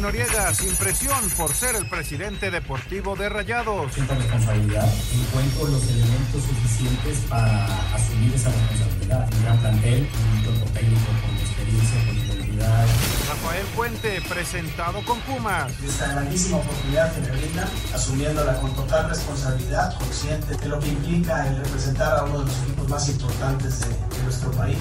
Noriega, 0.00 0.54
sin 0.54 0.74
presión 0.76 1.28
por 1.36 1.52
ser 1.52 1.76
el 1.76 1.86
presidente 1.86 2.50
deportivo 2.50 3.16
de 3.16 3.28
Rayados. 3.28 3.92
Siento 3.92 4.14
responsabilidad. 4.14 4.88
Encuentro 5.12 5.66
los 5.68 5.82
elementos 5.88 6.42
suficientes 6.42 7.18
para 7.28 7.66
asumir 7.94 8.34
esa 8.34 8.50
responsabilidad. 8.50 9.28
Un 9.32 9.42
gran 9.42 9.58
plantel, 9.58 10.08
un 10.36 10.72
técnico 10.72 11.06
con 11.20 11.36
experiencia, 11.36 12.06
con 12.06 12.29
Rafael 12.60 13.66
Puente, 13.74 14.20
presentado 14.28 15.02
con 15.04 15.18
Pumas. 15.20 15.72
esta 15.82 16.08
grandísima 16.12 16.58
oportunidad 16.58 17.12
que 17.14 17.20
me 17.20 17.30
brinda, 17.30 17.68
asumiéndola 17.94 18.60
con 18.60 18.74
total 18.74 19.08
responsabilidad, 19.08 19.96
consciente 19.98 20.56
de 20.56 20.68
lo 20.68 20.78
que 20.78 20.88
implica 20.88 21.48
el 21.48 21.56
representar 21.56 22.18
a 22.18 22.24
uno 22.24 22.40
de 22.40 22.44
los 22.46 22.58
equipos 22.62 22.88
más 22.88 23.08
importantes 23.08 23.80
de, 23.80 23.88
de 23.88 24.22
nuestro 24.24 24.50
país. 24.52 24.78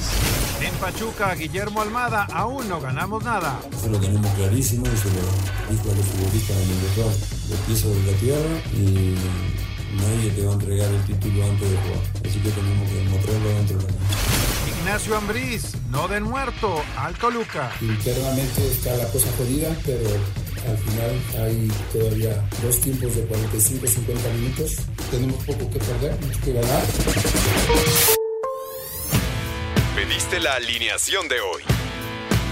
En 0.62 0.74
Pachuca, 0.76 1.34
Guillermo 1.36 1.82
Almada, 1.82 2.26
aún 2.34 2.68
no 2.68 2.82
ganamos 2.82 3.24
nada. 3.24 3.60
Eso 3.72 3.88
lo 3.90 4.00
tenemos 4.00 4.32
clarísimo 4.34 4.86
y 4.86 4.98
se 4.98 5.10
lo 5.10 5.22
dijo 5.72 5.92
a 5.92 5.96
los 5.96 6.06
futbolistas 6.06 6.58
en 6.58 6.70
el 6.70 6.78
mejor 6.78 7.14
de 7.50 7.56
piso 7.68 7.90
de 7.90 8.12
la 8.12 8.18
tierra 8.20 8.62
y 8.74 9.16
nadie 9.94 10.32
te 10.32 10.46
va 10.46 10.52
a 10.52 10.54
entregar 10.54 10.90
el 10.92 11.04
título 11.06 11.44
antes 11.46 11.70
de 11.70 11.78
jugar. 11.78 12.02
Así 12.26 12.40
que 12.40 12.50
tenemos 12.50 12.90
que 12.90 12.96
demostrarlo 12.96 13.50
dentro 13.50 13.78
de 13.78 13.84
la 13.84 13.90
cancha. 13.90 14.80
Ignacio 14.80 15.18
Ambriz, 15.18 15.64
no 15.90 16.08
del 16.08 16.24
muerto, 16.24 16.82
al 16.98 17.16
Toluca. 17.16 17.72
Internamente 17.82 18.68
está 18.72 18.96
la 18.96 19.06
cosa 19.12 19.28
jodida, 19.38 19.76
pero 19.86 20.10
al 20.68 20.78
final 20.78 21.46
hay 21.46 21.72
todavía 21.92 22.50
dos 22.64 22.82
tiempos 22.82 23.16
de 23.16 23.28
45-50 23.28 24.34
minutos. 24.34 24.76
Tenemos 25.12 25.44
poco 25.44 25.70
que 25.70 25.80
perder, 25.80 26.18
mucho 26.22 26.42
que 26.42 26.54
ganar. 26.54 26.84
Pediste 29.96 30.40
la 30.40 30.54
alineación 30.56 31.28
de 31.28 31.42
hoy. 31.42 31.64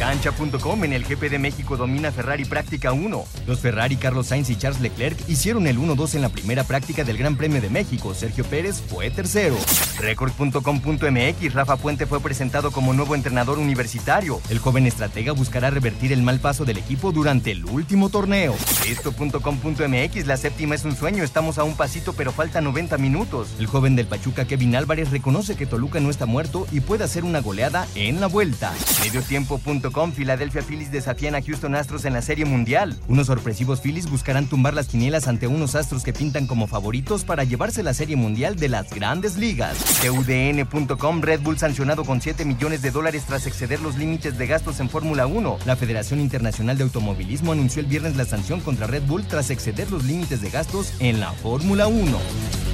Cancha.com 0.00 0.84
en 0.84 0.94
el 0.94 1.04
GP 1.04 1.28
de 1.28 1.38
México 1.38 1.76
domina 1.76 2.10
Ferrari 2.10 2.46
Práctica 2.46 2.90
1. 2.94 3.24
Los 3.46 3.60
Ferrari 3.60 3.96
Carlos 3.96 4.28
Sainz 4.28 4.48
y 4.48 4.56
Charles 4.56 4.80
Leclerc 4.80 5.28
hicieron 5.28 5.66
el 5.66 5.78
1-2 5.78 6.14
en 6.14 6.22
la 6.22 6.30
primera 6.30 6.64
práctica 6.64 7.04
del 7.04 7.18
Gran 7.18 7.36
Premio 7.36 7.60
de 7.60 7.68
México. 7.68 8.14
Sergio 8.14 8.46
Pérez 8.46 8.80
fue 8.80 9.10
tercero. 9.10 9.58
Record.com.mx 9.98 11.52
Rafa 11.52 11.76
Puente 11.76 12.06
fue 12.06 12.18
presentado 12.20 12.70
como 12.70 12.94
nuevo 12.94 13.14
entrenador 13.14 13.58
universitario. 13.58 14.40
El 14.48 14.58
joven 14.58 14.86
estratega 14.86 15.32
buscará 15.32 15.68
revertir 15.68 16.14
el 16.14 16.22
mal 16.22 16.40
paso 16.40 16.64
del 16.64 16.78
equipo 16.78 17.12
durante 17.12 17.50
el 17.50 17.66
último 17.66 18.08
torneo. 18.08 18.54
Esto.com.mx 18.88 20.26
La 20.26 20.38
séptima 20.38 20.76
es 20.76 20.84
un 20.86 20.96
sueño. 20.96 21.24
Estamos 21.24 21.58
a 21.58 21.64
un 21.64 21.76
pasito, 21.76 22.14
pero 22.14 22.32
falta 22.32 22.62
90 22.62 22.96
minutos. 22.96 23.48
El 23.58 23.66
joven 23.66 23.96
del 23.96 24.06
Pachuca 24.06 24.46
Kevin 24.46 24.76
Álvarez 24.76 25.10
reconoce 25.10 25.56
que 25.56 25.66
Toluca 25.66 26.00
no 26.00 26.08
está 26.08 26.24
muerto 26.24 26.66
y 26.72 26.80
puede 26.80 27.04
hacer 27.04 27.22
una 27.22 27.42
goleada 27.42 27.86
en 27.94 28.18
la 28.18 28.28
vuelta. 28.28 28.72
Mediotiempo.com 29.04 29.89
Philadelphia 30.14 30.62
Phillies 30.62 30.90
desafían 30.92 31.34
a 31.34 31.42
Houston 31.42 31.74
Astros 31.74 32.04
en 32.04 32.12
la 32.12 32.22
Serie 32.22 32.44
Mundial. 32.44 32.96
Unos 33.08 33.26
sorpresivos 33.26 33.80
Phillies 33.80 34.08
buscarán 34.08 34.46
tumbar 34.46 34.74
las 34.74 34.88
quinielas 34.88 35.28
ante 35.28 35.46
unos 35.46 35.74
Astros 35.74 36.02
que 36.02 36.12
pintan 36.12 36.46
como 36.46 36.66
favoritos 36.66 37.24
para 37.24 37.44
llevarse 37.44 37.82
la 37.82 37.92
Serie 37.92 38.16
Mundial 38.16 38.56
de 38.56 38.68
las 38.68 38.90
Grandes 38.90 39.36
Ligas. 39.36 39.78
TUDN.com 40.00 41.20
Red 41.20 41.40
Bull 41.40 41.58
sancionado 41.58 42.04
con 42.04 42.20
7 42.20 42.44
millones 42.44 42.82
de 42.82 42.90
dólares 42.90 43.24
tras 43.26 43.46
exceder 43.46 43.80
los 43.80 43.96
límites 43.96 44.38
de 44.38 44.46
gastos 44.46 44.80
en 44.80 44.88
Fórmula 44.88 45.26
1. 45.26 45.58
La 45.66 45.76
Federación 45.76 46.20
Internacional 46.20 46.78
de 46.78 46.84
Automovilismo 46.84 47.52
anunció 47.52 47.80
el 47.80 47.86
viernes 47.86 48.16
la 48.16 48.24
sanción 48.24 48.60
contra 48.60 48.86
Red 48.86 49.02
Bull 49.02 49.26
tras 49.26 49.50
exceder 49.50 49.90
los 49.90 50.04
límites 50.04 50.40
de 50.40 50.50
gastos 50.50 50.92
en 51.00 51.20
la 51.20 51.32
Fórmula 51.32 51.86
1. 51.88 52.69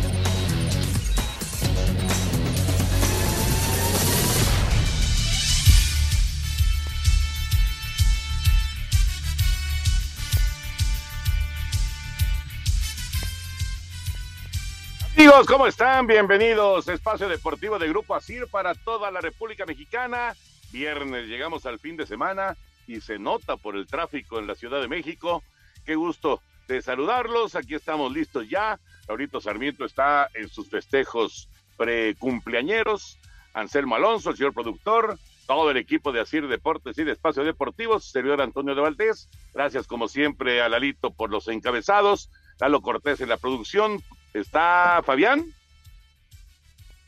Amigos, 15.36 15.52
¿cómo 15.52 15.66
están? 15.66 16.06
Bienvenidos. 16.06 16.88
Espacio 16.88 17.28
Deportivo 17.28 17.78
de 17.78 17.88
Grupo 17.88 18.14
Asir 18.14 18.46
para 18.50 18.74
toda 18.74 19.10
la 19.10 19.20
República 19.20 19.66
Mexicana. 19.66 20.34
Viernes 20.72 21.26
llegamos 21.28 21.66
al 21.66 21.78
fin 21.78 21.94
de 21.94 22.06
semana 22.06 22.56
y 22.86 23.02
se 23.02 23.18
nota 23.18 23.58
por 23.58 23.76
el 23.76 23.86
tráfico 23.86 24.38
en 24.38 24.46
la 24.46 24.54
Ciudad 24.54 24.80
de 24.80 24.88
México. 24.88 25.42
Qué 25.84 25.94
gusto 25.94 26.40
de 26.68 26.80
saludarlos. 26.80 27.54
Aquí 27.54 27.74
estamos 27.74 28.14
listos 28.14 28.48
ya. 28.48 28.80
Laurito 29.08 29.38
Sarmiento 29.38 29.84
está 29.84 30.30
en 30.32 30.48
sus 30.48 30.70
festejos 30.70 31.50
precumpleañeros. 31.76 33.18
Anselmo 33.52 33.96
Alonso, 33.96 34.30
el 34.30 34.38
señor 34.38 34.54
productor, 34.54 35.18
todo 35.46 35.70
el 35.70 35.76
equipo 35.76 36.12
de 36.12 36.20
Asir 36.20 36.48
Deportes 36.48 36.96
y 36.96 37.04
de 37.04 37.12
Espacio 37.12 37.44
Deportivo, 37.44 38.00
servidor 38.00 38.40
Antonio 38.40 38.74
de 38.74 38.80
Valdés. 38.80 39.28
Gracias 39.52 39.86
como 39.86 40.08
siempre 40.08 40.62
a 40.62 40.70
Lalito 40.70 41.10
por 41.10 41.28
los 41.28 41.46
encabezados. 41.48 42.30
Lalo 42.58 42.80
Cortés 42.80 43.20
en 43.20 43.28
la 43.28 43.36
producción, 43.36 44.02
está 44.40 45.02
Fabián. 45.04 45.44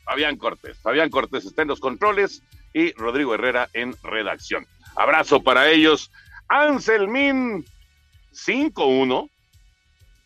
Fabián 0.03 0.37
Cortés. 0.37 0.77
Fabián 0.79 1.09
Cortés 1.09 1.45
está 1.45 1.61
en 1.61 1.67
los 1.67 1.79
controles 1.79 2.41
y 2.73 2.91
Rodrigo 2.93 3.33
Herrera 3.33 3.69
en 3.73 3.95
redacción. 4.03 4.65
Abrazo 4.95 5.41
para 5.41 5.69
ellos. 5.69 6.11
Anselmín 6.47 7.65
5-1. 8.33 9.29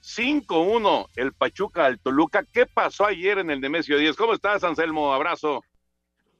5-1 0.03 1.07
el 1.15 1.33
Pachuca 1.33 1.85
al 1.85 1.99
Toluca. 1.99 2.43
¿Qué 2.43 2.65
pasó 2.65 3.05
ayer 3.05 3.39
en 3.39 3.49
el 3.49 3.61
Nemesio 3.61 3.97
10? 3.97 4.15
¿Cómo 4.15 4.33
estás, 4.33 4.63
Anselmo? 4.63 5.13
Abrazo. 5.13 5.61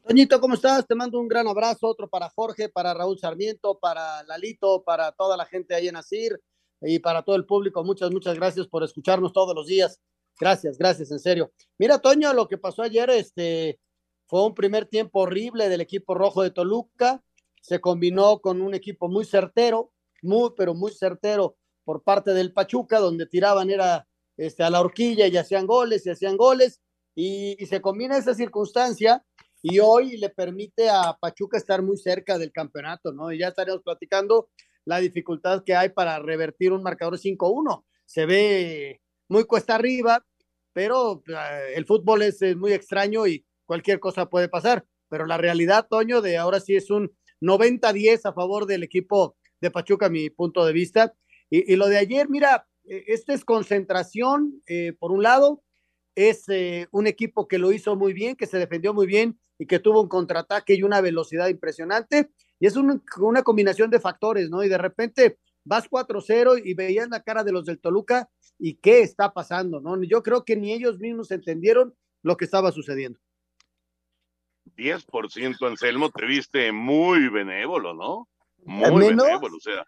Toñito, 0.06 0.42
¿cómo 0.42 0.56
estás? 0.56 0.86
Te 0.86 0.96
mando 0.96 1.18
un 1.18 1.30
gran 1.30 1.48
abrazo, 1.48 1.88
otro 1.88 2.10
para 2.10 2.30
Jorge, 2.30 2.68
para 2.68 2.94
Raúl 2.94 3.18
Sarmiento, 3.18 3.80
para 3.80 4.22
Lalito, 4.24 4.84
para 4.84 5.14
toda 5.14 5.38
la 5.38 5.46
gente 5.46 5.76
ahí 5.76 5.88
en 5.88 5.96
Asir 5.96 6.42
y 6.82 7.00
para 7.00 7.24
todo 7.24 7.38
el 7.38 7.46
público. 7.46 7.86
Muchas, 7.86 8.12
muchas 8.12 8.36
gracias 8.36 8.68
por 8.68 8.84
escucharnos 8.84 9.32
todos 9.32 9.56
los 9.56 9.66
días. 9.66 10.02
Gracias, 10.40 10.78
gracias, 10.78 11.12
en 11.12 11.20
serio. 11.20 11.52
Mira, 11.78 12.00
Toño, 12.00 12.34
lo 12.34 12.48
que 12.48 12.58
pasó 12.58 12.82
ayer, 12.82 13.10
este, 13.12 13.80
fue 14.28 14.46
un 14.46 14.54
primer 14.54 14.86
tiempo 14.86 15.22
horrible 15.22 15.70
del 15.70 15.82
equipo 15.82 16.16
rojo 16.16 16.42
de 16.42 16.52
Toluca. 16.52 17.24
Se 17.62 17.80
combinó 17.80 18.40
con 18.40 18.62
un 18.62 18.74
equipo 18.74 19.08
muy 19.08 19.26
certero, 19.26 19.92
muy, 20.22 20.52
pero 20.58 20.74
muy 20.74 20.92
certero 20.92 21.58
por 21.84 22.04
parte 22.04 22.34
del 22.34 22.54
Pachuca, 22.54 23.00
donde 23.00 23.26
tiraban 23.26 23.70
era 23.70 24.08
este, 24.38 24.64
a 24.64 24.70
la 24.70 24.82
horquilla 24.82 25.28
y 25.28 25.38
hacían 25.38 25.68
goles 25.68 26.06
y 26.06 26.10
hacían 26.10 26.38
goles. 26.38 26.82
Y, 27.16 27.56
y 27.62 27.66
se 27.68 27.80
combina 27.80 28.18
esa 28.18 28.34
circunstancia 28.34 29.24
y 29.62 29.80
hoy 29.80 30.18
le 30.18 30.30
permite 30.30 30.90
a 30.90 31.16
Pachuca 31.20 31.58
estar 31.58 31.82
muy 31.82 31.98
cerca 31.98 32.38
del 32.38 32.52
campeonato, 32.52 33.14
¿no? 33.14 33.32
Y 33.32 33.40
ya 33.40 33.50
estaremos 33.50 33.82
platicando 33.82 34.50
la 34.84 34.98
dificultad 34.98 35.64
que 35.64 35.76
hay 35.76 35.90
para 35.90 36.20
revertir 36.20 36.74
un 36.74 36.84
marcador 36.84 37.18
5-1. 37.18 37.86
Se 38.06 38.26
ve 38.26 39.02
muy 39.30 39.46
cuesta 39.46 39.76
arriba, 39.76 40.26
pero 40.74 41.24
eh, 41.28 41.74
el 41.76 41.86
fútbol 41.86 42.24
es, 42.24 42.42
es, 42.42 42.56
muy 42.56 42.74
extraño 42.74 43.28
y 43.28 43.46
cualquier 43.66 44.00
cosa 44.00 44.30
puede 44.30 44.50
pasar. 44.50 44.86
Pero 45.10 45.26
la 45.26 45.38
realidad, 45.38 45.88
Toño, 45.90 46.22
de 46.22 46.38
ahora 46.38 46.60
sí 46.60 46.76
es 46.76 46.90
un 46.90 47.12
90-10 47.42 48.26
a 48.26 48.34
favor 48.34 48.66
del 48.66 48.84
equipo 48.84 49.38
de 49.62 49.72
Pachuca, 49.72 50.10
mi 50.10 50.30
punto 50.30 50.66
de 50.66 50.74
vista. 50.74 51.14
Y, 51.50 51.72
y 51.72 51.76
lo 51.76 51.88
de 51.88 51.98
ayer, 51.98 52.30
mira, 52.30 52.68
esta 52.86 53.34
es 53.34 53.46
concentración, 53.46 54.62
eh, 54.68 54.94
por 55.00 55.12
un 55.12 55.24
lado, 55.24 55.64
es 56.16 56.48
eh, 56.50 56.88
un 56.92 57.08
equipo 57.08 57.48
que 57.48 57.58
lo 57.58 57.72
hizo 57.72 57.96
muy 57.96 58.14
bien, 58.14 58.36
que 58.36 58.46
se 58.46 58.60
defendió 58.60 58.94
muy 58.94 59.08
bien 59.08 59.40
y 59.58 59.66
que 59.66 59.80
tuvo 59.80 60.02
un 60.02 60.10
contraataque 60.10 60.76
y 60.76 60.84
una 60.84 61.02
velocidad 61.02 61.48
impresionante. 61.48 62.30
Y 62.60 62.68
es 62.68 62.76
un, 62.76 63.04
una 63.20 63.44
combinación 63.44 63.90
de 63.90 64.00
factores, 64.00 64.50
¿no? 64.50 64.64
Y 64.64 64.70
de 64.70 64.78
repente 64.78 65.38
vas 65.64 65.90
4-0 65.90 66.62
y 66.64 66.74
veías 66.74 67.10
la 67.10 67.22
cara 67.22 67.44
de 67.44 67.52
los 67.52 67.66
del 67.66 67.80
Toluca 67.80 68.30
y 68.58 68.76
qué 68.76 69.02
está 69.02 69.34
pasando, 69.34 69.80
¿no? 69.82 70.02
Yo 70.04 70.24
creo 70.24 70.44
que 70.44 70.56
ni 70.56 70.74
ellos 70.74 71.00
mismos 71.00 71.32
entendieron 71.32 71.96
lo 72.22 72.38
que 72.38 72.46
estaba 72.46 72.72
sucediendo. 72.72 73.20
10%, 74.78 75.68
Anselmo, 75.68 76.10
te 76.10 76.26
viste 76.26 76.72
muy 76.72 77.30
benévolo, 77.30 77.94
¿no? 77.94 78.30
Muy 78.66 79.10
benévolo, 79.10 79.58
o 79.58 79.60
sea. 79.60 79.86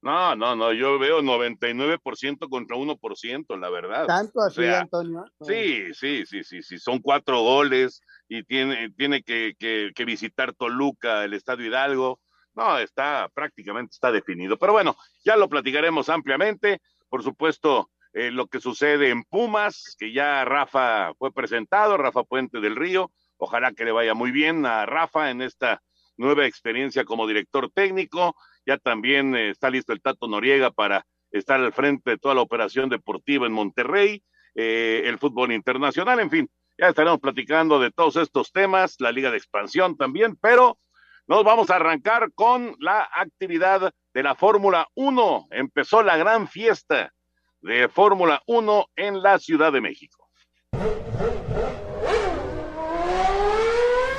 No, 0.00 0.36
no, 0.36 0.54
no, 0.54 0.72
yo 0.72 0.96
veo 0.98 1.20
99% 1.22 2.48
contra 2.48 2.76
1%, 2.76 3.58
la 3.58 3.68
verdad. 3.68 4.06
¿Tanto 4.06 4.40
así, 4.40 4.64
Antonio? 4.64 5.24
Sí, 5.40 5.92
sí, 5.92 6.24
sí, 6.24 6.44
sí, 6.44 6.62
sí, 6.62 6.78
son 6.78 7.00
cuatro 7.00 7.42
goles 7.42 8.00
y 8.28 8.44
tiene, 8.44 8.90
tiene 8.90 9.22
que, 9.22 9.54
que, 9.58 9.90
que, 9.92 10.04
visitar 10.04 10.54
Toluca, 10.54 11.24
el 11.24 11.34
Estadio 11.34 11.66
Hidalgo. 11.66 12.20
No, 12.54 12.78
está 12.78 13.28
prácticamente 13.34 13.92
está 13.92 14.10
definido. 14.10 14.58
Pero 14.58 14.72
bueno, 14.72 14.96
ya 15.24 15.36
lo 15.36 15.48
platicaremos 15.48 16.08
ampliamente. 16.08 16.80
Por 17.08 17.22
supuesto, 17.22 17.90
eh, 18.12 18.30
lo 18.30 18.46
que 18.46 18.60
sucede 18.60 19.10
en 19.10 19.24
Pumas, 19.24 19.96
que 19.98 20.12
ya 20.12 20.44
Rafa 20.44 21.14
fue 21.14 21.32
presentado, 21.32 21.96
Rafa 21.96 22.24
Puente 22.24 22.60
del 22.60 22.76
Río. 22.76 23.10
Ojalá 23.36 23.72
que 23.72 23.84
le 23.84 23.92
vaya 23.92 24.14
muy 24.14 24.30
bien 24.32 24.66
a 24.66 24.86
Rafa 24.86 25.30
en 25.30 25.42
esta 25.42 25.82
nueva 26.16 26.46
experiencia 26.46 27.04
como 27.04 27.26
director 27.26 27.70
técnico. 27.70 28.34
Ya 28.66 28.76
también 28.78 29.36
eh, 29.36 29.50
está 29.50 29.70
listo 29.70 29.92
el 29.92 30.02
Tato 30.02 30.26
Noriega 30.26 30.70
para 30.70 31.06
estar 31.30 31.60
al 31.60 31.72
frente 31.72 32.10
de 32.10 32.18
toda 32.18 32.34
la 32.34 32.40
operación 32.40 32.88
deportiva 32.88 33.46
en 33.46 33.52
Monterrey, 33.52 34.22
eh, 34.54 35.02
el 35.04 35.18
fútbol 35.18 35.52
internacional, 35.52 36.20
en 36.20 36.30
fin, 36.30 36.50
ya 36.78 36.88
estaremos 36.88 37.20
platicando 37.20 37.78
de 37.78 37.90
todos 37.90 38.16
estos 38.16 38.52
temas, 38.52 38.96
la 38.98 39.12
liga 39.12 39.30
de 39.30 39.36
expansión 39.36 39.96
también, 39.96 40.36
pero 40.36 40.78
nos 41.28 41.44
vamos 41.44 41.68
a 41.68 41.76
arrancar 41.76 42.32
con 42.34 42.74
la 42.78 43.06
actividad 43.14 43.92
de 44.14 44.22
la 44.22 44.34
Fórmula 44.34 44.88
1. 44.94 45.48
Empezó 45.50 46.02
la 46.02 46.16
gran 46.16 46.48
fiesta 46.48 47.12
de 47.60 47.88
Fórmula 47.88 48.42
1 48.46 48.86
en 48.96 49.22
la 49.22 49.38
Ciudad 49.38 49.70
de 49.70 49.82
México. 49.82 50.26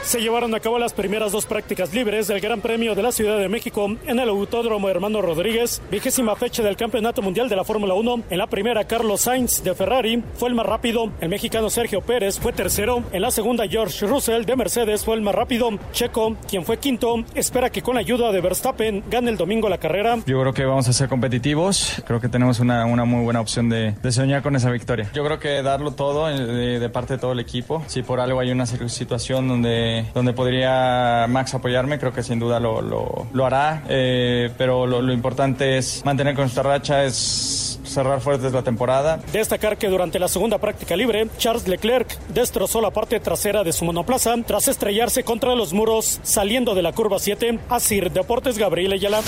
Se 0.10 0.22
llevaron 0.22 0.56
a 0.56 0.60
cabo 0.60 0.80
las 0.80 0.94
primeras 0.94 1.32
dos 1.32 1.46
prácticas 1.46 1.94
libres 1.94 2.28
del 2.28 2.40
Gran 2.42 2.62
Premio 2.62 2.96
de 2.96 3.04
la 3.04 3.12
Ciudad 3.12 3.38
de 3.38 3.48
México 3.48 3.96
en 4.08 4.20
el 4.20 4.28
Autódromo 4.28 4.90
Hermano 4.90 5.22
Rodríguez, 5.22 5.84
vigésima 5.92 6.36
fecha 6.36 6.64
del 6.64 6.76
Campeonato 6.76 7.22
Mundial 7.22 7.48
de 7.48 7.56
la 7.56 7.64
Fórmula 7.64 7.94
1. 7.94 8.24
En 8.32 8.38
la 8.40 8.48
primera, 8.48 8.86
Carlos 8.86 9.22
Sainz 9.22 9.64
de 9.64 9.76
Ferrari 9.76 10.24
fue 10.34 10.50
el 10.50 10.56
más 10.56 10.66
rápido, 10.66 11.12
el 11.22 11.30
mexicano 11.30 11.70
Sergio 11.70 12.02
Pérez 12.02 12.40
fue 12.40 12.54
tercero, 12.54 13.04
en 13.12 13.22
la 13.22 13.30
segunda, 13.30 13.68
George 13.68 14.08
Russell 14.08 14.46
de 14.46 14.56
Mercedes 14.56 15.06
fue 15.06 15.14
el 15.14 15.22
más 15.22 15.36
rápido, 15.36 15.70
Checo, 15.92 16.36
quien 16.50 16.66
fue 16.66 16.78
quinto, 16.78 17.24
espera 17.36 17.70
que 17.70 17.84
con 17.84 17.94
la 17.94 18.02
ayuda 18.02 18.32
de 18.32 18.42
Verstappen 18.42 19.04
gane 19.12 19.30
el 19.30 19.38
domingo 19.38 19.70
la 19.70 19.78
carrera. 19.78 20.18
Yo 20.26 20.42
creo 20.42 20.54
que 20.56 20.66
vamos 20.66 20.88
a 20.88 20.94
ser 20.94 21.08
competitivos, 21.08 22.02
creo 22.08 22.20
que 22.20 22.30
tenemos 22.30 22.60
una, 22.60 22.84
una 22.88 23.06
muy 23.06 23.24
buena 23.24 23.42
opción 23.42 23.70
de, 23.70 23.92
de, 23.92 24.12
soñar 24.12 24.42
con 24.42 24.56
esa 24.56 24.72
victoria. 24.72 25.12
Yo 25.14 25.24
creo 25.24 25.38
que 25.38 25.62
darlo 25.62 25.92
todo 25.92 26.28
eh, 26.32 26.40
de, 26.40 26.80
de 26.80 26.90
parte 26.90 27.14
de 27.14 27.20
todo 27.20 27.34
el 27.34 27.40
equipo, 27.40 27.84
si 27.86 28.02
por 28.02 28.20
algo 28.20 28.40
hay 28.40 28.50
una 28.50 28.66
situación 28.66 29.48
donde 29.48 29.99
donde, 30.14 30.34
podría 30.34 31.26
Max 31.28 31.54
apoyarme, 31.54 32.00
creo 32.00 32.14
que 32.14 32.24
sin 32.24 32.40
duda 32.40 32.60
lo, 32.60 32.82
lo, 32.82 33.46
hará, 33.46 33.84
eh, 33.90 34.52
pero 34.58 34.86
lo, 34.86 35.02
lo, 35.02 35.14
importante 35.14 35.78
es 35.78 36.04
mantener 36.06 36.36
con 36.36 36.46
esta 36.46 36.64
racha, 36.64 37.04
es 37.04 37.80
cerrar 37.84 38.22
fuertes 38.22 38.54
la 38.54 38.64
temporada. 38.64 39.20
Destacar 39.32 39.78
que 39.78 39.88
durante 39.88 40.20
la 40.20 40.28
segunda 40.28 40.58
práctica 40.58 40.96
libre, 40.96 41.28
Charles 41.38 41.68
Leclerc 41.68 42.18
destrozó 42.30 42.82
la 42.82 42.92
parte 42.92 43.20
trasera 43.20 43.64
de 43.64 43.74
su 43.74 43.86
monoplaza 43.86 44.36
tras 44.46 44.68
estrellarse 44.68 45.24
contra 45.24 45.56
los 45.56 45.74
muros 45.74 46.20
saliendo 46.24 46.76
de 46.76 46.82
la 46.82 46.94
curva 46.94 47.20
7. 47.20 47.60
Asir 47.70 48.12
Deportes 48.12 48.58
Gabriel 48.58 48.94
Ayala. 48.94 49.22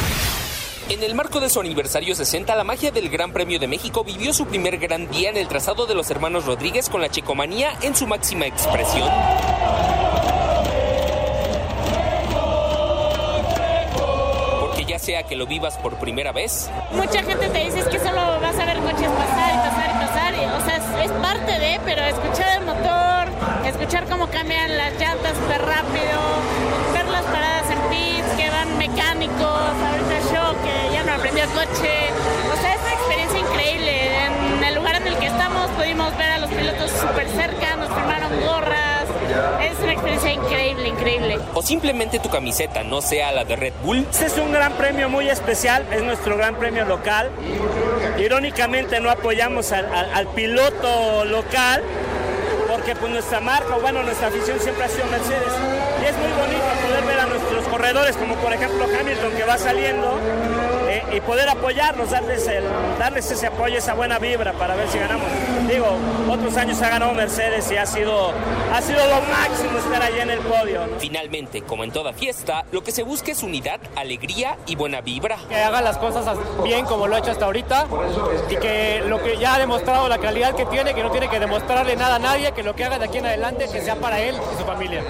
En 0.91 1.01
el 1.03 1.15
marco 1.15 1.39
de 1.39 1.49
su 1.49 1.61
aniversario 1.61 2.13
60, 2.13 2.53
la 2.53 2.65
magia 2.65 2.91
del 2.91 3.07
Gran 3.07 3.31
Premio 3.31 3.59
de 3.59 3.67
México 3.69 4.03
vivió 4.03 4.33
su 4.33 4.45
primer 4.45 4.77
gran 4.77 5.09
día 5.09 5.29
en 5.29 5.37
el 5.37 5.47
trazado 5.47 5.85
de 5.85 5.95
los 5.95 6.11
hermanos 6.11 6.45
Rodríguez 6.45 6.89
con 6.89 6.99
la 6.99 7.07
checomanía 7.07 7.71
en 7.81 7.95
su 7.95 8.07
máxima 8.07 8.45
expresión. 8.45 9.09
ya 14.91 14.99
sea 14.99 15.23
que 15.23 15.37
lo 15.37 15.47
vivas 15.47 15.77
por 15.77 15.95
primera 15.95 16.33
vez. 16.33 16.69
Mucha 16.91 17.23
gente 17.23 17.47
te 17.47 17.59
dice 17.59 17.81
que 17.89 17.97
solo 17.97 18.41
vas 18.41 18.59
a 18.59 18.65
ver 18.65 18.77
coches 18.79 19.07
pasar 19.07 19.53
y 19.53 19.57
pasar 19.57 19.89
y 19.89 20.05
pasar. 20.05 20.33
Y, 20.33 20.43
o 20.43 20.65
sea, 20.65 21.03
es, 21.05 21.11
parte 21.13 21.59
de, 21.59 21.79
pero 21.85 22.01
escuchar 22.01 22.59
el 22.59 22.65
motor, 22.65 23.29
escuchar 23.65 24.05
cómo 24.09 24.27
cambian 24.27 24.77
las 24.77 24.91
llantas 24.99 25.37
súper 25.37 25.61
rápido, 25.61 26.19
ver 26.93 27.05
las 27.07 27.23
paradas 27.23 27.71
en 27.71 27.79
pits, 27.89 28.27
que 28.35 28.49
van 28.49 28.77
mecánicos, 28.77 29.39
ahorita 29.39 30.33
yo 30.33 30.50
aprendió 31.15 31.43
el 31.43 31.49
coche. 31.49 32.09
O 32.51 32.61
sea, 32.61 32.73
es 32.75 32.81
una 32.81 32.93
experiencia 32.93 33.39
increíble. 33.39 34.25
En 34.25 34.63
el 34.63 34.75
lugar 34.75 34.95
en 34.95 35.07
el 35.07 35.17
que 35.17 35.27
estamos 35.27 35.69
pudimos 35.71 36.15
ver 36.17 36.31
a 36.31 36.37
los 36.39 36.49
pilotos 36.49 36.91
súper 36.91 37.27
cerca, 37.29 37.75
nos 37.75 37.89
firmaron 37.89 38.31
gorras. 38.41 39.05
Es 39.61 39.79
una 39.81 39.93
experiencia 39.93 40.33
increíble, 40.33 40.87
increíble. 40.89 41.39
O 41.53 41.61
simplemente 41.61 42.19
tu 42.19 42.29
camiseta 42.29 42.83
no 42.83 43.01
sea 43.01 43.31
la 43.31 43.45
de 43.45 43.55
Red 43.55 43.73
Bull. 43.83 44.05
Este 44.11 44.25
es 44.25 44.37
un 44.37 44.51
gran 44.51 44.73
premio 44.73 45.09
muy 45.09 45.29
especial, 45.29 45.85
es 45.91 46.03
nuestro 46.03 46.37
gran 46.37 46.55
premio 46.55 46.85
local. 46.85 47.29
Irónicamente 48.17 48.99
no 48.99 49.09
apoyamos 49.09 49.71
al, 49.71 49.85
al, 49.93 50.11
al 50.13 50.27
piloto 50.27 51.25
local 51.25 51.83
porque 52.71 52.95
pues 52.95 53.11
nuestra 53.11 53.41
marca, 53.41 53.75
o 53.75 53.81
bueno, 53.81 54.01
nuestra 54.01 54.27
afición 54.27 54.59
siempre 54.59 54.85
ha 54.85 54.87
sido 54.87 55.05
Mercedes. 55.07 55.53
Y 56.01 56.05
es 56.05 56.17
muy 56.17 56.31
bonito 56.31 56.63
poder 56.87 57.03
ver 57.03 57.19
a 57.19 57.25
nuestros 57.25 57.67
corredores, 57.67 58.15
como 58.15 58.35
por 58.35 58.53
ejemplo 58.53 58.85
Hamilton 58.85 59.31
que 59.33 59.43
va 59.43 59.57
saliendo, 59.57 60.17
y 61.13 61.21
poder 61.21 61.49
apoyarlos, 61.49 62.11
darles, 62.11 62.47
el, 62.47 62.63
darles 62.97 63.29
ese 63.31 63.47
apoyo, 63.47 63.77
esa 63.77 63.93
buena 63.93 64.19
vibra 64.19 64.53
para 64.53 64.75
ver 64.75 64.87
si 64.89 64.97
ganamos. 64.97 65.27
Digo, 65.69 65.87
otros 66.29 66.55
años 66.57 66.81
ha 66.81 66.89
ganado 66.89 67.13
Mercedes 67.13 67.69
y 67.71 67.77
ha 67.77 67.85
sido, 67.85 68.31
ha 68.73 68.81
sido 68.81 68.99
lo 69.07 69.21
máximo 69.21 69.77
estar 69.77 70.01
allí 70.01 70.19
en 70.19 70.29
el 70.29 70.39
podio. 70.39 70.87
¿no? 70.87 70.99
Finalmente, 70.99 71.61
como 71.63 71.83
en 71.83 71.91
toda 71.91 72.13
fiesta, 72.13 72.65
lo 72.71 72.83
que 72.83 72.91
se 72.91 73.03
busca 73.03 73.31
es 73.31 73.43
unidad, 73.43 73.79
alegría 73.95 74.57
y 74.67 74.75
buena 74.75 75.01
vibra. 75.01 75.37
Que 75.49 75.55
haga 75.55 75.81
las 75.81 75.97
cosas 75.97 76.37
bien 76.63 76.85
como 76.85 77.07
lo 77.07 77.15
ha 77.15 77.19
hecho 77.19 77.31
hasta 77.31 77.45
ahorita 77.45 77.87
y 78.49 78.55
que 78.55 79.03
lo 79.07 79.21
que 79.21 79.37
ya 79.37 79.55
ha 79.55 79.59
demostrado 79.59 80.07
la 80.07 80.17
calidad 80.17 80.55
que 80.55 80.65
tiene, 80.65 80.93
que 80.93 81.03
no 81.03 81.11
tiene 81.11 81.29
que 81.29 81.39
demostrarle 81.39 81.95
nada 81.95 82.15
a 82.15 82.19
nadie, 82.19 82.51
que 82.53 82.63
lo 82.63 82.75
que 82.75 82.85
haga 82.85 82.99
de 82.99 83.05
aquí 83.05 83.17
en 83.17 83.25
adelante 83.25 83.67
que 83.71 83.81
sea 83.81 83.95
para 83.95 84.21
él 84.21 84.35
y 84.35 84.57
su 84.57 84.65
familia. 84.65 85.03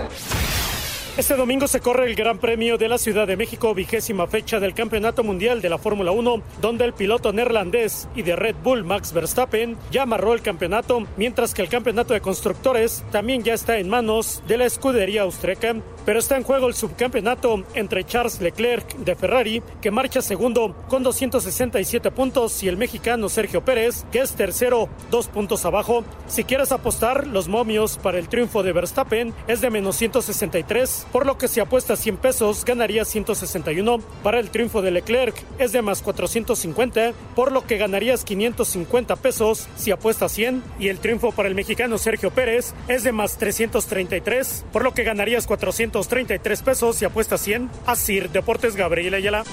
Este 1.18 1.35
domingo 1.35 1.68
se 1.68 1.81
corre 1.81 2.06
el 2.06 2.15
Gran 2.15 2.37
Premio 2.37 2.77
de 2.77 2.87
la 2.87 2.97
Ciudad 2.97 3.27
de 3.27 3.35
México, 3.35 3.75
vigésima 3.75 4.27
fecha 4.27 4.61
del 4.61 4.73
Campeonato 4.73 5.25
Mundial 5.25 5.61
de 5.61 5.68
la 5.68 5.77
Fórmula 5.77 6.11
1, 6.11 6.41
donde 6.61 6.85
el 6.85 6.94
piloto 6.94 7.33
neerlandés 7.33 8.07
y 8.15 8.21
de 8.21 8.37
Red 8.37 8.56
Bull 8.63 8.85
Max 8.85 9.11
Verstappen 9.11 9.75
ya 9.91 10.03
amarró 10.03 10.33
el 10.33 10.41
campeonato, 10.41 11.06
mientras 11.18 11.53
que 11.53 11.63
el 11.63 11.68
campeonato 11.68 12.13
de 12.13 12.21
constructores 12.21 13.03
también 13.11 13.44
ya 13.44 13.53
está 13.53 13.77
en 13.77 13.89
manos 13.89 14.41
de 14.47 14.57
la 14.57 14.65
escudería 14.65 15.23
austríaca. 15.23 15.75
Pero 16.06 16.18
está 16.18 16.37
en 16.37 16.44
juego 16.44 16.68
el 16.68 16.73
subcampeonato 16.73 17.63
entre 17.75 18.06
Charles 18.06 18.41
Leclerc 18.41 18.95
de 18.95 19.15
Ferrari, 19.15 19.61
que 19.81 19.91
marcha 19.91 20.21
segundo 20.21 20.75
con 20.87 21.03
267 21.03 22.09
puntos, 22.09 22.63
y 22.63 22.69
el 22.69 22.77
mexicano 22.77 23.30
Sergio 23.30 23.63
Pérez, 23.63 24.06
que 24.11 24.21
es 24.21 24.31
tercero, 24.33 24.89
dos 25.11 25.27
puntos 25.27 25.65
abajo. 25.65 26.03
Si 26.27 26.45
quieres 26.45 26.71
apostar, 26.71 27.27
los 27.27 27.49
momios 27.49 27.97
para 27.97 28.18
el 28.18 28.30
triunfo 28.30 28.63
de 28.63 28.71
Verstappen 28.71 29.33
es 29.47 29.61
de 29.61 29.69
menos 29.69 29.97
163 29.97 31.01
por 31.12 31.26
lo 31.26 31.38
que 31.38 31.48
si 31.48 31.60
apuestas 31.60 32.00
100 32.00 32.18
pesos 32.18 32.66
ganaría 32.66 33.06
161. 33.06 34.00
Para 34.24 34.40
el 34.40 34.50
triunfo 34.50 34.81
de 34.81 34.92
Leclerc 34.92 35.36
es 35.60 35.72
de 35.72 35.81
más 35.81 36.02
450, 36.02 37.14
por 37.36 37.52
lo 37.52 37.66
que 37.66 37.78
ganarías 37.78 38.24
550 38.24 39.16
pesos 39.18 39.68
si 39.76 39.92
apuestas 39.92 40.31
100. 40.31 40.64
Y 40.80 40.90
el 40.90 41.00
triunfo 41.00 41.31
para 41.31 41.50
el 41.50 41.56
mexicano 41.56 41.98
Sergio 41.98 42.31
Pérez 42.31 42.74
es 42.88 43.04
de 43.04 43.12
más 43.12 43.38
333, 43.38 44.66
por 44.72 44.84
lo 44.84 44.94
que 44.94 45.04
ganarías 45.04 45.48
433 45.48 46.62
pesos 46.62 46.96
si 46.96 47.06
apuestas 47.06 47.42
100. 47.42 47.70
Así, 47.86 48.20
Deportes 48.20 48.76
Gabriel 48.76 49.14
Ayala. 49.14 49.44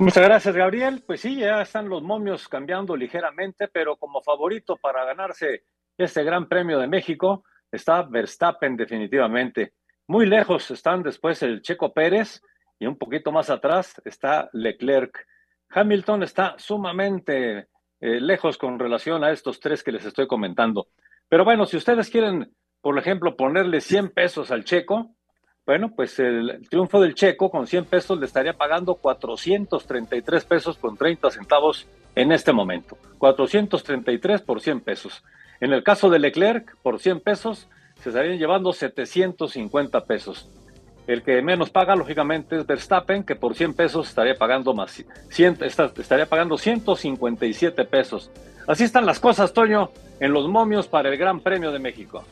Muchas 0.00 0.24
gracias, 0.24 0.56
Gabriel. 0.56 1.04
Pues 1.06 1.20
sí, 1.20 1.36
ya 1.36 1.60
están 1.60 1.90
los 1.90 2.02
momios 2.02 2.48
cambiando 2.48 2.96
ligeramente, 2.96 3.68
pero 3.68 3.96
como 3.96 4.22
favorito 4.22 4.78
para 4.78 5.04
ganarse 5.04 5.64
este 5.98 6.24
Gran 6.24 6.48
Premio 6.48 6.78
de 6.78 6.86
México, 6.86 7.44
está 7.70 8.02
Verstappen 8.02 8.76
definitivamente. 8.76 9.74
Muy 10.06 10.26
lejos 10.26 10.70
están 10.70 11.02
después 11.02 11.42
el 11.42 11.62
Checo 11.62 11.92
Pérez 11.92 12.42
y 12.78 12.86
un 12.86 12.96
poquito 12.96 13.30
más 13.30 13.50
atrás 13.50 14.00
está 14.04 14.48
Leclerc. 14.52 15.26
Hamilton 15.70 16.24
está 16.24 16.54
sumamente 16.58 17.68
eh, 18.00 18.20
lejos 18.20 18.58
con 18.58 18.78
relación 18.78 19.22
a 19.22 19.30
estos 19.30 19.60
tres 19.60 19.82
que 19.82 19.92
les 19.92 20.04
estoy 20.04 20.26
comentando. 20.26 20.88
Pero 21.28 21.44
bueno, 21.44 21.66
si 21.66 21.76
ustedes 21.76 22.10
quieren, 22.10 22.52
por 22.80 22.98
ejemplo, 22.98 23.36
ponerle 23.36 23.80
100 23.80 24.10
pesos 24.10 24.50
al 24.50 24.64
Checo, 24.64 25.14
bueno, 25.66 25.92
pues 25.94 26.18
el, 26.18 26.66
triunfo 26.68 27.00
del 27.00 27.14
Checo 27.14 27.50
con 27.50 27.66
100 27.66 27.84
pesos 27.84 28.18
le 28.18 28.26
estaría 28.26 28.54
pagando 28.54 28.96
433 28.96 30.44
pesos 30.44 30.76
con 30.76 30.96
30 30.96 31.30
centavos 31.30 31.86
en 32.16 32.32
este 32.32 32.52
momento. 32.52 32.98
433 33.18 34.42
por 34.42 34.60
100 34.60 34.80
pesos. 34.80 35.22
En 35.60 35.72
el 35.72 35.82
caso 35.82 36.08
de 36.08 36.18
Leclerc, 36.18 36.76
por 36.82 37.00
100 37.00 37.20
pesos, 37.20 37.68
se 38.02 38.08
estarían 38.08 38.38
llevando 38.38 38.72
750 38.72 40.04
pesos. 40.06 40.48
El 41.06 41.22
que 41.22 41.42
menos 41.42 41.70
paga, 41.70 41.96
lógicamente, 41.96 42.56
es 42.56 42.66
Verstappen, 42.66 43.24
que 43.24 43.36
por 43.36 43.54
100 43.54 43.74
pesos 43.74 44.08
estaría 44.08 44.36
pagando 44.36 44.72
más, 44.74 45.04
100, 45.28 45.58
estaría 45.62 46.26
pagando 46.26 46.56
157 46.56 47.84
pesos. 47.84 48.30
Así 48.66 48.84
están 48.84 49.04
las 49.04 49.20
cosas, 49.20 49.52
Toño, 49.52 49.90
en 50.20 50.32
los 50.32 50.48
momios 50.48 50.86
para 50.86 51.08
el 51.10 51.16
Gran 51.16 51.40
Premio 51.40 51.72
de 51.72 51.78
México. 51.78 52.24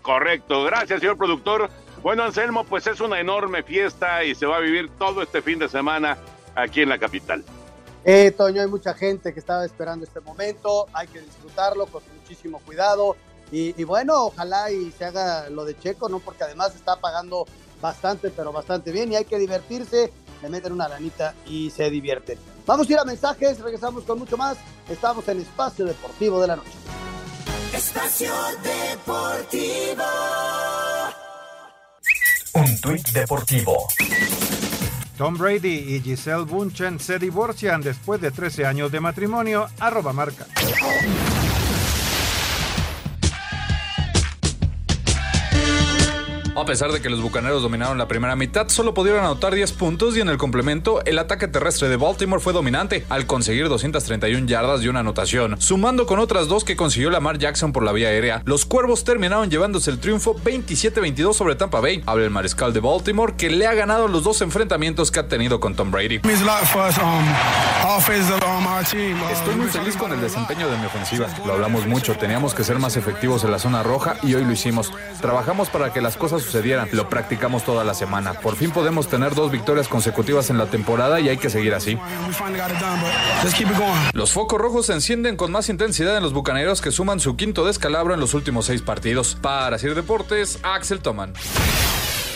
Correcto, 0.00 0.64
gracias, 0.64 1.00
señor 1.00 1.18
productor. 1.18 1.68
Bueno, 2.02 2.24
Anselmo, 2.24 2.64
pues 2.64 2.86
es 2.86 3.00
una 3.00 3.20
enorme 3.20 3.62
fiesta 3.62 4.24
y 4.24 4.34
se 4.34 4.46
va 4.46 4.56
a 4.56 4.60
vivir 4.60 4.88
todo 4.98 5.22
este 5.22 5.42
fin 5.42 5.58
de 5.58 5.68
semana 5.68 6.16
aquí 6.54 6.82
en 6.82 6.88
la 6.88 6.98
capital. 6.98 7.44
Eh, 8.04 8.32
Toño, 8.32 8.62
hay 8.62 8.68
mucha 8.68 8.94
gente 8.94 9.32
que 9.32 9.40
estaba 9.40 9.64
esperando 9.64 10.04
este 10.04 10.20
momento, 10.20 10.86
hay 10.92 11.06
que 11.06 11.20
disfrutarlo 11.20 11.86
con 11.86 12.02
muchísimo 12.20 12.60
cuidado 12.60 13.16
y, 13.52 13.84
bueno, 13.84 14.24
ojalá 14.24 14.70
y 14.70 14.90
se 14.92 15.04
haga 15.04 15.50
lo 15.50 15.66
de 15.66 15.78
Checo, 15.78 16.08
¿no? 16.08 16.20
Porque 16.20 16.42
además 16.42 16.74
está 16.74 16.96
pagando 16.96 17.46
bastante, 17.82 18.30
pero 18.30 18.50
bastante 18.50 18.90
bien 18.92 19.12
y 19.12 19.16
hay 19.16 19.26
que 19.26 19.38
divertirse, 19.38 20.10
le 20.40 20.48
meten 20.48 20.72
una 20.72 20.88
lanita 20.88 21.34
y 21.46 21.70
se 21.70 21.90
divierten. 21.90 22.38
Vamos 22.64 22.88
a 22.88 22.92
ir 22.92 22.98
a 22.98 23.04
mensajes, 23.04 23.60
regresamos 23.60 24.04
con 24.04 24.18
mucho 24.18 24.38
más. 24.38 24.56
Estamos 24.88 25.28
en 25.28 25.42
Espacio 25.42 25.84
Deportivo 25.84 26.40
de 26.40 26.46
la 26.46 26.56
Noche. 26.56 26.70
Espacio 27.74 28.32
Deportivo. 28.62 30.04
Un 32.54 32.80
tuit 32.80 33.08
deportivo. 33.10 33.86
Tom 35.22 35.38
Brady 35.38 35.94
y 35.94 36.00
Giselle 36.00 36.42
Bunchen 36.42 36.98
se 36.98 37.16
divorcian 37.16 37.80
después 37.80 38.20
de 38.20 38.32
13 38.32 38.66
años 38.66 38.90
de 38.90 38.98
matrimonio. 38.98 39.68
Marca. 40.12 40.48
A 46.54 46.66
pesar 46.66 46.92
de 46.92 47.00
que 47.00 47.08
los 47.08 47.22
Bucaneros 47.22 47.62
dominaron 47.62 47.96
la 47.96 48.08
primera 48.08 48.36
mitad, 48.36 48.68
solo 48.68 48.92
pudieron 48.92 49.24
anotar 49.24 49.54
10 49.54 49.72
puntos 49.72 50.16
y 50.18 50.20
en 50.20 50.28
el 50.28 50.36
complemento, 50.36 51.02
el 51.06 51.18
ataque 51.18 51.48
terrestre 51.48 51.88
de 51.88 51.96
Baltimore 51.96 52.42
fue 52.42 52.52
dominante 52.52 53.06
al 53.08 53.26
conseguir 53.26 53.70
231 53.70 54.46
yardas 54.46 54.82
y 54.82 54.88
una 54.88 55.00
anotación. 55.00 55.58
Sumando 55.62 56.04
con 56.04 56.18
otras 56.18 56.48
dos 56.48 56.64
que 56.64 56.76
consiguió 56.76 57.08
Lamar 57.08 57.38
Jackson 57.38 57.72
por 57.72 57.82
la 57.82 57.92
vía 57.92 58.08
aérea, 58.08 58.42
los 58.44 58.66
Cuervos 58.66 59.02
terminaron 59.02 59.50
llevándose 59.50 59.90
el 59.90 59.98
triunfo 59.98 60.36
27-22 60.36 61.32
sobre 61.32 61.54
Tampa 61.54 61.80
Bay. 61.80 62.02
Habla 62.04 62.24
el 62.24 62.30
mariscal 62.30 62.74
de 62.74 62.80
Baltimore 62.80 63.32
que 63.34 63.48
le 63.48 63.66
ha 63.66 63.72
ganado 63.72 64.06
los 64.06 64.22
dos 64.22 64.42
enfrentamientos 64.42 65.10
que 65.10 65.20
ha 65.20 65.28
tenido 65.28 65.58
con 65.58 65.74
Tom 65.74 65.90
Brady. 65.90 66.20
Estoy 69.32 69.54
muy 69.56 69.68
feliz 69.68 69.96
con 69.96 70.12
el 70.12 70.20
desempeño 70.20 70.68
de 70.68 70.76
mi 70.76 70.84
ofensiva. 70.84 71.28
Lo 71.46 71.54
hablamos 71.54 71.86
mucho, 71.86 72.14
teníamos 72.16 72.52
que 72.52 72.62
ser 72.62 72.78
más 72.78 72.98
efectivos 72.98 73.42
en 73.44 73.50
la 73.50 73.58
zona 73.58 73.82
roja 73.82 74.16
y 74.22 74.34
hoy 74.34 74.44
lo 74.44 74.52
hicimos. 74.52 74.92
Trabajamos 75.22 75.70
para 75.70 75.92
que 75.94 76.02
las 76.02 76.18
cosas 76.18 76.41
sucedieran. 76.42 76.88
Lo 76.92 77.08
practicamos 77.08 77.64
toda 77.64 77.84
la 77.84 77.94
semana. 77.94 78.34
Por 78.34 78.56
fin 78.56 78.70
podemos 78.70 79.08
tener 79.08 79.34
dos 79.34 79.50
victorias 79.50 79.88
consecutivas 79.88 80.50
en 80.50 80.58
la 80.58 80.66
temporada 80.66 81.20
y 81.20 81.28
hay 81.28 81.38
que 81.38 81.50
seguir 81.50 81.74
así. 81.74 81.98
Los 84.12 84.32
focos 84.32 84.60
rojos 84.60 84.86
se 84.86 84.92
encienden 84.92 85.36
con 85.36 85.52
más 85.52 85.68
intensidad 85.68 86.16
en 86.16 86.22
los 86.22 86.32
bucaneros 86.32 86.80
que 86.80 86.90
suman 86.90 87.20
su 87.20 87.36
quinto 87.36 87.64
descalabro 87.64 88.14
en 88.14 88.20
los 88.20 88.34
últimos 88.34 88.66
seis 88.66 88.82
partidos. 88.82 89.36
Para 89.40 89.78
Sir 89.78 89.94
Deportes, 89.94 90.58
Axel 90.62 91.00
Toman. 91.00 91.32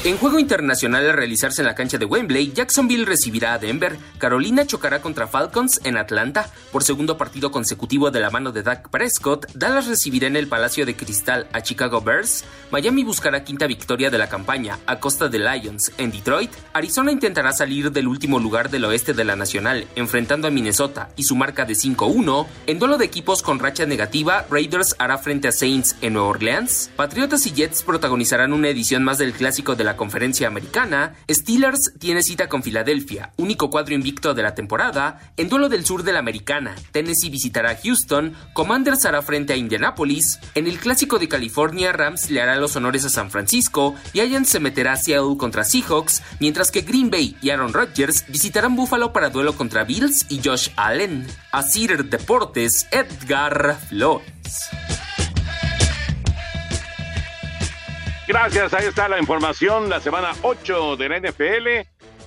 En 0.05 0.19
juego 0.19 0.39
internacional 0.39 1.09
a 1.09 1.13
realizarse 1.13 1.63
en 1.63 1.67
la 1.67 1.75
cancha 1.75 1.99
de 1.99 2.05
Wembley, 2.05 2.53
Jacksonville 2.53 3.07
recibirá 3.07 3.55
a 3.55 3.59
Denver, 3.59 3.99
Carolina 4.19 4.65
chocará 4.65 5.03
contra 5.03 5.27
Falcons 5.27 5.81
en 5.83 5.97
Atlanta. 5.97 6.49
Por 6.71 6.85
segundo 6.85 7.19
partido 7.19 7.51
consecutivo 7.51 8.13
de 8.13 8.21
la 8.21 8.31
mano 8.31 8.53
de 8.53 8.63
Dak 8.63 8.89
Prescott, 8.89 9.51
Dallas 9.55 9.89
recibirá 9.89 10.29
en 10.29 10.37
el 10.37 10.47
Palacio 10.47 10.87
de 10.87 10.95
Cristal 10.95 11.49
a 11.53 11.63
Chicago 11.63 12.03
Bears, 12.03 12.45
Miami 12.71 13.03
buscará 13.03 13.43
quinta 13.43 13.67
victoria 13.67 14.11
de 14.11 14.19
la 14.19 14.29
campaña 14.29 14.79
a 14.87 15.01
costa 15.01 15.29
de 15.29 15.41
Lions 15.41 15.91
en 15.99 16.13
Detroit, 16.13 16.53
Arizona 16.73 17.11
intentará 17.11 17.53
salir 17.53 17.91
del 17.91 18.07
último 18.07 18.39
lugar 18.39 18.71
del 18.71 18.85
oeste 18.85 19.13
de 19.13 19.25
la 19.25 19.35
Nacional 19.35 19.89
enfrentando 19.97 20.47
a 20.47 20.53
Minnesota 20.53 21.09
y 21.17 21.25
su 21.25 21.35
marca 21.35 21.65
de 21.65 21.75
5-1, 21.75 22.47
en 22.69 22.79
duelo 22.79 22.97
de 22.97 23.07
equipos 23.07 23.43
con 23.43 23.59
racha 23.59 23.87
negativa, 23.87 24.47
Raiders 24.51 24.95
hará 24.99 25.19
frente 25.19 25.49
a 25.49 25.53
Saints 25.53 25.97
en 26.01 26.13
Nueva 26.13 26.29
Orleans, 26.29 26.91
Patriotas 26.95 27.45
y 27.47 27.53
Jets 27.53 27.83
protagonizarán 27.83 28.53
una 28.53 28.69
edición 28.69 29.03
más 29.03 29.19
del 29.19 29.33
clásico 29.33 29.75
de 29.75 29.83
la 29.83 29.96
conferencia 29.97 30.49
americana, 30.49 31.15
Steelers 31.31 31.93
tiene 31.99 32.23
cita 32.23 32.49
con 32.49 32.63
Filadelfia, 32.63 33.33
único 33.37 33.71
cuadro 33.71 33.95
invicto 33.95 34.35
de 34.35 34.43
la 34.43 34.55
temporada, 34.55 35.33
en 35.37 35.49
duelo 35.49 35.69
del 35.69 35.85
sur 35.85 36.03
de 36.03 36.13
la 36.13 36.19
americana, 36.19 36.75
Tennessee 36.93 37.31
visitará 37.31 37.71
a 37.71 37.77
Houston, 37.77 38.35
Commanders 38.53 39.05
hará 39.05 39.23
frente 39.23 39.53
a 39.53 39.57
Indianapolis, 39.57 40.39
en 40.55 40.67
el 40.67 40.79
clásico 40.79 41.19
de 41.19 41.29
California, 41.29 41.93
Rams 41.93 42.31
le 42.31 42.41
hará 42.41 42.57
los 42.57 42.77
honores 42.77 43.05
a 43.05 43.11
San 43.11 43.31
Francisco, 43.31 43.95
Giants 44.13 44.51
se 44.51 44.61
meterá 44.61 44.93
a 44.93 44.97
Seattle 44.97 45.37
contra 45.37 45.65
Seahawks, 45.65 46.23
mientras 46.41 46.71
que 46.71 46.83
Green 46.83 47.11
Bay 47.11 47.37
y 47.43 47.51
Aaron 47.51 47.73
Rodgers 47.73 48.25
visitarán 48.29 48.77
Buffalo 48.77 49.13
para 49.13 49.31
duelo 49.31 49.55
contra 49.57 49.85
Bills 49.85 50.27
y 50.29 50.41
Josh 50.45 50.69
Allen. 50.77 51.27
A 51.53 51.63
Cedar 51.63 52.05
Deportes, 52.05 52.87
Edgar 52.91 53.79
Flores. 53.89 55.06
Gracias, 58.29 58.75
ahí 58.75 58.87
está 58.87 59.09
la 59.09 59.21
información, 59.21 59.89
la 59.89 60.01
semana 60.01 60.33
8 60.43 60.97
de 60.97 61.09
la 61.09 61.21
NFL. 61.21 61.69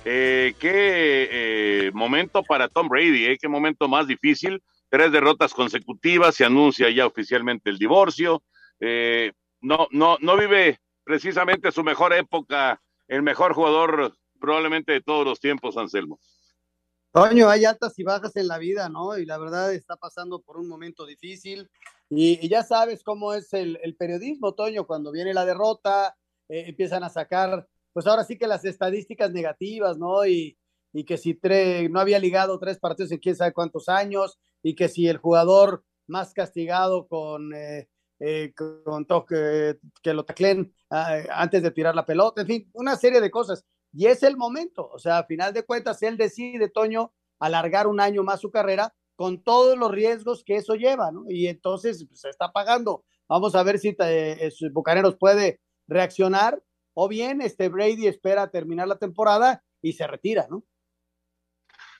Eh, 0.06 0.54
qué 0.58 1.28
eh, 1.30 1.90
momento 1.92 2.42
para 2.42 2.68
Tom 2.68 2.88
Brady, 2.88 3.26
eh, 3.26 3.36
qué 3.38 3.48
momento 3.48 3.86
más 3.86 4.06
difícil. 4.06 4.62
Tres 4.88 5.12
derrotas 5.12 5.52
consecutivas, 5.52 6.34
se 6.34 6.46
anuncia 6.46 6.88
ya 6.88 7.06
oficialmente 7.06 7.68
el 7.68 7.76
divorcio. 7.76 8.42
Eh, 8.80 9.32
no, 9.60 9.88
no, 9.90 10.16
no 10.20 10.38
vive 10.38 10.78
precisamente 11.04 11.70
su 11.70 11.84
mejor 11.84 12.14
época, 12.14 12.80
el 13.06 13.22
mejor 13.22 13.52
jugador 13.52 14.14
probablemente 14.40 14.92
de 14.92 15.02
todos 15.02 15.26
los 15.26 15.38
tiempos, 15.38 15.76
Anselmo. 15.76 16.18
Toño, 17.12 17.48
hay 17.48 17.64
altas 17.64 17.98
y 17.98 18.04
bajas 18.04 18.36
en 18.36 18.46
la 18.46 18.58
vida, 18.58 18.88
¿no? 18.88 19.18
Y 19.18 19.26
la 19.26 19.36
verdad 19.38 19.74
está 19.74 19.96
pasando 19.96 20.40
por 20.42 20.56
un 20.58 20.68
momento 20.68 21.06
difícil. 21.06 21.68
Y, 22.08 22.48
ya 22.48 22.62
sabes 22.62 23.02
cómo 23.02 23.34
es 23.34 23.52
el, 23.52 23.96
periodismo, 23.98 24.54
Toño, 24.54 24.86
cuando 24.86 25.10
viene 25.12 25.34
la 25.34 25.44
derrota, 25.44 26.16
eh, 26.48 26.64
empiezan 26.68 27.02
a 27.04 27.08
sacar, 27.08 27.66
pues 27.92 28.06
ahora 28.06 28.24
sí 28.24 28.38
que 28.38 28.46
las 28.46 28.64
estadísticas 28.64 29.32
negativas, 29.32 29.98
¿no? 29.98 30.24
Y, 30.26 30.56
y 30.92 31.04
que 31.04 31.18
si 31.18 31.38
no 31.90 32.00
había 32.00 32.18
ligado 32.18 32.58
tres 32.58 32.78
partidos 32.78 33.12
en 33.12 33.18
quién 33.18 33.36
sabe 33.36 33.52
cuántos 33.52 33.88
años, 33.88 34.38
y 34.62 34.74
que 34.74 34.88
si 34.88 35.08
el 35.08 35.18
jugador 35.18 35.84
más 36.06 36.32
castigado 36.32 37.06
con, 37.06 37.54
eh, 37.54 37.88
eh, 38.18 38.52
con 38.54 39.06
toque, 39.06 39.78
que 40.02 40.12
lo 40.12 40.24
taclen 40.24 40.74
uh, 40.90 41.26
antes 41.32 41.62
de 41.62 41.70
tirar 41.70 41.94
la 41.94 42.04
pelota, 42.04 42.42
en 42.42 42.46
fin, 42.46 42.70
una 42.74 42.96
serie 42.96 43.20
de 43.20 43.30
cosas. 43.30 43.64
Y 43.92 44.06
es 44.06 44.22
el 44.22 44.36
momento, 44.36 44.88
o 44.88 44.98
sea, 44.98 45.18
a 45.18 45.24
final 45.24 45.52
de 45.52 45.64
cuentas, 45.64 46.02
él 46.02 46.16
decide, 46.16 46.68
Toño, 46.68 47.12
alargar 47.38 47.86
un 47.86 48.00
año 48.00 48.22
más 48.22 48.40
su 48.40 48.50
carrera 48.50 48.94
con 49.16 49.42
todos 49.42 49.76
los 49.76 49.90
riesgos 49.90 50.44
que 50.44 50.56
eso 50.56 50.74
lleva, 50.74 51.10
¿no? 51.10 51.24
Y 51.28 51.46
entonces 51.48 52.06
pues, 52.08 52.20
se 52.20 52.30
está 52.30 52.52
pagando. 52.52 53.04
Vamos 53.28 53.54
a 53.54 53.62
ver 53.62 53.78
si 53.78 53.94
eh, 53.98 54.50
Bucaneros 54.72 55.16
puede 55.16 55.60
reaccionar 55.88 56.62
o 56.94 57.08
bien 57.08 57.40
este 57.40 57.68
Brady 57.68 58.06
espera 58.06 58.50
terminar 58.50 58.88
la 58.88 58.98
temporada 58.98 59.62
y 59.82 59.92
se 59.92 60.06
retira, 60.06 60.46
¿no? 60.48 60.64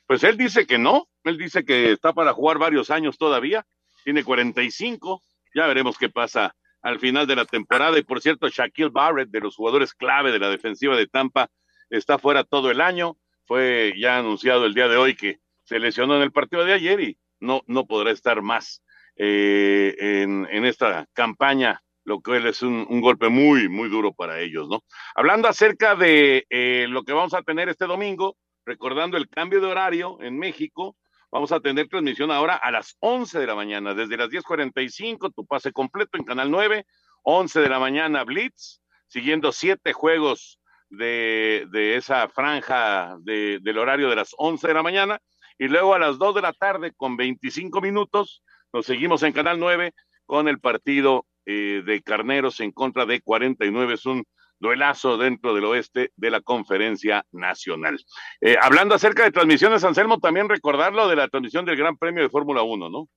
Pues 0.06 0.24
él 0.24 0.36
dice 0.36 0.66
que 0.66 0.78
no, 0.78 1.08
él 1.24 1.38
dice 1.38 1.64
que 1.64 1.92
está 1.92 2.12
para 2.12 2.32
jugar 2.32 2.58
varios 2.58 2.90
años 2.90 3.16
todavía, 3.16 3.66
tiene 4.02 4.24
45, 4.24 5.22
ya 5.54 5.66
veremos 5.66 5.98
qué 5.98 6.08
pasa 6.08 6.56
al 6.82 6.98
final 6.98 7.26
de 7.26 7.36
la 7.36 7.44
temporada. 7.44 7.98
Y 7.98 8.02
por 8.02 8.20
cierto, 8.20 8.48
Shaquille 8.48 8.90
Barrett, 8.90 9.30
de 9.30 9.40
los 9.40 9.56
jugadores 9.56 9.94
clave 9.94 10.32
de 10.32 10.38
la 10.38 10.48
defensiva 10.48 10.96
de 10.96 11.06
Tampa, 11.06 11.48
está 11.90 12.18
fuera 12.18 12.44
todo 12.44 12.70
el 12.70 12.80
año. 12.80 13.16
Fue 13.44 13.92
ya 13.98 14.18
anunciado 14.18 14.64
el 14.64 14.74
día 14.74 14.88
de 14.88 14.96
hoy 14.96 15.16
que 15.16 15.40
se 15.64 15.78
lesionó 15.78 16.16
en 16.16 16.22
el 16.22 16.32
partido 16.32 16.64
de 16.64 16.72
ayer 16.72 17.00
y 17.00 17.18
no, 17.40 17.62
no 17.66 17.86
podrá 17.86 18.10
estar 18.12 18.42
más 18.42 18.82
eh, 19.16 19.94
en, 19.98 20.46
en, 20.50 20.64
esta 20.64 21.06
campaña, 21.12 21.82
lo 22.04 22.20
cual 22.20 22.46
es 22.46 22.62
un, 22.62 22.86
un, 22.88 23.00
golpe 23.00 23.28
muy, 23.28 23.68
muy 23.68 23.88
duro 23.88 24.12
para 24.12 24.40
ellos, 24.40 24.68
¿no? 24.68 24.82
Hablando 25.14 25.48
acerca 25.48 25.96
de 25.96 26.46
eh, 26.48 26.86
lo 26.88 27.02
que 27.02 27.12
vamos 27.12 27.34
a 27.34 27.42
tener 27.42 27.68
este 27.68 27.86
domingo, 27.86 28.36
recordando 28.64 29.16
el 29.16 29.28
cambio 29.28 29.60
de 29.60 29.66
horario 29.66 30.18
en 30.20 30.38
México, 30.38 30.96
vamos 31.30 31.52
a 31.52 31.60
tener 31.60 31.88
transmisión 31.88 32.30
ahora 32.30 32.56
a 32.56 32.70
las 32.70 32.96
11 33.00 33.38
de 33.38 33.46
la 33.46 33.54
mañana, 33.54 33.94
desde 33.94 34.16
las 34.16 34.28
10:45, 34.28 35.32
tu 35.34 35.46
pase 35.46 35.72
completo 35.72 36.18
en 36.18 36.24
Canal 36.24 36.50
9, 36.50 36.86
11 37.22 37.60
de 37.60 37.68
la 37.68 37.78
mañana 37.78 38.24
Blitz, 38.24 38.80
siguiendo 39.08 39.52
siete 39.52 39.92
juegos 39.92 40.59
de, 40.90 41.66
de 41.70 41.96
esa 41.96 42.28
franja 42.28 43.16
de, 43.20 43.58
del 43.62 43.78
horario 43.78 44.10
de 44.10 44.16
las 44.16 44.34
11 44.36 44.68
de 44.68 44.74
la 44.74 44.82
mañana 44.82 45.20
y 45.58 45.68
luego 45.68 45.94
a 45.94 45.98
las 45.98 46.18
2 46.18 46.34
de 46.34 46.42
la 46.42 46.52
tarde 46.52 46.92
con 46.96 47.16
25 47.16 47.80
minutos 47.80 48.42
nos 48.72 48.86
seguimos 48.86 49.22
en 49.22 49.32
Canal 49.32 49.58
9 49.58 49.92
con 50.26 50.48
el 50.48 50.60
partido 50.60 51.26
eh, 51.46 51.82
de 51.84 52.02
Carneros 52.02 52.60
en 52.60 52.70
contra 52.70 53.06
de 53.06 53.20
49. 53.20 53.94
Es 53.94 54.06
un 54.06 54.24
duelazo 54.60 55.16
dentro 55.16 55.54
del 55.54 55.64
oeste 55.64 56.12
de 56.16 56.30
la 56.30 56.40
conferencia 56.40 57.24
nacional. 57.32 57.98
Eh, 58.40 58.56
hablando 58.60 58.94
acerca 58.94 59.24
de 59.24 59.32
transmisiones, 59.32 59.82
Anselmo, 59.82 60.20
también 60.20 60.48
recordarlo 60.48 61.08
de 61.08 61.16
la 61.16 61.28
transmisión 61.28 61.64
del 61.64 61.76
Gran 61.76 61.96
Premio 61.96 62.22
de 62.22 62.28
Fórmula 62.28 62.62
1, 62.62 62.90
¿no? 62.90 63.08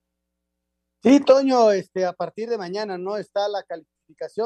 Sí, 1.02 1.20
Toño, 1.20 1.70
este, 1.70 2.06
a 2.06 2.14
partir 2.14 2.48
de 2.48 2.56
mañana 2.56 2.96
no 2.96 3.18
está 3.18 3.46
la 3.48 3.62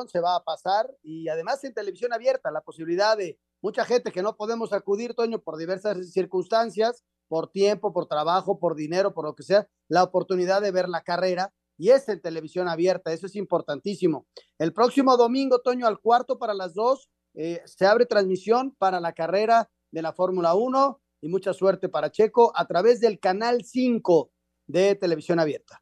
se 0.09 0.21
va 0.21 0.37
a 0.37 0.45
pasar 0.45 0.91
y 1.03 1.29
además 1.29 1.63
en 1.65 1.75
televisión 1.75 2.13
abierta 2.13 2.51
la 2.51 2.61
posibilidad 2.61 3.17
de 3.17 3.39
mucha 3.61 3.85
gente 3.85 4.13
que 4.13 4.23
no 4.23 4.37
podemos 4.37 4.73
acudir, 4.73 5.15
Toño, 5.15 5.41
por 5.41 5.57
diversas 5.57 6.13
circunstancias, 6.13 7.05
por 7.29 7.51
tiempo, 7.51 7.93
por 7.93 8.07
trabajo, 8.07 8.59
por 8.59 8.75
dinero, 8.75 9.13
por 9.13 9.25
lo 9.25 9.35
que 9.35 9.43
sea, 9.43 9.69
la 9.89 10.03
oportunidad 10.03 10.63
de 10.63 10.71
ver 10.71 10.89
la 10.89 11.03
carrera 11.03 11.53
y 11.77 11.91
es 11.91 12.09
en 12.09 12.21
televisión 12.21 12.69
abierta, 12.69 13.13
eso 13.13 13.27
es 13.27 13.37
importantísimo. 13.37 14.27
El 14.59 14.73
próximo 14.73 15.17
domingo, 15.17 15.61
Toño, 15.61 15.87
al 15.87 16.01
cuarto 16.01 16.39
para 16.39 16.55
las 16.55 16.75
dos, 16.75 17.09
eh, 17.35 17.63
se 17.67 17.87
abre 17.87 18.07
transmisión 18.07 18.75
para 18.79 19.01
la 19.01 19.13
carrera 19.13 19.71
de 19.93 20.03
la 20.03 20.13
Fórmula 20.13 20.55
1 20.55 21.01
y 21.21 21.29
mucha 21.29 21.53
suerte 21.53 21.89
para 21.89 22.11
Checo 22.11 22.53
a 22.55 22.67
través 22.67 23.01
del 23.01 23.21
canal 23.21 23.65
5 23.65 24.31
de 24.67 24.97
televisión 24.97 25.39
abierta. 25.39 25.81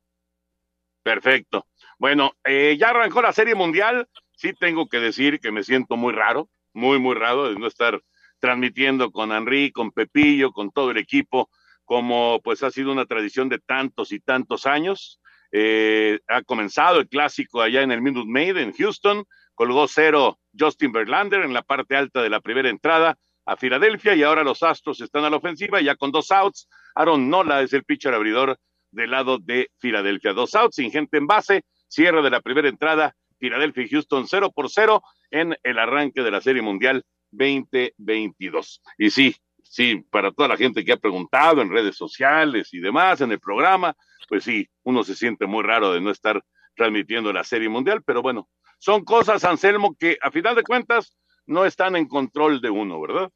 Perfecto. 1.03 1.65
Bueno, 1.99 2.33
eh, 2.45 2.77
ya 2.79 2.91
arrancó 2.91 3.23
la 3.23 3.33
Serie 3.33 3.55
Mundial. 3.55 4.09
Sí 4.37 4.53
tengo 4.53 4.89
que 4.89 5.01
decir 5.01 5.41
que 5.41 5.51
me 5.51 5.63
siento 5.63 5.97
muy 5.97 6.13
raro, 6.13 6.49
muy, 6.75 6.99
muy 6.99 7.15
raro 7.15 7.49
de 7.49 7.59
no 7.59 7.67
estar 7.67 8.03
transmitiendo 8.39 9.11
con 9.11 9.33
Henry, 9.33 9.73
con 9.73 9.93
Pepillo, 9.93 10.53
con 10.53 10.71
todo 10.71 10.91
el 10.91 10.99
equipo, 10.99 11.49
como 11.85 12.41
pues 12.43 12.63
ha 12.63 12.71
sido 12.71 12.93
una 12.93 13.07
tradición 13.07 13.49
de 13.49 13.59
tantos 13.59 14.13
y 14.13 14.21
tantos 14.21 14.67
años. 14.67 15.21
Eh, 15.53 16.21
ha 16.29 16.43
comenzado 16.43 17.01
el 17.01 17.09
clásico 17.09 17.63
allá 17.63 17.83
en 17.83 17.93
el 17.93 18.03
Minute 18.03 18.29
Maid 18.29 18.59
en 18.59 18.73
Houston, 18.75 19.25
colgó 19.55 19.89
cero 19.89 20.39
Justin 20.59 20.93
Verlander 20.93 21.43
en 21.43 21.55
la 21.55 21.63
parte 21.63 21.97
alta 21.97 22.21
de 22.21 22.29
la 22.29 22.41
primera 22.41 22.69
entrada 22.69 23.17
a 23.47 23.57
Filadelfia 23.57 24.15
y 24.15 24.23
ahora 24.23 24.43
los 24.43 24.63
Astros 24.63 25.01
están 25.01 25.25
a 25.25 25.31
la 25.31 25.37
ofensiva 25.37 25.81
ya 25.81 25.97
con 25.97 26.11
dos 26.11 26.31
outs. 26.31 26.69
Aaron 26.95 27.31
Nola 27.31 27.63
es 27.63 27.73
el 27.73 27.85
pitcher 27.85 28.13
abridor 28.13 28.59
del 28.91 29.13
lado 29.13 29.39
de 29.39 29.71
Filadelfia. 29.79 30.33
Dos 30.33 30.55
outs 30.55 30.77
sin 30.77 30.91
gente 30.91 31.17
en 31.17 31.27
base, 31.27 31.65
cierre 31.89 32.23
de 32.23 32.31
la 32.31 32.41
primera 32.41 32.69
entrada, 32.69 33.17
Filadelfia 33.39 33.85
y 33.85 33.89
Houston 33.89 34.27
0 34.27 34.53
por 34.55 34.71
0 34.71 35.03
en 35.31 35.57
el 35.63 35.79
arranque 35.79 36.23
de 36.23 36.31
la 36.31 36.41
Serie 36.41 36.63
Mundial 36.63 37.05
2022. 37.31 38.83
Y 38.99 39.11
sí, 39.11 39.37
sí, 39.63 40.05
para 40.11 40.33
toda 40.33 40.49
la 40.49 40.57
gente 40.57 40.85
que 40.85 40.93
ha 40.93 40.97
preguntado 40.97 41.61
en 41.63 41.71
redes 41.71 41.97
sociales 41.97 42.73
y 42.73 42.81
demás, 42.81 43.21
en 43.21 43.33
el 43.33 43.41
programa, 43.41 43.95
pues 44.29 44.45
sí, 44.45 44.69
uno 44.85 45.05
se 45.05 45.15
siente 45.15 45.47
muy 45.47 45.63
raro 45.63 45.93
de 45.93 46.01
no 46.01 46.11
estar 46.11 46.43
transmitiendo 46.75 47.33
la 47.33 47.45
Serie 47.45 47.69
Mundial, 47.69 48.03
pero 48.05 48.23
bueno, 48.23 48.49
son 48.79 49.05
cosas, 49.05 49.45
Anselmo, 49.45 49.97
que 49.99 50.19
a 50.21 50.31
final 50.31 50.55
de 50.55 50.63
cuentas 50.63 51.17
no 51.47 51.65
están 51.65 51.97
en 51.97 52.07
control 52.07 52.61
de 52.61 52.71
uno, 52.71 53.01
¿verdad? 53.01 53.31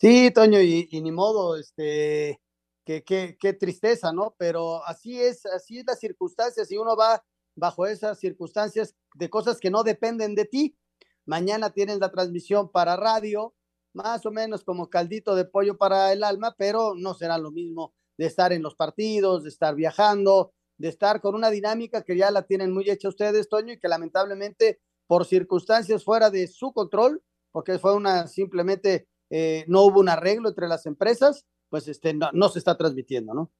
Sí, 0.00 0.30
Toño, 0.30 0.60
y, 0.60 0.88
ni 0.92 1.10
modo, 1.10 1.56
este, 1.56 2.40
qué, 2.84 3.56
tristeza, 3.58 4.12
¿no? 4.12 4.34
Pero 4.38 4.84
así 4.84 5.20
es, 5.20 5.44
así 5.46 5.78
es 5.78 5.86
las 5.86 5.98
circunstancias 5.98 6.70
y 6.70 6.76
uno 6.76 6.96
va 6.96 7.22
bajo 7.58 7.86
esas 7.86 8.18
circunstancias 8.18 8.94
de 9.14 9.28
cosas 9.28 9.58
que 9.58 9.70
no 9.70 9.82
dependen 9.82 10.34
de 10.34 10.44
ti. 10.44 10.76
Mañana 11.26 11.70
tienes 11.70 11.98
la 11.98 12.10
transmisión 12.10 12.70
para 12.70 12.96
radio, 12.96 13.54
más 13.92 14.24
o 14.26 14.30
menos 14.30 14.64
como 14.64 14.88
caldito 14.88 15.34
de 15.34 15.44
pollo 15.44 15.76
para 15.76 16.12
el 16.12 16.24
alma, 16.24 16.54
pero 16.56 16.94
no 16.94 17.14
será 17.14 17.38
lo 17.38 17.50
mismo 17.50 17.94
de 18.16 18.26
estar 18.26 18.52
en 18.52 18.62
los 18.62 18.74
partidos, 18.74 19.42
de 19.42 19.50
estar 19.50 19.74
viajando, 19.74 20.52
de 20.76 20.88
estar 20.88 21.20
con 21.20 21.34
una 21.34 21.50
dinámica 21.50 22.02
que 22.02 22.16
ya 22.16 22.30
la 22.30 22.42
tienen 22.42 22.72
muy 22.72 22.88
hecha 22.88 23.08
ustedes, 23.08 23.48
Toño, 23.48 23.74
y 23.74 23.78
que 23.78 23.88
lamentablemente 23.88 24.80
por 25.06 25.24
circunstancias 25.24 26.04
fuera 26.04 26.30
de 26.30 26.46
su 26.46 26.72
control, 26.72 27.22
porque 27.50 27.78
fue 27.78 27.94
una 27.94 28.26
simplemente 28.26 29.08
eh, 29.30 29.64
no 29.68 29.82
hubo 29.82 30.00
un 30.00 30.08
arreglo 30.08 30.48
entre 30.48 30.68
las 30.68 30.86
empresas, 30.86 31.46
pues 31.68 31.88
este, 31.88 32.14
no, 32.14 32.48
se 32.48 32.58
está 32.58 32.76
transmitiendo, 32.76 33.34
¿no? 33.34 33.50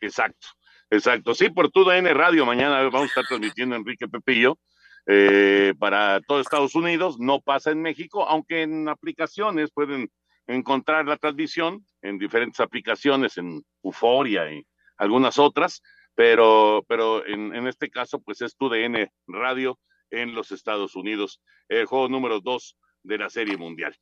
Exacto, 0.00 0.48
exacto. 0.90 1.34
Sí, 1.34 1.50
por 1.50 1.70
tu 1.70 1.90
N 1.90 2.12
Radio 2.14 2.46
mañana 2.46 2.82
vamos 2.84 3.02
a 3.02 3.06
estar 3.06 3.26
transmitiendo 3.26 3.76
Enrique 3.76 4.08
Pepillo 4.08 4.58
eh, 5.06 5.72
para 5.78 6.20
todo 6.20 6.40
Estados 6.40 6.74
Unidos, 6.74 7.18
no 7.18 7.40
pasa 7.40 7.70
en 7.70 7.80
México, 7.80 8.28
aunque 8.28 8.62
en 8.62 8.88
aplicaciones 8.88 9.70
pueden 9.70 10.10
encontrar 10.46 11.06
la 11.06 11.16
transmisión 11.16 11.84
en 12.02 12.18
diferentes 12.18 12.60
aplicaciones, 12.60 13.38
en 13.38 13.62
Euforia 13.82 14.52
y 14.52 14.66
algunas 14.98 15.38
otras, 15.38 15.82
pero, 16.14 16.84
pero 16.88 17.24
en, 17.26 17.66
este 17.66 17.88
caso, 17.88 18.20
pues 18.20 18.42
es 18.42 18.56
tu 18.56 18.68
DN 18.68 19.10
Radio 19.28 19.78
en 20.10 20.34
los 20.34 20.50
Estados 20.52 20.94
Unidos, 20.94 21.40
el 21.68 21.86
juego 21.86 22.08
número 22.08 22.40
dos 22.40 22.76
de 23.02 23.18
la 23.18 23.30
Serie 23.30 23.56
Mundial. 23.56 23.96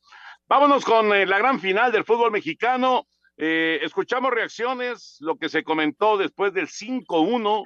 Vámonos 0.47 0.83
con 0.83 1.13
eh, 1.13 1.25
la 1.25 1.37
gran 1.37 1.59
final 1.59 1.91
del 1.91 2.03
fútbol 2.03 2.31
mexicano. 2.31 3.07
Eh, 3.37 3.79
escuchamos 3.83 4.31
reacciones, 4.31 5.17
lo 5.19 5.37
que 5.37 5.49
se 5.49 5.63
comentó 5.63 6.17
después 6.17 6.53
del 6.53 6.67
5-1, 6.67 7.63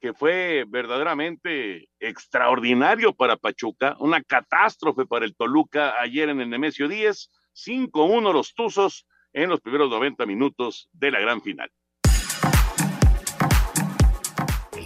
que 0.00 0.14
fue 0.14 0.64
verdaderamente 0.68 1.88
extraordinario 1.98 3.12
para 3.12 3.36
Pachuca, 3.36 3.96
una 3.98 4.22
catástrofe 4.22 5.06
para 5.06 5.24
el 5.24 5.34
Toluca 5.34 6.00
ayer 6.00 6.28
en 6.28 6.40
el 6.40 6.48
Nemesio 6.48 6.86
10, 6.86 7.30
5-1 7.52 8.32
los 8.32 8.54
Tuzos 8.54 9.06
en 9.32 9.50
los 9.50 9.60
primeros 9.60 9.90
90 9.90 10.24
minutos 10.24 10.88
de 10.92 11.10
la 11.10 11.18
gran 11.18 11.42
final. 11.42 11.68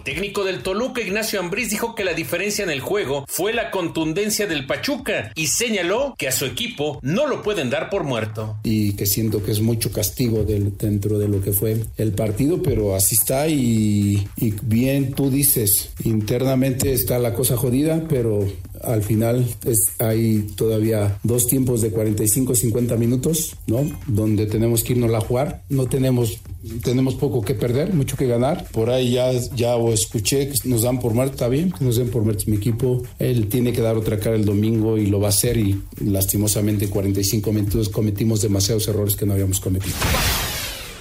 Técnico 0.02 0.44
del 0.44 0.62
Toluca, 0.62 1.00
Ignacio 1.00 1.40
Ambriz, 1.40 1.70
dijo 1.70 1.94
que 1.94 2.04
la 2.04 2.14
diferencia 2.14 2.64
en 2.64 2.70
el 2.70 2.80
juego 2.80 3.24
fue 3.28 3.52
la 3.52 3.70
contundencia 3.70 4.46
del 4.46 4.66
Pachuca 4.66 5.32
y 5.34 5.48
señaló 5.48 6.14
que 6.16 6.28
a 6.28 6.32
su 6.32 6.46
equipo 6.46 6.98
no 7.02 7.26
lo 7.26 7.42
pueden 7.42 7.70
dar 7.70 7.90
por 7.90 8.04
muerto. 8.04 8.56
Y 8.62 8.94
que 8.94 9.06
siento 9.06 9.42
que 9.42 9.50
es 9.50 9.60
mucho 9.60 9.92
castigo 9.92 10.44
dentro 10.44 11.18
de 11.18 11.28
lo 11.28 11.40
que 11.40 11.52
fue 11.52 11.84
el 11.96 12.12
partido, 12.12 12.62
pero 12.62 12.94
así 12.94 13.16
está 13.16 13.48
y, 13.48 14.26
y 14.36 14.54
bien 14.62 15.12
tú 15.12 15.30
dices, 15.30 15.90
internamente 16.04 16.92
está 16.92 17.18
la 17.18 17.34
cosa 17.34 17.56
jodida, 17.56 18.06
pero 18.08 18.46
al 18.82 19.02
final 19.02 19.46
es, 19.64 19.92
hay 19.98 20.46
todavía 20.56 21.18
dos 21.22 21.46
tiempos 21.46 21.80
de 21.80 21.90
45, 21.90 22.54
50 22.54 22.96
minutos, 22.96 23.56
¿no? 23.66 23.84
Donde 24.06 24.46
tenemos 24.46 24.82
que 24.82 24.92
irnos 24.92 25.12
a 25.14 25.20
jugar. 25.20 25.62
No 25.68 25.86
tenemos, 25.86 26.38
tenemos 26.82 27.14
poco 27.14 27.42
que 27.42 27.54
perder, 27.54 27.94
mucho 27.94 28.16
que 28.16 28.26
ganar. 28.26 28.66
Por 28.72 28.90
ahí 28.90 29.12
ya, 29.12 29.32
ya 29.54 29.76
escuché 29.92 30.48
que 30.48 30.68
nos 30.68 30.82
dan 30.82 31.00
por 31.00 31.14
muerto, 31.14 31.34
está 31.34 31.48
bien, 31.48 31.72
que 31.72 31.84
nos 31.84 31.96
den 31.96 32.08
por 32.08 32.22
muerto 32.22 32.44
mi 32.46 32.56
equipo. 32.56 33.02
Él 33.18 33.48
tiene 33.48 33.72
que 33.72 33.80
dar 33.80 33.96
otra 33.96 34.18
cara 34.18 34.36
el 34.36 34.44
domingo 34.44 34.98
y 34.98 35.06
lo 35.06 35.20
va 35.20 35.26
a 35.26 35.30
hacer 35.30 35.56
y 35.56 35.80
lastimosamente 36.00 36.88
45 36.88 37.52
minutos 37.52 37.88
cometimos 37.88 38.42
demasiados 38.42 38.88
errores 38.88 39.16
que 39.16 39.26
no 39.26 39.32
habíamos 39.32 39.60
cometido. 39.60 39.94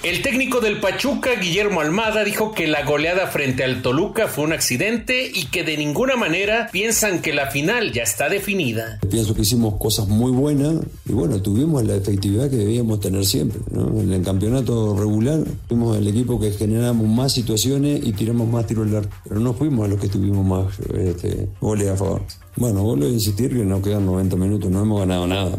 El 0.02 0.20
técnico 0.20 0.60
del 0.60 0.80
Pachuca, 0.80 1.36
Guillermo 1.40 1.80
Almada, 1.80 2.24
dijo 2.24 2.50
que 2.50 2.66
la 2.66 2.84
goleada 2.84 3.28
frente 3.28 3.62
al 3.62 3.82
Toluca 3.82 4.26
fue 4.26 4.42
un 4.42 4.52
accidente 4.52 5.30
y 5.32 5.46
que 5.46 5.62
de 5.62 5.76
ninguna 5.76 6.16
manera 6.16 6.68
piensan 6.72 7.22
que 7.22 7.32
la 7.32 7.52
final 7.52 7.92
ya 7.92 8.02
está 8.02 8.28
definida. 8.28 8.98
Pienso 9.08 9.32
que 9.32 9.42
hicimos 9.42 9.74
cosas 9.78 10.08
muy 10.08 10.32
buenas 10.32 10.74
y 11.08 11.12
bueno, 11.12 11.40
tuvimos 11.40 11.84
la 11.84 11.94
efectividad 11.94 12.50
que 12.50 12.56
debíamos 12.56 12.98
tener 12.98 13.24
siempre. 13.24 13.60
En 13.72 14.12
el 14.12 14.22
campeonato 14.24 14.96
regular 14.98 15.44
fuimos 15.68 15.96
el 15.96 16.08
equipo 16.08 16.40
que 16.40 16.50
generamos 16.50 17.06
más 17.06 17.32
situaciones 17.32 18.00
y 18.04 18.12
tiramos 18.12 18.48
más 18.48 18.66
tiros 18.66 18.88
al 18.88 18.96
arco, 18.96 19.16
pero 19.22 19.38
no 19.38 19.54
fuimos 19.54 19.84
a 19.84 19.88
los 19.88 20.00
que 20.00 20.08
tuvimos 20.08 20.44
más 20.44 20.80
este, 20.96 21.46
goles 21.60 21.88
a 21.88 21.96
favor. 21.96 22.22
Bueno, 22.56 22.82
vuelvo 22.82 23.06
a 23.06 23.08
insistir 23.08 23.50
que 23.50 23.64
no 23.64 23.80
quedan 23.80 24.04
90 24.04 24.36
minutos, 24.36 24.70
no 24.70 24.82
hemos 24.82 25.00
ganado 25.00 25.26
nada. 25.26 25.58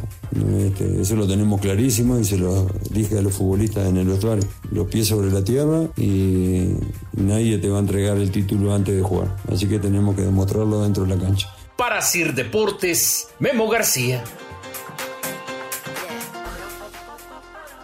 Este, 0.60 1.02
eso 1.02 1.16
lo 1.16 1.28
tenemos 1.28 1.60
clarísimo 1.60 2.20
y 2.20 2.24
se 2.24 2.38
lo 2.38 2.68
dije 2.92 3.18
a 3.18 3.22
los 3.22 3.34
futbolistas 3.34 3.88
en 3.88 3.98
el 3.98 4.08
vestuario. 4.08 4.44
Los 4.72 4.88
pies 4.88 5.08
sobre 5.08 5.32
la 5.32 5.44
tierra 5.44 5.88
y 5.98 6.76
nadie 7.14 7.58
te 7.58 7.70
va 7.70 7.78
a 7.78 7.80
entregar 7.80 8.18
el 8.18 8.32
título 8.32 8.74
antes 8.74 8.96
de 8.96 9.02
jugar. 9.02 9.36
Así 9.52 9.68
que 9.68 9.80
tenemos 9.80 10.16
que 10.16 10.22
demostrarlo 10.22 10.84
dentro 10.84 11.04
de 11.04 11.16
la 11.16 11.22
cancha. 11.22 11.50
Para 11.76 12.00
Sir 12.02 12.36
Deportes, 12.36 13.28
Memo 13.40 13.68
García. 13.68 14.24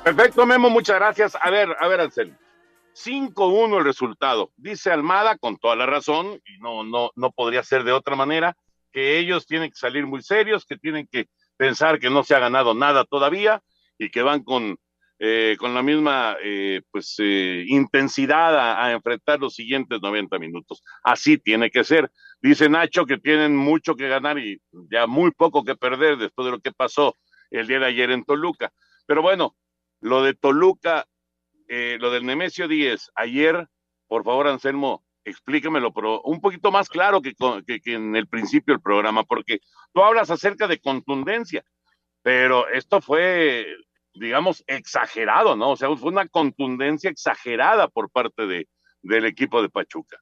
Perfecto, 0.03 0.45
Memo, 0.45 0.69
muchas 0.69 0.97
gracias. 0.97 1.35
A 1.41 1.49
ver, 1.49 1.75
a 1.79 1.87
ver, 1.87 2.01
Anselmo. 2.01 2.35
5-1 2.95 3.77
el 3.77 3.83
resultado. 3.85 4.51
Dice 4.57 4.91
Almada 4.91 5.37
con 5.37 5.57
toda 5.57 5.75
la 5.75 5.85
razón, 5.85 6.41
y 6.45 6.61
no, 6.61 6.83
no, 6.83 7.11
no 7.15 7.31
podría 7.31 7.63
ser 7.63 7.83
de 7.83 7.91
otra 7.91 8.15
manera, 8.15 8.55
que 8.91 9.19
ellos 9.19 9.45
tienen 9.45 9.69
que 9.69 9.75
salir 9.75 10.05
muy 10.05 10.21
serios, 10.21 10.65
que 10.65 10.77
tienen 10.77 11.07
que 11.11 11.27
pensar 11.57 11.99
que 11.99 12.09
no 12.09 12.23
se 12.23 12.35
ha 12.35 12.39
ganado 12.39 12.73
nada 12.73 13.03
todavía 13.03 13.61
y 13.97 14.09
que 14.09 14.21
van 14.21 14.43
con, 14.43 14.77
eh, 15.19 15.57
con 15.59 15.73
la 15.73 15.83
misma 15.83 16.37
eh, 16.41 16.81
pues, 16.89 17.15
eh, 17.19 17.65
intensidad 17.67 18.57
a, 18.57 18.85
a, 18.85 18.93
enfrentar 18.93 19.39
los 19.39 19.55
siguientes 19.55 20.01
90 20.01 20.39
minutos. 20.39 20.81
Así 21.03 21.37
tiene 21.37 21.69
que 21.69 21.83
ser. 21.83 22.09
Dice 22.41 22.69
Nacho 22.69 23.05
que 23.05 23.17
tienen 23.17 23.55
mucho 23.55 23.95
que 23.95 24.07
ganar 24.07 24.39
y 24.39 24.61
ya 24.89 25.05
muy 25.05 25.31
poco 25.31 25.65
que 25.65 25.75
perder 25.75 26.17
después 26.17 26.45
de 26.45 26.51
lo 26.51 26.59
que 26.59 26.71
pasó 26.71 27.17
el 27.51 27.67
día 27.67 27.79
de 27.79 27.87
ayer 27.87 28.11
en 28.11 28.23
Toluca. 28.23 28.71
Pero 29.05 29.21
bueno, 29.21 29.57
lo 29.99 30.23
de 30.23 30.33
Toluca, 30.33 31.05
lo 31.67 32.11
del 32.11 32.25
Nemesio 32.25 32.67
10, 32.67 33.11
ayer, 33.15 33.67
por 34.07 34.23
favor, 34.23 34.47
Anselmo, 34.47 35.03
explícamelo, 35.23 35.93
pero 35.93 36.21
un 36.21 36.41
poquito 36.41 36.71
más 36.71 36.89
claro 36.89 37.21
que, 37.21 37.33
que, 37.65 37.93
en 37.93 38.15
el 38.15 38.27
principio 38.27 38.73
del 38.73 38.81
programa, 38.81 39.23
porque 39.23 39.59
tú 39.93 40.01
hablas 40.01 40.29
acerca 40.29 40.67
de 40.67 40.79
contundencia, 40.79 41.63
pero 42.21 42.67
esto 42.69 43.01
fue, 43.01 43.67
digamos, 44.13 44.63
exagerado, 44.67 45.55
¿no? 45.55 45.71
O 45.71 45.75
sea, 45.75 45.95
fue 45.95 46.11
una 46.11 46.27
contundencia 46.27 47.09
exagerada 47.09 47.87
por 47.87 48.09
parte 48.09 48.45
de, 48.47 48.67
del 49.01 49.25
equipo 49.25 49.61
de 49.61 49.69
Pachuca. 49.69 50.17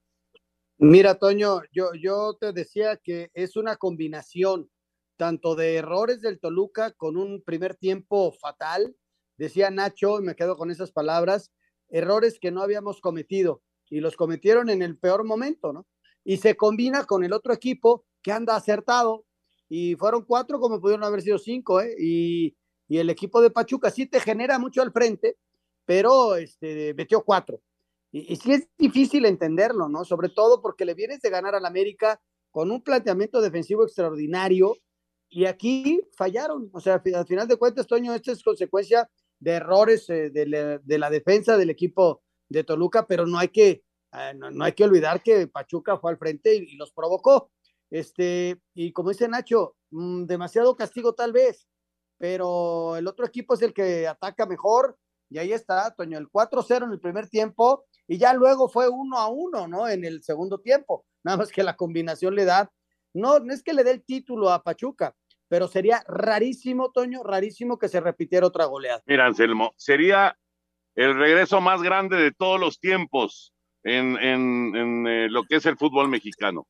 Mira, 0.79 1.15
Toño, 1.15 1.61
yo, 1.71 1.93
yo 1.93 2.37
te 2.39 2.53
decía 2.53 2.97
que 2.97 3.31
es 3.33 3.55
una 3.55 3.77
combinación 3.77 4.69
tanto 5.17 5.55
de 5.55 5.75
errores 5.75 6.21
del 6.21 6.39
Toluca 6.39 6.91
con 6.91 7.17
un 7.17 7.41
primer 7.43 7.75
tiempo 7.75 8.31
fatal, 8.31 8.95
decía 9.37 9.71
Nacho, 9.71 10.19
y 10.19 10.23
me 10.23 10.35
quedo 10.35 10.55
con 10.55 10.69
esas 10.69 10.91
palabras, 10.91 11.51
errores 11.89 12.37
que 12.39 12.51
no 12.51 12.61
habíamos 12.61 13.01
cometido 13.01 13.63
y 13.89 13.99
los 13.99 14.15
cometieron 14.15 14.69
en 14.69 14.81
el 14.81 14.97
peor 14.97 15.23
momento, 15.23 15.73
¿no? 15.73 15.87
Y 16.23 16.37
se 16.37 16.55
combina 16.55 17.05
con 17.05 17.23
el 17.23 17.33
otro 17.33 17.53
equipo 17.53 18.05
que 18.21 18.31
anda 18.31 18.55
acertado 18.55 19.25
y 19.69 19.95
fueron 19.95 20.25
cuatro 20.25 20.59
como 20.59 20.81
pudieron 20.81 21.03
haber 21.03 21.21
sido 21.21 21.37
cinco, 21.37 21.81
¿eh? 21.81 21.95
Y, 21.99 22.57
y 22.87 22.97
el 22.97 23.09
equipo 23.09 23.41
de 23.41 23.49
Pachuca 23.49 23.91
sí 23.91 24.05
te 24.05 24.19
genera 24.19 24.59
mucho 24.59 24.81
al 24.81 24.91
frente, 24.91 25.37
pero 25.85 26.35
este, 26.35 26.93
metió 26.93 27.23
cuatro. 27.23 27.61
Y, 28.11 28.35
sí 28.37 28.53
es 28.53 28.67
difícil 28.77 29.25
entenderlo, 29.25 29.89
¿no? 29.89 30.05
Sobre 30.05 30.29
todo 30.29 30.61
porque 30.61 30.85
le 30.85 30.93
vienes 30.93 31.21
de 31.21 31.29
ganar 31.29 31.55
al 31.55 31.65
América 31.65 32.21
con 32.51 32.71
un 32.71 32.81
planteamiento 32.81 33.41
defensivo 33.41 33.83
extraordinario 33.83 34.75
y 35.29 35.45
aquí 35.45 36.01
fallaron. 36.15 36.69
O 36.73 36.79
sea, 36.79 37.01
al 37.15 37.27
final 37.27 37.47
de 37.47 37.57
cuentas, 37.57 37.87
Toño, 37.87 38.13
esto 38.13 38.31
es 38.31 38.43
consecuencia 38.43 39.09
de 39.39 39.51
errores 39.51 40.09
eh, 40.09 40.29
de, 40.29 40.45
la, 40.97 41.09
defensa 41.09 41.57
del 41.57 41.69
equipo 41.69 42.21
de 42.49 42.63
Toluca, 42.63 43.05
pero 43.07 43.25
no 43.25 43.37
hay 43.37 43.49
que, 43.49 43.83
eh, 44.13 44.33
no, 44.35 44.63
hay 44.63 44.73
que 44.73 44.83
olvidar 44.83 45.21
que 45.21 45.47
Pachuca 45.47 45.97
fue 45.97 46.11
al 46.11 46.17
frente 46.17 46.55
y, 46.55 46.75
los 46.75 46.91
provocó. 46.91 47.51
Este, 47.89 48.61
y 48.73 48.91
como 48.91 49.09
dice 49.09 49.27
Nacho, 49.27 49.75
mm, 49.91 50.25
demasiado 50.25 50.75
castigo 50.75 51.13
tal 51.13 51.31
vez, 51.31 51.67
pero 52.17 52.97
el 52.97 53.07
otro 53.07 53.25
equipo 53.25 53.53
es 53.53 53.61
el 53.61 53.73
que 53.73 54.07
ataca 54.07 54.45
mejor, 54.45 54.97
y 55.29 55.37
ahí 55.39 55.51
está, 55.51 55.93
Toño, 55.93 56.17
el 56.17 56.29
4-0 56.29 56.85
en 56.85 56.91
el 56.91 56.99
primer 56.99 57.29
tiempo, 57.29 57.85
y 58.07 58.17
ya 58.17 58.33
luego 58.33 58.69
fue 58.69 58.87
1 58.89 59.17
a 59.17 59.27
1, 59.27 59.67
¿no? 59.67 59.87
En 59.87 60.05
el 60.05 60.23
segundo 60.23 60.59
tiempo, 60.59 61.05
nada 61.23 61.37
más 61.37 61.51
que 61.51 61.63
la 61.63 61.75
combinación 61.75 62.35
le 62.35 62.45
da, 62.45 62.71
no, 63.13 63.39
no 63.39 63.53
es 63.53 63.63
que 63.63 63.73
le 63.73 63.83
dé 63.83 63.91
el 63.91 64.03
título 64.03 64.49
a 64.49 64.63
Pachuca, 64.63 65.15
pero 65.49 65.67
sería 65.67 66.03
rarísimo, 66.07 66.91
Toño, 66.91 67.23
rarísimo 67.23 67.77
que 67.77 67.87
se 67.87 67.99
repitiera 68.01 68.47
otra 68.47 68.65
goleada. 68.65 69.01
Mira, 69.05 69.25
Anselmo, 69.25 69.73
sería 69.77 70.37
el 70.97 71.15
regreso 71.15 71.61
más 71.61 71.83
grande 71.83 72.17
de 72.17 72.31
todos 72.31 72.59
los 72.59 72.79
tiempos 72.79 73.53
en, 73.83 74.17
eh, 75.07 75.27
lo 75.29 75.43
que 75.43 75.57
es 75.57 75.65
el 75.67 75.77
fútbol 75.77 76.09
mexicano, 76.09 76.67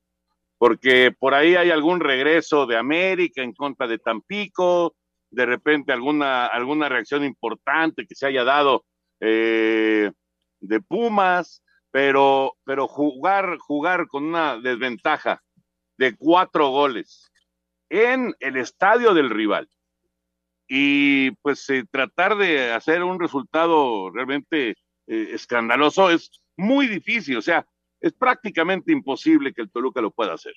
porque 0.58 1.12
por 1.18 1.34
ahí 1.34 1.56
hay 1.56 1.70
algún 1.70 1.98
regreso 1.98 2.66
de 2.66 2.76
América 2.76 3.42
en 3.42 3.54
contra 3.54 3.86
de 3.88 3.98
Tampico, 3.98 4.94
de 5.30 5.46
repente 5.46 5.92
alguna, 5.92 6.46
alguna 6.46 6.90
reacción 6.90 7.24
importante 7.24 8.06
que 8.06 8.14
se 8.14 8.26
haya 8.26 8.44
dado 8.44 8.84
eh, 9.20 10.12
de 10.60 10.80
Pumas, 10.82 11.62
pero, 11.90 12.54
pero 12.64 12.86
jugar, 12.86 13.56
jugar 13.56 14.08
con 14.08 14.24
una 14.24 14.58
desventaja 14.58 15.42
de 15.96 16.14
cuatro 16.16 16.68
goles 16.68 17.32
en 17.88 18.34
el 18.40 18.58
estadio 18.58 19.14
del 19.14 19.30
rival. 19.30 19.70
Y 20.68 21.30
pues 21.42 21.68
eh, 21.70 21.84
tratar 21.90 22.36
de 22.36 22.72
hacer 22.72 23.02
un 23.02 23.18
resultado 23.18 24.10
realmente 24.10 24.70
eh, 25.06 25.28
escandaloso 25.32 26.10
es 26.10 26.30
muy 26.56 26.86
difícil, 26.86 27.38
o 27.38 27.42
sea, 27.42 27.66
es 28.00 28.12
prácticamente 28.12 28.92
imposible 28.92 29.54
que 29.54 29.62
el 29.62 29.70
Toluca 29.70 30.00
lo 30.00 30.10
pueda 30.10 30.34
hacer. 30.34 30.52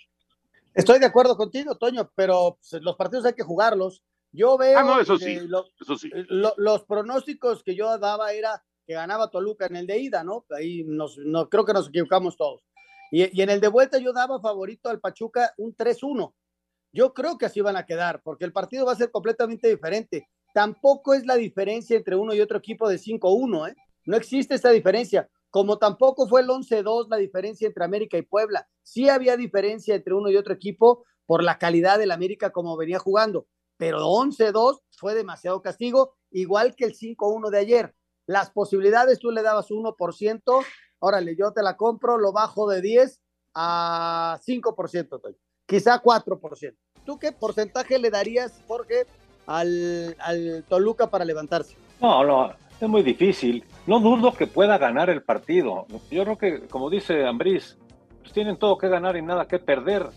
Estoy 0.73 0.99
de 0.99 1.05
acuerdo 1.05 1.37
contigo, 1.37 1.77
Toño, 1.77 2.11
pero 2.15 2.57
pues, 2.59 2.81
los 2.81 2.95
partidos 2.95 3.25
hay 3.25 3.33
que 3.33 3.43
jugarlos. 3.43 4.03
Yo 4.33 4.57
veo 4.57 4.77
ah, 4.79 4.99
eso 5.01 5.17
sí, 5.17 5.39
eso 5.79 5.97
sí. 5.97 6.09
los 6.29 6.85
pronósticos 6.85 7.63
que 7.63 7.75
yo 7.75 7.97
daba 7.97 8.31
era 8.31 8.63
que 8.87 8.93
ganaba 8.93 9.29
Toluca 9.29 9.65
en 9.65 9.75
el 9.75 9.87
de 9.87 9.99
ida, 9.99 10.23
¿no? 10.23 10.45
Ahí 10.57 10.83
nos, 10.85 11.17
no, 11.17 11.49
creo 11.49 11.65
que 11.65 11.73
nos 11.73 11.89
equivocamos 11.89 12.37
todos. 12.37 12.63
Y, 13.11 13.37
y, 13.37 13.41
en 13.41 13.49
el 13.49 13.59
de 13.59 13.67
vuelta 13.67 13.99
yo 13.99 14.13
daba 14.13 14.39
favorito 14.39 14.89
al 14.89 15.01
Pachuca 15.01 15.53
un 15.57 15.75
3-1. 15.75 16.33
Yo 16.93 17.13
creo 17.13 17.37
que 17.37 17.45
así 17.45 17.61
van 17.61 17.77
a 17.77 17.85
quedar, 17.85 18.21
porque 18.23 18.45
el 18.45 18.51
partido 18.51 18.85
va 18.85 18.91
a 18.91 18.97
ser 18.97 19.11
completamente 19.11 19.69
diferente. 19.69 20.27
Tampoco 20.53 21.13
es 21.13 21.25
la 21.25 21.35
diferencia 21.35 21.95
entre 21.95 22.15
uno 22.15 22.33
y 22.33 22.41
otro 22.41 22.57
equipo 22.57 22.89
de 22.89 22.97
5-1, 22.97 23.69
¿eh? 23.69 23.75
No 24.05 24.17
existe 24.17 24.55
esa 24.55 24.69
diferencia. 24.71 25.29
Como 25.49 25.77
tampoco 25.77 26.27
fue 26.27 26.41
el 26.41 26.47
11-2 26.47 27.07
la 27.09 27.17
diferencia 27.17 27.67
entre 27.67 27.83
América 27.83 28.17
y 28.17 28.23
Puebla. 28.23 28.67
Sí 28.83 29.09
había 29.09 29.37
diferencia 29.37 29.95
entre 29.95 30.13
uno 30.13 30.29
y 30.29 30.37
otro 30.37 30.53
equipo 30.53 31.05
por 31.25 31.43
la 31.43 31.57
calidad 31.57 31.99
del 31.99 32.11
América 32.11 32.51
como 32.51 32.75
venía 32.77 32.99
jugando. 32.99 33.47
Pero 33.77 33.99
11-2 33.99 34.79
fue 34.97 35.13
demasiado 35.13 35.61
castigo, 35.61 36.15
igual 36.29 36.75
que 36.75 36.85
el 36.85 36.95
5-1 36.95 37.49
de 37.49 37.57
ayer. 37.57 37.95
Las 38.27 38.51
posibilidades 38.51 39.19
tú 39.19 39.31
le 39.31 39.41
dabas 39.41 39.69
1%, 39.71 40.65
órale, 40.99 41.35
yo 41.35 41.51
te 41.51 41.63
la 41.63 41.77
compro, 41.77 42.17
lo 42.17 42.31
bajo 42.31 42.69
de 42.69 42.81
10 42.81 43.21
a 43.55 44.39
5%, 44.45 45.21
quizá 45.71 46.01
4%. 46.01 46.73
¿Tú 47.05 47.17
qué 47.17 47.31
porcentaje 47.31 47.97
le 47.97 48.09
darías, 48.09 48.61
Jorge, 48.67 49.05
al, 49.47 50.17
al 50.19 50.65
Toluca 50.67 51.07
para 51.07 51.23
levantarse? 51.23 51.77
No, 52.01 52.25
no, 52.25 52.51
es 52.79 52.89
muy 52.89 53.03
difícil. 53.03 53.63
No 53.87 54.01
dudo 54.01 54.33
que 54.33 54.47
pueda 54.47 54.77
ganar 54.77 55.09
el 55.09 55.23
partido. 55.23 55.87
Yo 56.11 56.23
creo 56.23 56.37
que, 56.37 56.67
como 56.67 56.89
dice 56.89 57.25
Ambriz, 57.25 57.77
pues 58.19 58.33
tienen 58.33 58.57
todo 58.57 58.77
que 58.77 58.89
ganar 58.89 59.15
y 59.15 59.21
nada 59.21 59.45
que 59.45 59.59
perder. 59.59 60.07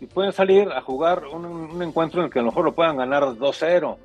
Y 0.00 0.06
pueden 0.06 0.32
salir 0.32 0.72
a 0.72 0.80
jugar 0.80 1.26
un, 1.26 1.44
un 1.44 1.82
encuentro 1.82 2.20
en 2.20 2.26
el 2.26 2.32
que 2.32 2.38
a 2.38 2.42
lo 2.42 2.48
mejor 2.48 2.64
lo 2.64 2.74
puedan 2.74 2.96
ganar 2.96 3.22
2-0 3.22 3.96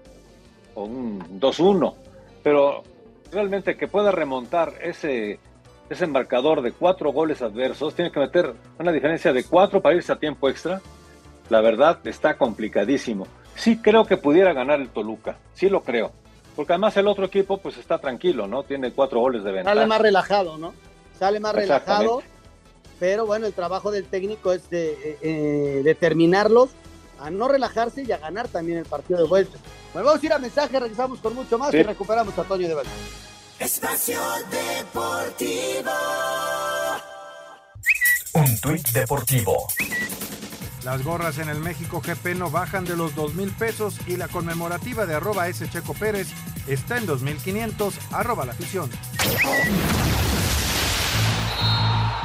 o 0.76 0.84
un 0.84 1.40
2-1. 1.40 1.94
Pero 2.44 2.84
realmente 3.32 3.78
que 3.78 3.88
pueda 3.88 4.12
remontar 4.12 4.74
ese, 4.82 5.40
ese 5.90 6.06
marcador 6.06 6.62
de 6.62 6.74
cuatro 6.74 7.14
goles 7.14 7.42
adversos, 7.42 7.96
tiene 7.96 8.12
que 8.12 8.20
meter 8.20 8.54
una 8.78 8.92
diferencia 8.92 9.32
de 9.32 9.46
cuatro 9.46 9.82
para 9.82 9.96
irse 9.96 10.12
a 10.12 10.18
tiempo 10.18 10.50
extra 10.50 10.82
la 11.50 11.62
verdad 11.62 12.00
está 12.06 12.38
complicadísimo. 12.38 13.28
Sí 13.56 13.78
creo 13.78 14.06
que 14.06 14.18
pudiera 14.18 14.54
ganar 14.54 14.80
el 14.80 14.90
Toluca, 14.90 15.38
sí 15.54 15.70
lo 15.70 15.82
creo. 15.82 16.12
Porque 16.56 16.74
además 16.74 16.98
el 16.98 17.08
otro 17.08 17.26
equipo 17.26 17.58
pues 17.58 17.78
está 17.78 18.00
tranquilo, 18.00 18.48
¿no? 18.48 18.64
Tiene 18.64 18.92
cuatro 18.92 19.20
goles 19.20 19.44
de 19.44 19.52
ventaja. 19.52 19.76
Sale 19.76 19.88
más 19.88 20.02
relajado, 20.02 20.58
¿no? 20.58 20.74
Sale 21.18 21.40
más 21.40 21.54
relajado. 21.54 22.24
Pero 23.00 23.26
bueno, 23.28 23.46
el 23.46 23.54
trabajo 23.54 23.92
del 23.92 24.06
técnico 24.06 24.52
es 24.52 24.70
de, 24.70 24.92
eh, 24.92 25.18
eh, 25.22 25.82
determinarlos 25.84 26.70
a 27.20 27.30
no 27.30 27.48
relajarse 27.48 28.04
y 28.04 28.12
a 28.12 28.18
ganar 28.18 28.48
también 28.48 28.80
el 28.80 28.86
partido 28.86 29.20
de 29.22 29.28
vuelta. 29.28 29.58
Bueno, 29.94 30.08
vamos 30.08 30.24
a 30.24 30.26
ir 30.26 30.34
a 30.34 30.40
mensaje, 30.40 30.80
regresamos 30.80 31.20
con 31.20 31.36
mucho 31.36 31.58
más 31.58 31.74
y 31.74 31.84
recuperamos 31.84 32.38
a 32.38 32.44
Toño 32.44 32.68
de 32.68 32.74
Valle. 32.74 32.90
Espacio 33.60 34.20
Deportivo. 34.52 35.92
Un 38.34 38.60
tuit 38.60 38.88
deportivo. 38.90 39.68
Las 40.88 41.04
gorras 41.04 41.38
en 41.38 41.50
el 41.50 41.60
México 41.60 42.02
GP 42.02 42.38
no 42.38 42.50
bajan 42.50 42.86
de 42.86 42.96
los 42.96 43.14
2 43.14 43.34
mil 43.34 43.52
pesos 43.52 44.00
y 44.08 44.16
la 44.16 44.30
conmemorativa 44.30 45.06
de 45.06 45.16
arroba 45.16 45.50
S. 45.50 45.70
Checo 45.70 45.94
Pérez 45.94 46.30
está 46.66 46.98
en 46.98 47.06
2.500 47.06 47.92
arroba 48.14 48.46
la 48.46 48.54
afición. 48.54 48.90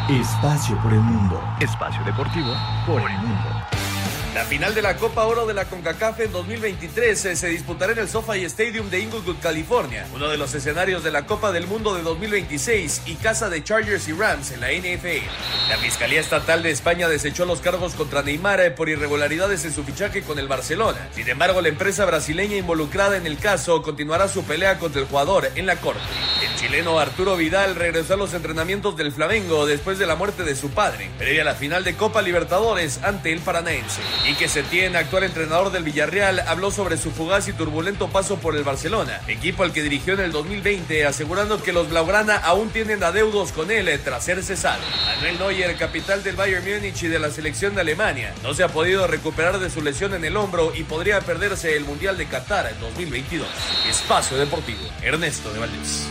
Espacio 0.08 0.80
por 0.80 0.92
el 0.92 1.00
mundo. 1.00 1.42
Espacio 1.58 2.04
deportivo 2.04 2.54
por 2.86 3.00
el 3.00 3.18
mundo. 3.18 3.71
La 4.34 4.46
final 4.46 4.74
de 4.74 4.80
la 4.80 4.96
Copa 4.96 5.26
Oro 5.26 5.46
de 5.46 5.52
la 5.52 5.66
CONCACAF 5.66 6.20
en 6.20 6.32
2023 6.32 7.24
eh, 7.26 7.36
se 7.36 7.48
disputará 7.48 7.92
en 7.92 7.98
el 7.98 8.08
SoFi 8.08 8.42
Stadium 8.46 8.88
de 8.88 9.00
Inglewood, 9.00 9.36
California, 9.42 10.06
uno 10.14 10.30
de 10.30 10.38
los 10.38 10.54
escenarios 10.54 11.04
de 11.04 11.10
la 11.10 11.26
Copa 11.26 11.52
del 11.52 11.66
Mundo 11.66 11.94
de 11.94 12.02
2026 12.02 13.02
y 13.04 13.16
casa 13.16 13.50
de 13.50 13.62
Chargers 13.62 14.08
y 14.08 14.12
Rams 14.12 14.50
en 14.52 14.62
la 14.62 14.72
NFL. 14.72 15.26
La 15.68 15.76
Fiscalía 15.76 16.18
Estatal 16.18 16.62
de 16.62 16.70
España 16.70 17.10
desechó 17.10 17.44
los 17.44 17.60
cargos 17.60 17.92
contra 17.92 18.22
Neymar 18.22 18.62
eh, 18.62 18.70
por 18.70 18.88
irregularidades 18.88 19.66
en 19.66 19.74
su 19.74 19.84
fichaje 19.84 20.22
con 20.22 20.38
el 20.38 20.48
Barcelona. 20.48 21.08
Sin 21.14 21.28
embargo, 21.28 21.60
la 21.60 21.68
empresa 21.68 22.06
brasileña 22.06 22.56
involucrada 22.56 23.18
en 23.18 23.26
el 23.26 23.36
caso 23.36 23.82
continuará 23.82 24.28
su 24.28 24.44
pelea 24.44 24.78
contra 24.78 25.02
el 25.02 25.08
jugador 25.08 25.50
en 25.56 25.66
la 25.66 25.76
corte. 25.76 26.00
Chileno 26.72 26.98
Arturo 26.98 27.36
Vidal 27.36 27.74
regresó 27.74 28.14
a 28.14 28.16
los 28.16 28.32
entrenamientos 28.32 28.96
del 28.96 29.12
Flamengo 29.12 29.66
después 29.66 29.98
de 29.98 30.06
la 30.06 30.16
muerte 30.16 30.42
de 30.42 30.56
su 30.56 30.70
padre, 30.70 31.10
previa 31.18 31.42
a 31.42 31.44
la 31.44 31.54
final 31.54 31.84
de 31.84 31.96
Copa 31.96 32.22
Libertadores 32.22 33.02
ante 33.02 33.30
el 33.30 33.40
Paranaense. 33.40 34.00
Quique 34.24 34.48
Setién, 34.48 34.96
actual 34.96 35.24
entrenador 35.24 35.70
del 35.70 35.84
Villarreal, 35.84 36.40
habló 36.40 36.70
sobre 36.70 36.96
su 36.96 37.10
fugaz 37.10 37.46
y 37.48 37.52
turbulento 37.52 38.08
paso 38.08 38.38
por 38.38 38.56
el 38.56 38.64
Barcelona, 38.64 39.20
equipo 39.28 39.64
al 39.64 39.74
que 39.74 39.82
dirigió 39.82 40.14
en 40.14 40.20
el 40.20 40.32
2020, 40.32 41.04
asegurando 41.04 41.62
que 41.62 41.74
los 41.74 41.90
Blaugrana 41.90 42.38
aún 42.38 42.70
tienen 42.70 43.04
adeudos 43.04 43.52
con 43.52 43.70
él 43.70 44.00
tras 44.02 44.24
ser 44.24 44.42
cesado. 44.42 44.80
Manuel 45.16 45.38
Neuer, 45.40 45.76
capital 45.76 46.24
del 46.24 46.36
Bayern 46.36 46.64
Múnich 46.64 47.02
y 47.02 47.08
de 47.08 47.18
la 47.18 47.30
selección 47.30 47.74
de 47.74 47.82
Alemania, 47.82 48.32
no 48.42 48.54
se 48.54 48.62
ha 48.62 48.68
podido 48.68 49.06
recuperar 49.06 49.58
de 49.58 49.68
su 49.68 49.82
lesión 49.82 50.14
en 50.14 50.24
el 50.24 50.38
hombro 50.38 50.72
y 50.74 50.84
podría 50.84 51.20
perderse 51.20 51.76
el 51.76 51.84
Mundial 51.84 52.16
de 52.16 52.28
Qatar 52.28 52.72
en 52.72 52.80
2022. 52.80 53.46
Espacio 53.90 54.38
Deportivo, 54.38 54.80
Ernesto 55.02 55.52
de 55.52 55.58
Valdés. 55.58 56.08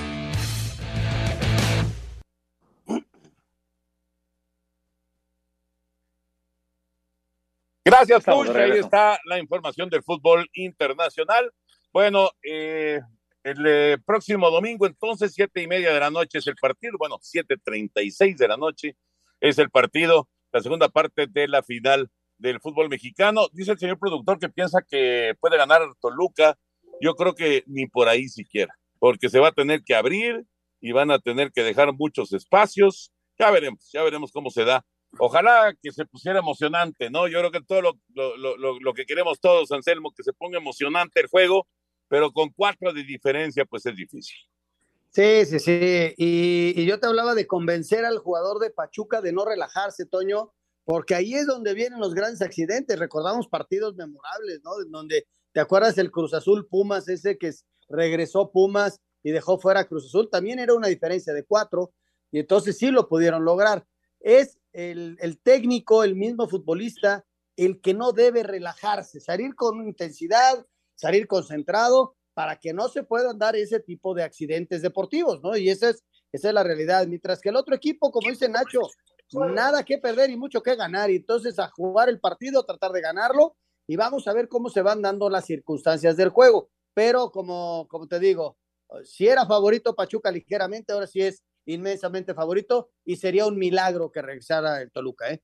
Gracias, 7.84 8.24
Push. 8.24 8.50
Ahí 8.56 8.78
está 8.78 9.20
la 9.26 9.40
información 9.40 9.90
del 9.90 10.04
fútbol 10.04 10.48
internacional. 10.54 11.52
Bueno, 11.92 12.30
eh, 12.44 13.00
el 13.44 13.66
eh, 13.66 13.98
próximo 14.06 14.52
domingo, 14.52 14.86
entonces, 14.86 15.34
siete 15.34 15.64
y 15.64 15.68
media 15.68 15.92
de 15.92 16.00
la 16.00 16.12
noche 16.12 16.38
es 16.38 16.48
el 16.48 16.56
partido. 16.56 16.98
Bueno, 17.00 17.18
siete 17.22 17.58
treinta 17.58 18.02
y 18.02 18.12
seis 18.12 18.38
de 18.38 18.48
la 18.48 18.56
noche 18.56 18.96
es 19.40 19.58
el 19.58 19.72
partido, 19.72 20.30
la 20.52 20.62
segunda 20.62 20.90
parte 20.90 21.26
de 21.28 21.48
la 21.48 21.64
final 21.64 22.10
del 22.38 22.60
fútbol 22.60 22.88
mexicano. 22.88 23.48
Dice 23.52 23.72
el 23.72 23.80
señor 23.80 23.98
productor 23.98 24.38
que 24.38 24.50
piensa 24.50 24.82
que 24.88 25.36
puede 25.40 25.58
ganar 25.58 25.82
Toluca. 26.00 26.58
Yo 27.02 27.16
creo 27.16 27.34
que 27.34 27.64
ni 27.66 27.88
por 27.88 28.08
ahí 28.08 28.30
siquiera, 28.30 28.78
porque 29.00 29.28
se 29.28 29.40
va 29.40 29.48
a 29.48 29.54
tener 29.54 29.84
que 29.84 29.96
abrir 29.96 30.46
y 30.80 30.92
van 30.92 31.10
a 31.10 31.18
tener 31.18 31.52
que 31.52 31.64
dejar 31.64 31.92
muchos 31.94 32.32
espacios. 32.32 33.12
Ya 33.40 33.50
veremos, 33.50 33.90
ya 33.92 34.04
veremos 34.04 34.32
cómo 34.32 34.52
se 34.52 34.66
da. 34.66 34.86
Ojalá 35.20 35.76
que 35.82 35.92
se 35.92 36.06
pusiera 36.06 36.40
emocionante, 36.40 37.10
¿no? 37.10 37.28
Yo 37.28 37.40
creo 37.40 37.52
que 37.52 37.62
todo 37.62 37.82
lo, 37.82 38.00
lo, 38.16 38.80
lo, 38.80 38.94
que 38.94 39.06
queremos 39.06 39.40
todos, 39.40 39.72
Anselmo, 39.72 40.14
que 40.16 40.24
se 40.24 40.32
ponga 40.34 40.58
emocionante 40.58 41.20
el 41.20 41.28
juego, 41.28 41.68
pero 42.08 42.32
con 42.32 42.50
cuatro 42.52 42.94
de 42.94 43.04
diferencia, 43.04 43.66
pues 43.66 43.86
es 43.86 43.96
difícil. 43.96 44.38
Sí, 45.10 45.46
sí, 45.46 45.60
sí. 45.60 46.14
Y, 46.18 46.74
y, 46.78 46.86
yo 46.86 47.00
te 47.00 47.08
hablaba 47.08 47.36
de 47.36 47.46
convencer 47.46 48.06
al 48.06 48.20
jugador 48.20 48.60
de 48.60 48.70
Pachuca 48.70 49.22
de 49.22 49.34
no 49.34 49.44
relajarse, 49.44 50.06
Toño, 50.06 50.54
porque 50.86 51.16
ahí 51.16 51.34
es 51.34 51.46
donde 51.46 51.74
vienen 51.74 52.00
los 52.00 52.14
grandes 52.14 52.42
accidentes. 52.42 52.98
Recordamos 52.98 53.50
partidos 53.50 53.96
memorables, 53.96 54.62
¿no? 54.64 54.72
Donde, 54.90 55.28
¿te 55.52 55.60
acuerdas 55.60 55.96
del 55.96 56.12
Cruz 56.12 56.34
Azul 56.34 56.68
Pumas, 56.68 57.10
ese 57.10 57.38
que 57.38 57.52
regresó 57.90 58.52
Pumas 58.52 59.02
y 59.22 59.32
dejó 59.32 59.60
fuera 59.60 59.86
Cruz 59.86 60.06
Azul? 60.06 60.30
También 60.30 60.60
era 60.60 60.74
una 60.74 60.88
diferencia 60.88 61.34
de 61.34 61.44
cuatro, 61.44 61.92
y 62.32 62.40
entonces 62.40 62.78
sí 62.78 62.90
lo 62.92 63.10
pudieron 63.10 63.44
lograr. 63.44 63.86
Es 64.22 64.61
el, 64.74 65.18
el 65.20 65.40
técnico, 65.40 66.04
el 66.04 66.16
mismo 66.16 66.48
futbolista, 66.48 67.26
el 67.56 67.82
que 67.82 67.94
no 67.94 68.12
debe 68.12 68.44
relajarse, 68.44 69.20
salir 69.20 69.56
con 69.56 69.86
intensidad, 69.86 70.66
salir 70.96 71.28
concentrado 71.28 72.16
para 72.34 72.58
que 72.58 72.74
no 72.74 72.88
se 72.90 73.04
puedan 73.04 73.38
dar 73.38 73.56
ese 73.56 73.80
tipo 73.80 74.14
de 74.14 74.24
accidentes 74.24 74.82
deportivos, 74.82 75.42
¿no? 75.44 75.58
Y 75.58 75.70
esa 75.70 75.90
es, 75.90 76.04
esa 76.32 76.48
es 76.48 76.54
la 76.54 76.64
realidad. 76.64 77.06
Mientras 77.08 77.42
que 77.42 77.50
el 77.50 77.56
otro 77.56 77.76
equipo, 77.76 78.12
como 78.12 78.30
dice 78.30 78.48
Nacho, 78.48 78.82
nada 79.34 79.84
que 79.84 79.98
perder 79.98 80.30
y 80.30 80.38
mucho 80.38 80.62
que 80.62 80.76
ganar. 80.76 81.10
Y 81.10 81.18
entonces 81.18 81.60
a 81.60 81.70
jugar 81.70 82.10
el 82.10 82.20
partido, 82.20 82.64
tratar 82.64 82.92
de 82.92 83.02
ganarlo 83.02 83.56
y 83.88 83.96
vamos 83.96 84.28
a 84.28 84.34
ver 84.34 84.48
cómo 84.48 84.70
se 84.70 84.82
van 84.82 85.02
dando 85.02 85.30
las 85.30 85.46
circunstancias 85.46 86.18
del 86.18 86.30
juego. 86.30 86.70
Pero 86.94 87.32
como, 87.32 87.88
como 87.90 88.08
te 88.08 88.20
digo, 88.20 88.58
si 89.04 89.28
era 89.28 89.46
favorito 89.46 89.96
Pachuca 89.96 90.32
ligeramente, 90.32 90.94
ahora 90.94 91.08
sí 91.08 91.22
es 91.22 91.44
inmensamente 91.74 92.34
favorito 92.34 92.92
y 93.06 93.16
sería 93.16 93.46
un 93.46 93.58
milagro 93.58 94.12
que 94.12 94.22
regresara 94.22 94.82
el 94.82 94.92
Toluca, 94.92 95.32
¿eh? 95.32 95.42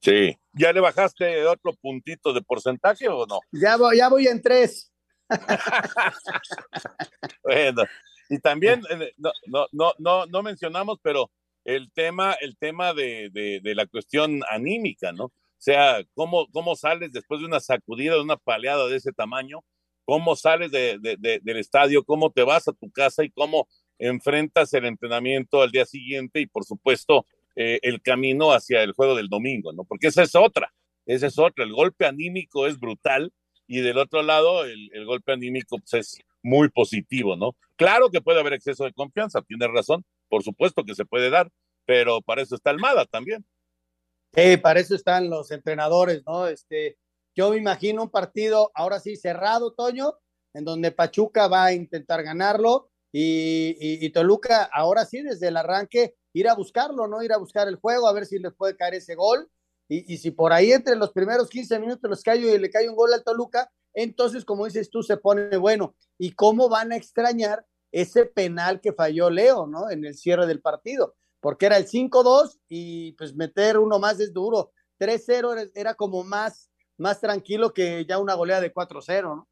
Sí, 0.00 0.38
¿ya 0.52 0.72
le 0.72 0.80
bajaste 0.80 1.44
otro 1.46 1.72
puntito 1.74 2.32
de 2.32 2.42
porcentaje 2.42 3.08
o 3.08 3.26
no? 3.26 3.40
Ya 3.50 3.76
voy, 3.76 3.96
ya 3.96 4.08
voy 4.08 4.28
en 4.28 4.40
tres. 4.40 4.92
bueno, 7.42 7.82
y 8.28 8.38
también 8.38 8.82
eh, 8.90 9.12
no, 9.16 9.32
no, 9.46 9.66
no, 9.72 9.92
no, 9.98 10.26
no 10.26 10.42
mencionamos, 10.42 10.98
pero 11.02 11.30
el 11.64 11.90
tema, 11.92 12.34
el 12.40 12.56
tema 12.56 12.94
de, 12.94 13.30
de, 13.32 13.74
la 13.74 13.86
cuestión 13.86 14.40
anímica, 14.48 15.12
¿no? 15.12 15.24
O 15.24 15.60
sea, 15.60 16.02
¿cómo, 16.14 16.46
¿cómo 16.52 16.76
sales 16.76 17.12
después 17.12 17.40
de 17.40 17.46
una 17.46 17.60
sacudida, 17.60 18.14
de 18.14 18.22
una 18.22 18.36
paleada 18.36 18.86
de 18.86 18.96
ese 18.96 19.12
tamaño? 19.12 19.64
¿Cómo 20.04 20.36
sales 20.36 20.70
de, 20.70 20.98
del 21.42 21.56
estadio? 21.58 22.04
¿Cómo 22.04 22.30
te 22.30 22.42
vas 22.42 22.68
a 22.68 22.72
tu 22.72 22.90
casa 22.90 23.24
y 23.24 23.30
cómo 23.30 23.68
enfrentas 23.98 24.72
el 24.74 24.84
entrenamiento 24.84 25.62
al 25.62 25.70
día 25.70 25.84
siguiente 25.84 26.40
y 26.40 26.46
por 26.46 26.64
supuesto 26.64 27.26
eh, 27.56 27.80
el 27.82 28.00
camino 28.00 28.52
hacia 28.52 28.82
el 28.82 28.92
juego 28.92 29.14
del 29.14 29.28
domingo, 29.28 29.72
¿no? 29.72 29.84
Porque 29.84 30.08
esa 30.08 30.22
es 30.22 30.34
otra, 30.34 30.72
esa 31.06 31.26
es 31.26 31.38
otra, 31.38 31.64
el 31.64 31.72
golpe 31.72 32.06
anímico 32.06 32.66
es 32.66 32.78
brutal 32.78 33.32
y 33.66 33.80
del 33.80 33.98
otro 33.98 34.22
lado 34.22 34.64
el, 34.64 34.90
el 34.92 35.04
golpe 35.04 35.32
anímico 35.32 35.78
pues, 35.78 35.94
es 35.94 36.20
muy 36.42 36.68
positivo, 36.68 37.36
¿no? 37.36 37.56
Claro 37.76 38.10
que 38.10 38.20
puede 38.20 38.40
haber 38.40 38.54
exceso 38.54 38.84
de 38.84 38.92
confianza, 38.92 39.42
tienes 39.42 39.68
razón, 39.70 40.04
por 40.28 40.42
supuesto 40.42 40.84
que 40.84 40.94
se 40.94 41.04
puede 41.04 41.30
dar, 41.30 41.50
pero 41.84 42.22
para 42.22 42.42
eso 42.42 42.54
está 42.54 42.70
Almada 42.70 43.06
también. 43.06 43.44
Sí, 44.34 44.56
para 44.58 44.80
eso 44.80 44.94
están 44.94 45.30
los 45.30 45.50
entrenadores, 45.50 46.22
¿no? 46.26 46.46
Este, 46.46 46.98
yo 47.34 47.50
me 47.50 47.56
imagino 47.56 48.02
un 48.02 48.10
partido 48.10 48.70
ahora 48.74 49.00
sí 49.00 49.16
cerrado, 49.16 49.72
Toño, 49.72 50.14
en 50.54 50.64
donde 50.64 50.92
Pachuca 50.92 51.48
va 51.48 51.66
a 51.66 51.72
intentar 51.72 52.22
ganarlo 52.22 52.90
y, 53.12 54.10
Toluca 54.10 54.68
ahora 54.72 55.04
sí 55.04 55.22
desde 55.22 55.48
el 55.48 55.56
arranque 55.56 56.14
ir 56.32 56.48
a 56.48 56.54
buscarlo, 56.54 57.06
¿no? 57.06 57.22
Ir 57.22 57.32
a 57.32 57.38
buscar 57.38 57.68
el 57.68 57.76
juego, 57.76 58.06
a 58.06 58.12
ver 58.12 58.26
si 58.26 58.38
le 58.38 58.50
puede 58.50 58.76
caer 58.76 58.94
ese 58.94 59.14
gol. 59.14 59.48
Y, 59.90 60.18
si 60.18 60.30
por 60.30 60.52
ahí 60.52 60.72
entre 60.72 60.96
los 60.96 61.12
primeros 61.12 61.48
15 61.48 61.78
minutos 61.78 62.10
los 62.10 62.22
cae 62.22 62.38
y 62.38 62.58
le 62.58 62.70
cae 62.70 62.88
un 62.88 62.96
gol 62.96 63.12
al 63.14 63.24
Toluca, 63.24 63.70
entonces, 63.94 64.44
como 64.44 64.66
dices 64.66 64.90
tú, 64.90 65.02
se 65.02 65.16
pone 65.16 65.56
bueno. 65.56 65.94
¿Y 66.18 66.32
cómo 66.32 66.68
van 66.68 66.92
a 66.92 66.96
extrañar 66.96 67.64
ese 67.90 68.26
penal 68.26 68.80
que 68.80 68.92
falló 68.92 69.30
Leo, 69.30 69.66
¿no? 69.66 69.90
En 69.90 70.04
el 70.04 70.14
cierre 70.14 70.46
del 70.46 70.60
partido, 70.60 71.16
porque 71.40 71.66
era 71.66 71.78
el 71.78 71.86
5-2 71.86 72.58
y 72.68 73.12
pues 73.12 73.34
meter 73.34 73.78
uno 73.78 73.98
más 73.98 74.20
es 74.20 74.32
duro. 74.32 74.72
3-0 74.98 75.70
era 75.74 75.94
como 75.94 76.22
más, 76.22 76.70
más 76.98 77.20
tranquilo 77.20 77.72
que 77.72 78.04
ya 78.04 78.18
una 78.18 78.34
goleada 78.34 78.60
de 78.60 78.74
4-0, 78.74 79.22
¿no? 79.22 79.48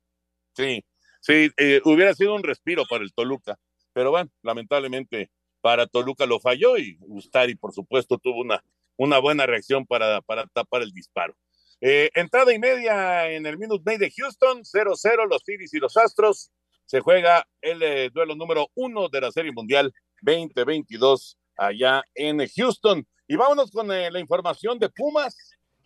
Sí, 0.55 0.83
Sí, 1.27 1.51
eh, 1.57 1.81
hubiera 1.85 2.15
sido 2.15 2.37
un 2.37 2.45
respiro 2.45 2.85
para 2.89 3.03
el 3.03 3.13
Toluca, 3.13 3.59
pero 3.93 4.13
bueno, 4.13 4.31
lamentablemente 4.43 5.29
para 5.61 5.89
Toluca 5.89 6.25
lo 6.25 6.39
falló 6.39 6.79
y 6.79 6.99
Ustari, 7.01 7.57
por 7.57 7.73
supuesto, 7.73 8.17
tuvo 8.19 8.43
una, 8.43 8.63
una 8.97 9.19
buena 9.19 9.45
reacción 9.45 9.87
para, 9.87 10.21
para 10.21 10.47
tapar 10.47 10.83
el 10.83 10.93
disparo. 10.93 11.35
Eh, 11.81 12.11
entrada 12.15 12.55
y 12.55 12.61
media 12.61 13.29
en 13.29 13.45
el 13.45 13.59
Minute 13.59 13.83
Maid 13.85 13.99
de 13.99 14.13
Houston, 14.17 14.63
0-0 14.63 15.29
los 15.29 15.43
Phillies 15.43 15.75
y 15.75 15.81
los 15.81 15.97
Astros. 15.97 16.53
Se 16.85 17.01
juega 17.01 17.45
el 17.61 17.83
eh, 17.83 18.09
duelo 18.15 18.37
número 18.37 18.69
uno 18.77 19.09
de 19.09 19.23
la 19.23 19.33
Serie 19.33 19.51
Mundial 19.51 19.93
2022 20.23 21.39
allá 21.57 22.05
en 22.15 22.39
Houston. 22.47 23.05
Y 23.27 23.35
vámonos 23.35 23.73
con 23.73 23.89
la 23.89 24.21
información 24.21 24.79
de 24.79 24.91
Pumas, 24.91 25.37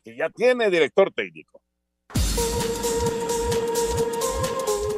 que 0.05 0.15
ya 0.15 0.29
tiene 0.29 0.69
director 0.69 1.11
técnico. 1.15 1.63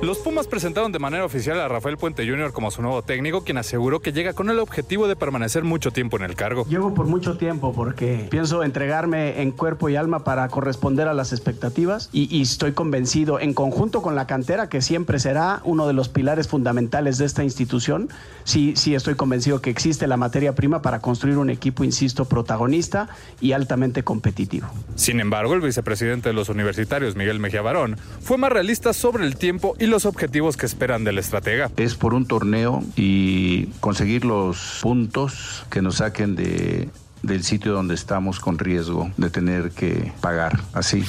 Los 0.03 0.19
Pumas 0.19 0.49
presentaron 0.49 0.91
de 0.91 0.99
manera 0.99 1.25
oficial 1.25 1.61
a 1.61 1.69
Rafael 1.69 1.97
Puente 1.97 2.29
Jr. 2.29 2.53
como 2.53 2.73
su 2.73 2.83
nuevo 2.83 3.03
técnico, 3.03 3.45
quien 3.45 3.57
aseguró 3.59 4.01
que 4.01 4.13
llega 4.13 4.33
con 4.33 4.51
el 4.51 4.59
objetivo 4.59 5.07
de 5.07 5.15
permanecer 5.15 5.63
mucho 5.63 5.93
tiempo 5.93 6.17
en 6.17 6.25
el 6.25 6.35
cargo. 6.35 6.67
Llego 6.69 6.93
por 6.93 7.07
mucho 7.07 7.37
tiempo 7.37 7.73
porque 7.73 8.27
pienso 8.29 8.65
entregarme 8.65 9.41
en 9.43 9.53
cuerpo 9.53 9.89
y 9.89 9.95
alma 9.95 10.25
para 10.25 10.49
corresponder 10.49 11.07
a 11.07 11.15
las 11.15 11.31
expectativas 11.33 12.11
y, 12.13 12.43
estoy 12.43 12.73
convencido, 12.73 13.39
en 13.39 13.55
conjunto 13.55 14.03
con 14.03 14.17
la 14.17 14.27
cantera, 14.27 14.69
que 14.69 14.83
siempre 14.83 15.21
será 15.21 15.61
uno 15.63 15.87
de 15.87 15.93
los 15.93 16.09
pilares 16.09 16.49
fundamentales 16.49 17.19
de 17.19 17.27
esta 17.27 17.45
institución, 17.45 18.09
sí, 18.43 18.73
sí 18.75 18.97
estoy 18.97 19.15
convencido 19.15 19.61
que 19.61 19.71
existe 19.71 20.09
la 20.09 20.17
materia 20.17 20.57
prima 20.57 20.83
para 20.83 20.99
construir 20.99 21.39
un 21.39 21.49
equipo, 21.49 21.85
insisto, 21.85 22.25
protagonista 22.25 23.09
y 23.41 23.53
altamente 23.53 24.03
competitivo. 24.03 24.67
Sin 24.97 25.21
embargo, 25.21 25.55
el 25.55 25.61
vicepresidente 25.61 26.31
de 26.31 26.33
los 26.33 26.49
universitarios, 26.49 27.15
Miguel 27.15 27.39
Mejía 27.39 27.63
Barón, 27.63 27.97
fue 28.21 28.37
más 28.37 28.51
realista 28.51 28.93
sobre 28.93 29.25
el 29.25 29.37
tiempo 29.37 29.77
y 29.79 29.92
los 29.93 30.07
objetivos 30.07 30.57
que 30.57 30.65
esperan 30.65 31.05
del 31.05 31.19
estratega. 31.19 31.71
Es 31.77 31.97
por 31.97 32.15
un 32.15 32.27
torneo 32.27 32.83
y 32.97 33.67
conseguir 33.81 34.25
los 34.25 34.79
puntos 34.81 35.67
que 35.71 35.83
nos 35.83 35.97
saquen 35.97 36.35
de, 36.35 36.89
del 37.23 37.45
sitio 37.45 37.75
donde 37.75 37.95
estamos 37.95 38.41
con 38.41 38.59
riesgo 38.59 39.11
de 39.19 39.29
tener 39.29 39.71
que 39.71 40.11
pagar 40.23 40.61
así. 40.73 41.05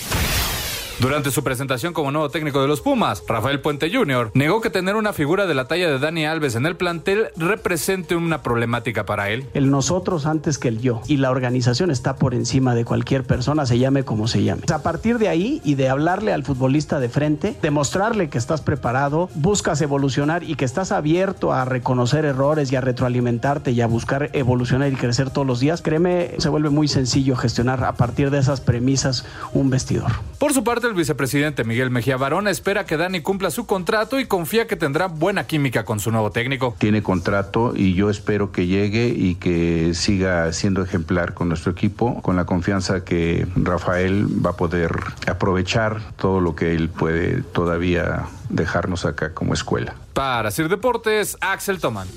Durante 1.04 1.32
su 1.32 1.44
presentación 1.44 1.92
como 1.92 2.12
nuevo 2.12 2.30
técnico 2.30 2.62
de 2.62 2.70
los 2.70 2.80
Pumas, 2.80 3.26
Rafael 3.28 3.60
Puente 3.60 3.94
Jr. 3.94 4.32
negó 4.36 4.62
que 4.62 4.70
tener 4.70 4.96
una 4.96 5.12
figura 5.12 5.46
de 5.46 5.54
la 5.54 5.68
talla 5.68 5.90
de 5.90 6.00
Dani 6.00 6.26
Alves 6.26 6.56
en 6.56 6.66
el 6.66 6.78
plantel 6.78 7.28
represente 7.36 8.16
una 8.16 8.42
problemática 8.42 9.06
para 9.06 9.30
él. 9.30 9.46
El 9.54 9.70
nosotros 9.70 10.26
antes 10.26 10.58
que 10.58 10.70
el 10.70 10.80
yo 10.80 11.02
y 11.06 11.18
la 11.18 11.30
organización 11.30 11.92
está 11.92 12.16
por 12.16 12.34
encima 12.34 12.74
de 12.74 12.86
cualquier 12.86 13.26
persona, 13.26 13.66
se 13.66 13.80
llame 13.80 14.06
como 14.06 14.30
se 14.30 14.44
llame. 14.44 14.62
A 14.74 14.82
partir 14.82 15.18
de 15.18 15.28
ahí 15.28 15.60
y 15.66 15.76
de 15.76 15.90
hablarle 15.90 16.32
al 16.32 16.46
futbolista 16.46 17.02
de 17.02 17.10
frente, 17.10 17.58
demostrarle 17.62 18.30
que 18.30 18.38
estás 18.38 18.62
preparado, 18.62 19.28
buscas 19.36 19.82
evolucionar 19.82 20.44
y 20.44 20.56
que 20.56 20.64
estás 20.64 20.94
abierto 20.94 21.52
a 21.52 21.66
reconocer 21.66 22.24
errores 22.24 22.72
y 22.72 22.78
a 22.78 22.82
retroalimentarte 22.82 23.72
y 23.72 23.82
a 23.82 23.88
buscar 23.88 24.30
evolucionar 24.32 24.90
y 24.94 24.96
crecer 24.96 25.32
todos 25.32 25.46
los 25.46 25.60
días, 25.60 25.82
créeme, 25.82 26.36
se 26.38 26.48
vuelve 26.48 26.70
muy 26.70 26.88
sencillo 26.88 27.36
gestionar 27.36 27.84
a 27.84 27.92
partir 27.92 28.32
de 28.32 28.40
esas 28.40 28.62
premisas 28.62 29.26
un 29.52 29.70
vestidor. 29.70 30.14
Por 30.40 30.54
su 30.54 30.64
parte, 30.64 30.88
el 30.88 30.93
vicepresidente 30.96 31.64
Miguel 31.64 31.90
Mejía 31.90 32.18
Barón 32.18 32.48
espera 32.48 32.86
que 32.86 32.98
Dani 32.98 33.22
cumpla 33.22 33.52
su 33.52 33.66
contrato 33.66 34.20
y 34.20 34.26
confía 34.26 34.68
que 34.68 34.76
tendrá 34.76 35.08
buena 35.08 35.46
química 35.48 35.86
con 35.86 36.00
su 36.00 36.12
nuevo 36.12 36.32
técnico. 36.32 36.76
Tiene 36.78 37.04
contrato 37.04 37.74
y 37.76 37.94
yo 37.94 38.10
espero 38.10 38.52
que 38.52 38.68
llegue 38.68 39.08
y 39.08 39.36
que 39.36 39.94
siga 39.94 40.52
siendo 40.54 40.84
ejemplar 40.84 41.34
con 41.34 41.50
nuestro 41.50 41.72
equipo, 41.72 42.22
con 42.22 42.36
la 42.36 42.46
confianza 42.46 43.04
que 43.04 43.48
Rafael 43.56 44.28
va 44.46 44.52
a 44.52 44.58
poder 44.58 44.92
aprovechar 45.28 46.02
todo 46.16 46.40
lo 46.40 46.56
que 46.56 46.74
él 46.74 46.90
puede 46.90 47.42
todavía 47.42 48.26
dejarnos 48.50 49.06
acá 49.06 49.34
como 49.34 49.54
escuela. 49.54 49.96
Para 50.14 50.52
Sir 50.52 50.70
Deportes, 50.70 51.38
Axel 51.42 51.80
Toman. 51.80 52.08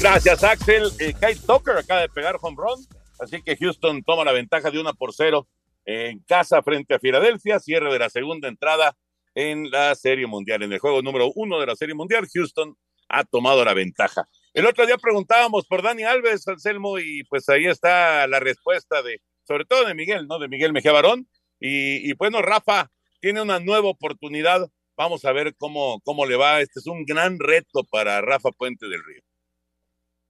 Gracias, 0.00 0.44
Axel. 0.44 0.90
Eh, 0.98 1.14
Kyle 1.18 1.40
Tucker 1.40 1.76
acaba 1.76 2.00
de 2.00 2.08
pegar 2.08 2.36
home 2.40 2.56
run, 2.56 2.86
así 3.20 3.42
que 3.42 3.56
Houston 3.56 4.02
toma 4.02 4.24
la 4.24 4.32
ventaja 4.32 4.70
de 4.70 4.80
una 4.80 4.92
por 4.92 5.12
cero 5.14 5.46
en 5.90 6.20
casa 6.20 6.62
frente 6.62 6.94
a 6.94 7.00
Filadelfia, 7.00 7.58
cierre 7.58 7.92
de 7.92 7.98
la 7.98 8.10
segunda 8.10 8.48
entrada 8.48 8.96
en 9.34 9.70
la 9.70 9.94
Serie 9.94 10.26
Mundial. 10.26 10.62
En 10.62 10.72
el 10.72 10.78
juego 10.78 11.02
número 11.02 11.32
uno 11.34 11.58
de 11.58 11.66
la 11.66 11.74
Serie 11.74 11.94
Mundial, 11.94 12.26
Houston 12.32 12.76
ha 13.08 13.24
tomado 13.24 13.64
la 13.64 13.74
ventaja. 13.74 14.24
El 14.54 14.66
otro 14.66 14.86
día 14.86 14.98
preguntábamos 14.98 15.66
por 15.66 15.82
Dani 15.82 16.04
Alves, 16.04 16.46
Anselmo, 16.46 16.98
y 16.98 17.24
pues 17.24 17.48
ahí 17.48 17.66
está 17.66 18.26
la 18.28 18.38
respuesta 18.38 19.02
de, 19.02 19.20
sobre 19.42 19.64
todo 19.64 19.84
de 19.84 19.94
Miguel, 19.94 20.28
¿no? 20.28 20.38
De 20.38 20.48
Miguel 20.48 20.72
Mejía 20.72 20.92
Barón. 20.92 21.28
Y, 21.58 22.08
y 22.08 22.12
bueno, 22.14 22.40
Rafa 22.40 22.90
tiene 23.20 23.42
una 23.42 23.58
nueva 23.58 23.88
oportunidad. 23.88 24.68
Vamos 24.96 25.24
a 25.24 25.32
ver 25.32 25.54
cómo, 25.56 26.00
cómo 26.04 26.24
le 26.24 26.36
va. 26.36 26.60
Este 26.60 26.78
es 26.78 26.86
un 26.86 27.04
gran 27.04 27.38
reto 27.38 27.82
para 27.90 28.20
Rafa 28.20 28.50
Puente 28.52 28.86
del 28.86 29.02
Río. 29.04 29.22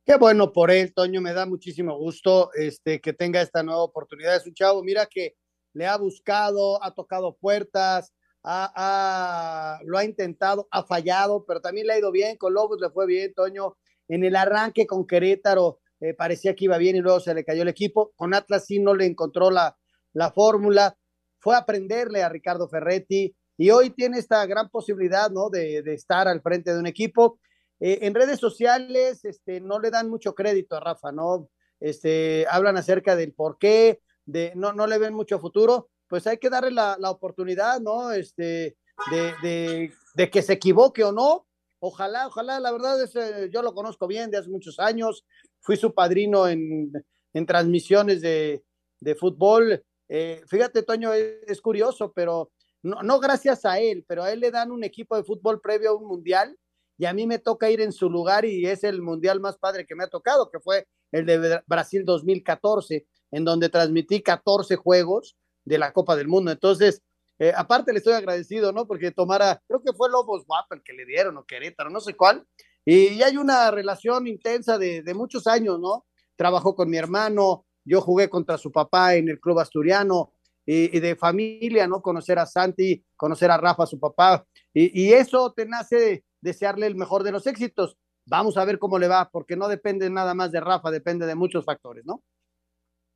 Qué 0.07 0.16
bueno 0.16 0.53
por 0.53 0.70
él, 0.70 0.92
Toño, 0.94 1.20
me 1.20 1.33
da 1.33 1.44
muchísimo 1.44 1.96
gusto 1.96 2.51
este, 2.55 3.01
que 3.01 3.12
tenga 3.12 3.42
esta 3.42 3.62
nueva 3.62 3.83
oportunidad. 3.83 4.37
Es 4.37 4.46
un 4.46 4.55
chavo, 4.55 4.83
mira 4.83 5.07
que 5.07 5.37
le 5.72 5.87
ha 5.87 5.96
buscado, 5.96 6.83
ha 6.83 6.94
tocado 6.94 7.37
puertas, 7.37 8.12
ha, 8.42 8.72
ha, 8.74 9.80
lo 9.85 9.98
ha 9.98 10.04
intentado, 10.04 10.68
ha 10.70 10.85
fallado, 10.85 11.44
pero 11.46 11.61
también 11.61 11.87
le 11.87 11.94
ha 11.94 11.98
ido 11.98 12.11
bien, 12.11 12.37
con 12.37 12.54
Lobos 12.54 12.80
le 12.80 12.90
fue 12.90 13.06
bien, 13.06 13.35
Toño. 13.35 13.76
En 14.09 14.24
el 14.24 14.35
arranque 14.35 14.87
con 14.87 15.06
Querétaro 15.06 15.80
eh, 16.00 16.14
parecía 16.14 16.54
que 16.54 16.64
iba 16.64 16.78
bien 16.78 16.96
y 16.96 17.00
luego 17.00 17.20
se 17.20 17.35
le 17.35 17.44
cayó 17.44 17.62
el 17.62 17.68
equipo. 17.68 18.12
Con 18.16 18.35
Atlas 18.35 18.66
sí 18.66 18.80
no 18.80 18.94
le 18.94 19.06
encontró 19.06 19.50
la, 19.50 19.76
la 20.12 20.33
fórmula, 20.33 20.96
fue 21.38 21.54
a 21.54 21.59
aprenderle 21.59 22.22
a 22.22 22.28
Ricardo 22.28 22.68
Ferretti 22.68 23.35
y 23.56 23.70
hoy 23.70 23.90
tiene 23.90 24.18
esta 24.18 24.44
gran 24.46 24.68
posibilidad, 24.70 25.30
¿no? 25.30 25.50
De, 25.50 25.83
de 25.83 25.94
estar 25.94 26.26
al 26.28 26.40
frente 26.42 26.72
de 26.72 26.80
un 26.80 26.87
equipo. 26.87 27.38
Eh, 27.78 28.00
en 28.02 28.14
redes 28.14 28.38
sociales 28.38 29.24
este, 29.24 29.61
no 29.61 29.80
le 29.80 29.90
dan 29.90 30.11
mucho 30.11 30.35
crédito 30.35 30.76
a 30.76 30.80
Rafa, 30.80 31.12
¿no? 31.12 31.48
Este, 31.78 32.46
hablan 32.50 32.76
acerca 32.76 33.16
del 33.16 33.33
por 33.33 33.59
qué, 33.59 34.00
de, 34.26 34.52
no, 34.54 34.72
no 34.72 34.87
le 34.87 34.98
ven 34.98 35.14
mucho 35.14 35.38
futuro, 35.38 35.88
pues 36.09 36.26
hay 36.26 36.38
que 36.38 36.50
darle 36.50 36.70
la, 36.70 36.96
la 36.98 37.11
oportunidad, 37.11 37.80
¿no? 37.80 38.12
Este, 38.12 38.76
de, 39.11 39.35
de, 39.42 39.92
de, 40.14 40.30
que 40.30 40.42
se 40.42 40.54
equivoque 40.54 41.04
o 41.04 41.12
no. 41.12 41.46
Ojalá, 41.78 42.26
ojalá, 42.26 42.61
la 42.61 42.72
verdad 42.72 43.02
es, 43.02 43.16
eh, 43.16 43.48
yo 43.52 43.62
lo 43.62 43.74
conozco 43.74 44.06
bien 44.06 44.30
de 44.30 44.38
hace 44.38 44.50
muchos 44.50 44.78
años, 44.78 45.24
fui 45.61 45.76
su 45.76 45.94
padrino 45.94 46.46
en, 46.48 46.92
en 47.33 47.46
transmisiones 47.46 48.20
de, 48.20 48.62
de 49.00 49.14
fútbol. 49.14 49.83
Eh, 50.09 50.42
fíjate, 50.46 50.83
Toño, 50.83 51.12
es, 51.14 51.37
es 51.46 51.61
curioso, 51.61 52.12
pero 52.12 52.50
no, 52.83 53.02
no, 53.02 53.20
gracias 53.20 53.64
a 53.64 53.78
él, 53.78 54.04
pero 54.06 54.22
a 54.22 54.33
él 54.33 54.40
le 54.40 54.50
dan 54.50 54.70
un 54.72 54.85
equipo 54.85 55.16
de 55.16 55.24
fútbol 55.24 55.61
previo 55.61 55.90
a 55.90 55.96
un 55.96 56.06
mundial 56.06 56.56
y 56.98 57.06
a 57.06 57.14
mí 57.14 57.26
me 57.26 57.38
toca 57.38 57.70
ir 57.70 57.80
en 57.80 57.92
su 57.92 58.11
lugar 58.11 58.44
y 58.44 58.66
es 58.66 58.85
el 58.85 59.00
mundial 59.00 59.40
más 59.40 59.56
padre 59.56 59.87
que 59.87 59.94
me 59.94 60.04
ha 60.04 60.09
tocado, 60.09 60.50
que 60.50 60.61
fue 60.61 60.87
el 61.12 61.24
de 61.24 61.62
Brasil 61.66 62.04
2014, 62.04 63.06
en 63.31 63.45
donde 63.45 63.69
transmití 63.69 64.23
14 64.23 64.77
juegos 64.77 65.37
de 65.64 65.79
la 65.79 65.93
Copa 65.93 66.16
del 66.16 66.29
Mundo. 66.29 66.51
Entonces, 66.51 67.03
eh, 67.38 67.53
aparte 67.57 67.93
le 67.93 67.99
estoy 67.99 68.14
agradecido, 68.14 68.73
¿no? 68.73 68.87
Porque 68.87 69.11
tomara, 69.11 69.62
creo 69.66 69.83
que 69.83 69.93
fue 69.93 70.11
Lobos 70.11 70.45
Guapa 70.47 70.75
el 70.75 70.83
que 70.83 70.93
le 70.93 71.07
dieron, 71.07 71.37
o 71.38 71.45
Querétaro, 71.45 71.90
no 71.90 72.01
sé 72.01 72.14
cuál, 72.14 72.47
y, 72.85 73.23
hay 73.23 73.37
una 73.37 73.71
relación 73.71 74.27
intensa 74.27 74.79
de, 74.79 75.03
de, 75.03 75.14
muchos 75.14 75.47
años, 75.47 75.79
¿no? 75.81 76.07
Trabajó 76.37 76.75
con 76.75 76.90
mi 76.90 76.97
hermano, 76.97 77.66
yo 77.85 78.01
jugué 78.01 78.29
contra 78.29 78.59
su 78.59 78.73
papá 78.73 79.14
en 79.14 79.29
el 79.29 79.40
club 79.40 79.59
asturiano, 79.59 80.35
y, 80.66 80.97
y 80.97 81.01
de 81.01 81.16
familia, 81.16 81.87
¿no? 81.87 82.03
Conocer 82.03 82.38
a 82.38 82.47
Santi, 82.47 83.05
conocer 83.16 83.51
a 83.51 83.57
Rafa, 83.57 83.87
su 83.87 83.99
papá, 83.99 84.45
y, 84.75 85.03
y 85.03 85.12
eso 85.12 85.53
te 85.53 85.66
nace 85.66 85.97
de, 85.97 86.25
desearle 86.40 86.87
el 86.87 86.95
mejor 86.95 87.23
de 87.23 87.33
los 87.33 87.47
éxitos. 87.47 87.97
Vamos 88.27 88.57
a 88.57 88.64
ver 88.64 88.79
cómo 88.79 88.99
le 88.99 89.09
va, 89.09 89.31
porque 89.31 89.57
no 89.57 89.69
depende 89.69 90.09
nada 90.11 90.35
más 90.35 90.53
de 90.53 90.61
Rafa, 90.61 90.90
depende 90.90 91.27
de 91.27 91.35
muchos 91.35 91.64
factores, 91.64 92.05
¿no? 92.05 92.23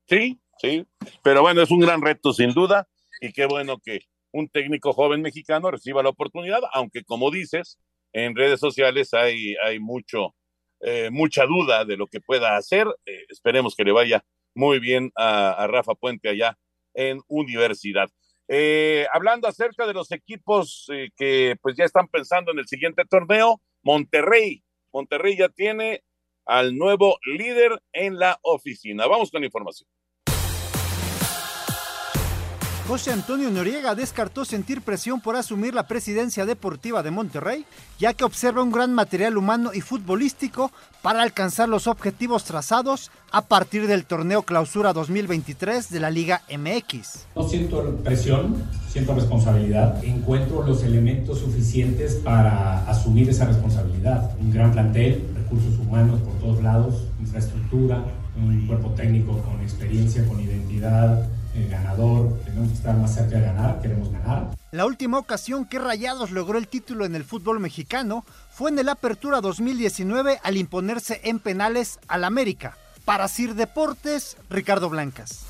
Sí, 0.06 0.38
sí, 0.58 0.86
pero 1.22 1.42
bueno, 1.42 1.62
es 1.62 1.70
un 1.70 1.80
gran 1.80 2.02
reto 2.02 2.32
sin 2.32 2.52
duda 2.52 2.86
y 3.20 3.32
qué 3.32 3.46
bueno 3.46 3.78
que 3.82 4.00
un 4.32 4.48
técnico 4.48 4.92
joven 4.92 5.22
mexicano 5.22 5.70
reciba 5.70 6.02
la 6.02 6.10
oportunidad, 6.10 6.60
aunque 6.72 7.04
como 7.04 7.30
dices, 7.30 7.78
en 8.12 8.36
redes 8.36 8.60
sociales 8.60 9.14
hay, 9.14 9.54
hay 9.64 9.78
mucho, 9.78 10.34
eh, 10.80 11.10
mucha 11.10 11.46
duda 11.46 11.84
de 11.84 11.96
lo 11.96 12.06
que 12.06 12.20
pueda 12.20 12.56
hacer. 12.56 12.86
Eh, 13.06 13.24
esperemos 13.28 13.74
que 13.74 13.84
le 13.84 13.92
vaya 13.92 14.24
muy 14.54 14.78
bien 14.78 15.10
a, 15.16 15.66
Rafa 15.68 15.94
Puente 15.94 16.28
allá 16.28 16.56
en 16.94 17.20
universidad. 17.28 18.08
Eh, 18.48 19.06
hablando 19.12 19.48
acerca 19.48 19.86
de 19.86 19.94
los 19.94 20.12
equipos 20.12 20.86
eh, 20.92 21.08
que 21.16 21.56
pues 21.62 21.76
ya 21.76 21.84
están 21.84 22.08
pensando 22.08 22.52
en 22.52 22.58
el 22.58 22.66
siguiente 22.66 23.04
torneo, 23.08 23.60
Monterrey. 23.82 24.62
Monterrey 24.92 25.36
ya 25.36 25.48
tiene 25.48 26.02
al 26.46 26.76
nuevo 26.76 27.18
líder 27.24 27.82
en 27.92 28.18
la 28.18 28.38
oficina. 28.42 29.06
Vamos 29.06 29.30
con 29.30 29.40
la 29.40 29.46
información. 29.46 29.88
José 32.86 33.12
Antonio 33.12 33.50
Noriega 33.50 33.94
descartó 33.94 34.44
sentir 34.44 34.82
presión 34.82 35.22
por 35.22 35.36
asumir 35.36 35.72
la 35.72 35.88
presidencia 35.88 36.44
deportiva 36.44 37.02
de 37.02 37.10
Monterrey, 37.10 37.64
ya 37.98 38.12
que 38.12 38.24
observa 38.24 38.62
un 38.62 38.70
gran 38.70 38.92
material 38.92 39.38
humano 39.38 39.70
y 39.72 39.80
futbolístico 39.80 40.70
para 41.00 41.22
alcanzar 41.22 41.66
los 41.66 41.86
objetivos 41.86 42.44
trazados 42.44 43.10
a 43.32 43.40
partir 43.40 43.86
del 43.86 44.04
torneo 44.04 44.42
Clausura 44.42 44.92
2023 44.92 45.88
de 45.88 45.98
la 45.98 46.10
Liga 46.10 46.42
MX. 46.54 47.24
No 47.34 47.48
siento 47.48 47.96
presión, 48.04 48.62
siento 48.86 49.14
responsabilidad. 49.14 50.04
Encuentro 50.04 50.62
los 50.62 50.82
elementos 50.82 51.38
suficientes 51.38 52.16
para 52.16 52.86
asumir 52.86 53.30
esa 53.30 53.46
responsabilidad. 53.46 54.36
Un 54.38 54.52
gran 54.52 54.72
plantel, 54.72 55.24
recursos 55.44 55.78
humanos 55.78 56.20
por 56.20 56.38
todos 56.40 56.62
lados, 56.62 57.08
infraestructura, 57.20 58.04
un 58.36 58.66
cuerpo 58.66 58.90
técnico 58.90 59.38
con 59.42 59.60
experiencia, 59.60 60.26
con 60.26 60.40
identidad, 60.40 61.28
el 61.54 61.68
ganador, 61.68 62.36
tenemos 62.44 62.68
que 62.68 62.74
estar 62.74 62.96
más 62.96 63.14
cerca 63.14 63.36
de 63.36 63.42
ganar, 63.42 63.80
queremos 63.80 64.10
ganar. 64.10 64.50
La 64.72 64.86
última 64.86 65.18
ocasión 65.18 65.66
que 65.66 65.78
Rayados 65.78 66.32
logró 66.32 66.58
el 66.58 66.66
título 66.66 67.04
en 67.04 67.14
el 67.14 67.24
fútbol 67.24 67.60
mexicano 67.60 68.24
fue 68.50 68.70
en 68.70 68.78
el 68.78 68.88
Apertura 68.88 69.40
2019 69.40 70.40
al 70.42 70.56
imponerse 70.56 71.20
en 71.24 71.38
penales 71.38 72.00
al 72.08 72.24
América. 72.24 72.76
Para 73.04 73.28
Sir 73.28 73.54
Deportes, 73.54 74.36
Ricardo 74.50 74.88
Blancas. 74.88 75.46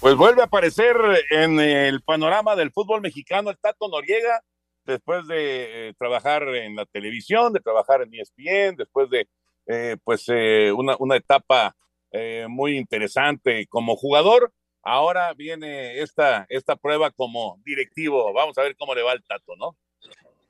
Pues 0.00 0.16
vuelve 0.16 0.40
a 0.40 0.46
aparecer 0.46 0.96
en 1.30 1.60
el 1.60 2.00
panorama 2.00 2.56
del 2.56 2.72
fútbol 2.72 3.02
mexicano 3.02 3.50
el 3.50 3.58
Tato 3.58 3.86
Noriega, 3.88 4.40
después 4.84 5.26
de 5.26 5.88
eh, 5.88 5.94
trabajar 5.98 6.42
en 6.54 6.76
la 6.76 6.86
televisión, 6.86 7.52
de 7.52 7.60
trabajar 7.60 8.02
en 8.02 8.14
ESPN, 8.14 8.76
después 8.76 9.08
de 9.10 9.28
eh, 9.66 9.96
pues 10.02 10.24
eh, 10.28 10.72
una, 10.72 10.96
una 10.98 11.16
etapa 11.16 11.76
eh, 12.10 12.46
muy 12.48 12.76
interesante 12.76 13.66
como 13.68 13.94
jugador. 13.94 14.52
Ahora 14.82 15.32
viene 15.34 16.00
esta, 16.00 16.46
esta 16.48 16.74
prueba 16.74 17.10
como 17.10 17.60
directivo. 17.64 18.32
Vamos 18.32 18.56
a 18.58 18.62
ver 18.62 18.74
cómo 18.76 18.94
le 18.94 19.02
va 19.02 19.12
el 19.12 19.22
tato, 19.22 19.54
¿no? 19.56 19.76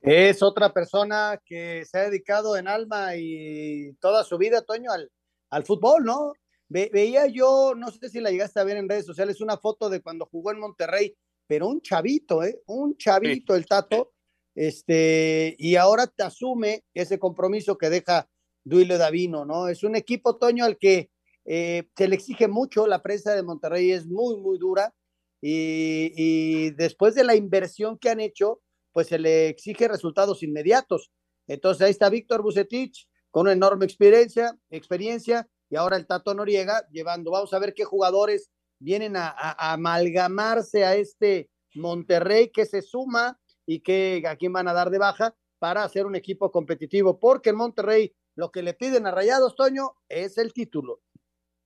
Es 0.01 0.43
otra 0.43 0.73
persona 0.73 1.39
que 1.45 1.85
se 1.85 1.99
ha 1.99 2.03
dedicado 2.09 2.57
en 2.57 2.67
alma 2.67 3.17
y 3.17 3.93
toda 4.01 4.25
su 4.25 4.39
vida, 4.39 4.63
Toño, 4.63 4.91
al, 4.91 5.11
al 5.51 5.65
fútbol, 5.65 6.05
¿no? 6.05 6.33
Ve, 6.69 6.89
veía 6.91 7.27
yo, 7.27 7.75
no 7.77 7.91
sé 7.91 8.09
si 8.09 8.21
la 8.21 8.31
llegaste 8.31 8.61
a 8.61 8.65
ver 8.65 8.79
en 8.79 8.89
redes 8.89 9.05
sociales, 9.05 9.43
una 9.43 9.59
foto 9.59 9.91
de 9.91 10.01
cuando 10.01 10.25
jugó 10.25 10.53
en 10.53 10.61
Monterrey, 10.61 11.15
pero 11.47 11.67
un 11.67 11.83
chavito, 11.83 12.43
¿eh? 12.43 12.63
Un 12.67 12.97
chavito, 12.97 13.53
sí. 13.53 13.59
el 13.59 13.67
tato. 13.67 14.13
Este, 14.55 15.55
y 15.59 15.77
ahora 15.77 16.07
te 16.07 16.23
asume 16.23 16.85
ese 16.95 17.19
compromiso 17.19 17.79
que 17.79 17.91
deja 17.91 18.29
Duilio 18.65 18.99
Davino, 18.99 19.45
¿no? 19.45 19.69
Es 19.69 19.85
un 19.85 19.97
equipo, 19.97 20.37
Toño, 20.37 20.65
al 20.65 20.77
que 20.77 21.11
eh, 21.45 21.89
se 21.97 22.09
le 22.09 22.17
exige 22.17 22.49
mucho, 22.49 22.87
la 22.87 23.03
prensa 23.03 23.35
de 23.35 23.43
Monterrey 23.43 23.91
es 23.93 24.07
muy, 24.07 24.37
muy 24.37 24.59
dura 24.59 24.95
y, 25.43 26.71
después 26.73 27.15
de 27.15 27.25
la 27.25 27.35
inversión 27.35 27.99
que 27.99 28.11
han 28.11 28.21
hecho, 28.21 28.61
pues 28.93 29.07
se 29.07 29.19
le 29.19 29.49
exige 29.49 29.89
resultados 29.89 30.43
inmediatos. 30.43 31.11
Entonces 31.47 31.83
ahí 31.83 31.91
está 31.91 32.11
Víctor 32.11 32.43
Bucetich 32.43 33.09
con 33.31 33.43
una 33.43 33.53
enorme 33.53 33.87
experiencia, 33.87 34.57
experiencia 34.69 35.49
y 35.71 35.77
ahora 35.77 35.97
el 35.97 36.07
Tato 36.07 36.35
Noriega 36.35 36.87
llevando, 36.91 37.31
vamos 37.31 37.55
a 37.55 37.59
ver 37.59 37.75
qué 37.75 37.85
jugadores 37.85 38.51
vienen 38.79 39.17
a 39.17 39.31
amalgamarse 39.73 40.85
a 40.85 40.97
este 40.97 41.49
Monterrey 41.75 42.51
que 42.51 42.67
se 42.67 42.83
suma 42.83 43.40
y 43.71 43.81
que 43.81 44.23
a 44.27 44.37
quién 44.37 44.53
van 44.53 44.69
a 44.69 44.73
dar 44.73 44.91
de 44.91 44.99
baja 44.99 45.35
para 45.59 45.85
hacer 45.85 46.07
un 46.07 46.17
equipo 46.17 46.51
competitivo, 46.51 47.21
porque 47.21 47.51
en 47.51 47.57
Monterrey 47.57 48.15
lo 48.35 48.51
que 48.51 48.63
le 48.63 48.75
piden 48.75 49.07
a 49.07 49.11
Rayados, 49.11 49.55
Toño, 49.55 49.93
es 50.09 50.39
el 50.39 50.53
título 50.53 51.03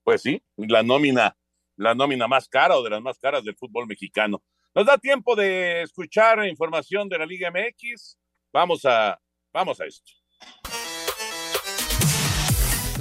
pues 0.05 0.21
sí, 0.21 0.41
la 0.57 0.83
nómina, 0.83 1.37
la 1.77 1.95
nómina 1.95 2.29
más 2.29 2.49
cara 2.49 2.77
o 2.77 2.83
de 2.83 2.91
las 2.91 3.03
más 3.03 3.19
caras 3.19 3.43
del 3.43 3.57
fútbol 3.57 3.87
mexicano. 3.87 4.43
Nos 4.75 4.87
da 4.87 4.99
tiempo 4.99 5.35
de 5.35 5.83
escuchar 5.83 6.47
información 6.47 7.09
de 7.09 7.19
la 7.19 7.27
Liga 7.27 7.51
MX. 7.51 8.19
Vamos 8.53 8.85
a, 8.85 9.19
vamos 9.53 9.81
a 9.81 9.87
esto. 9.87 10.13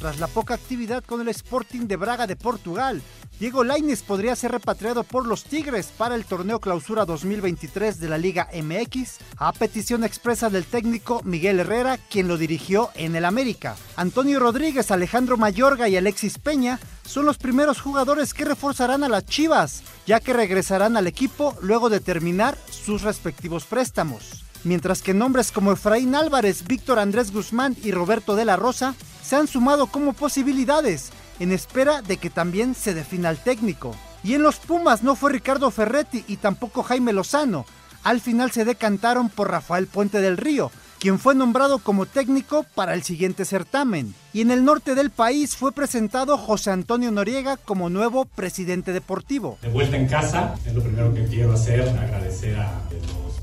Tras 0.03 0.19
la 0.19 0.27
poca 0.27 0.53
actividad 0.53 1.01
con 1.01 1.21
el 1.21 1.29
Sporting 1.29 1.87
de 1.87 1.95
Braga 1.95 2.27
de 2.27 2.35
Portugal. 2.35 3.01
Diego 3.39 3.63
Lainez 3.63 4.03
podría 4.03 4.35
ser 4.35 4.51
repatriado 4.51 5.05
por 5.05 5.25
los 5.25 5.45
Tigres 5.45 5.93
para 5.97 6.15
el 6.15 6.25
torneo 6.25 6.59
clausura 6.59 7.05
2023 7.05 8.01
de 8.01 8.09
la 8.09 8.17
Liga 8.17 8.49
MX, 8.53 9.19
a 9.37 9.53
petición 9.53 10.03
expresa 10.03 10.49
del 10.49 10.65
técnico 10.65 11.21
Miguel 11.23 11.61
Herrera, 11.61 11.97
quien 12.09 12.27
lo 12.27 12.35
dirigió 12.35 12.89
en 12.95 13.15
el 13.15 13.23
América. 13.23 13.77
Antonio 13.95 14.41
Rodríguez, 14.41 14.91
Alejandro 14.91 15.37
Mayorga 15.37 15.87
y 15.87 15.95
Alexis 15.95 16.37
Peña 16.37 16.81
son 17.05 17.25
los 17.25 17.37
primeros 17.37 17.79
jugadores 17.79 18.33
que 18.33 18.43
reforzarán 18.43 19.05
a 19.05 19.09
las 19.09 19.25
Chivas, 19.25 19.83
ya 20.05 20.19
que 20.19 20.33
regresarán 20.33 20.97
al 20.97 21.07
equipo 21.07 21.55
luego 21.61 21.89
de 21.89 22.01
terminar 22.01 22.57
sus 22.69 23.03
respectivos 23.03 23.63
préstamos. 23.63 24.43
Mientras 24.63 25.01
que 25.01 25.13
nombres 25.13 25.51
como 25.51 25.73
Efraín 25.73 26.15
Álvarez, 26.15 26.65
Víctor 26.65 26.99
Andrés 26.99 27.31
Guzmán 27.31 27.75
y 27.83 27.91
Roberto 27.91 28.35
de 28.35 28.45
la 28.45 28.55
Rosa 28.55 28.95
se 29.21 29.35
han 29.35 29.47
sumado 29.47 29.87
como 29.87 30.13
posibilidades, 30.13 31.11
en 31.39 31.51
espera 31.51 32.01
de 32.01 32.17
que 32.17 32.29
también 32.29 32.73
se 32.75 32.93
defina 32.93 33.29
el 33.29 33.37
técnico. 33.37 33.95
Y 34.23 34.35
en 34.35 34.43
los 34.43 34.57
Pumas 34.57 35.03
no 35.03 35.15
fue 35.15 35.33
Ricardo 35.33 35.69
Ferretti 35.69 36.23
y 36.27 36.37
tampoco 36.37 36.83
Jaime 36.83 37.11
Lozano. 37.11 37.65
Al 38.03 38.21
final 38.21 38.51
se 38.51 38.63
decantaron 38.63 39.29
por 39.29 39.51
Rafael 39.51 39.87
Puente 39.87 40.21
del 40.21 40.37
Río, 40.37 40.71
quien 40.99 41.19
fue 41.19 41.35
nombrado 41.35 41.79
como 41.79 42.05
técnico 42.05 42.65
para 42.75 42.93
el 42.93 43.03
siguiente 43.03 43.43
certamen. 43.43 44.15
Y 44.31 44.39
en 44.39 44.51
el 44.51 44.63
norte 44.63 44.95
del 44.95 45.09
país 45.09 45.57
fue 45.57 45.73
presentado 45.73 46.37
José 46.37 46.71
Antonio 46.71 47.11
Noriega 47.11 47.57
como 47.57 47.89
nuevo 47.89 48.23
presidente 48.23 48.93
deportivo. 48.93 49.57
De 49.61 49.67
vuelta 49.67 49.97
en 49.97 50.07
casa, 50.07 50.55
es 50.65 50.73
lo 50.73 50.81
primero 50.81 51.13
que 51.13 51.25
quiero 51.25 51.51
hacer, 51.51 51.81
agradecer 51.89 52.57
a 52.57 52.81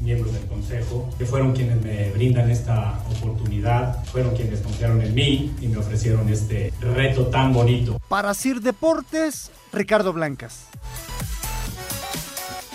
miembros 0.01 0.33
del 0.33 0.47
consejo, 0.47 1.09
que 1.19 1.27
fueron 1.27 1.53
quienes 1.53 1.83
me 1.83 2.11
brindan 2.11 2.51
esta 2.51 3.01
oportunidad, 3.17 4.05
fueron 4.05 4.35
quienes 4.35 4.61
confiaron 4.61 5.01
en 5.03 5.15
mí 5.15 5.55
y 5.61 5.69
me 5.69 5.77
ofrecieron 5.77 6.29
este 6.29 6.73
reto 6.81 7.27
tan 7.27 7.53
bonito. 7.53 8.01
Para 8.09 8.35
Sir 8.35 8.61
Deportes, 8.61 9.51
Ricardo 9.73 10.13
Blancas. 10.13 10.67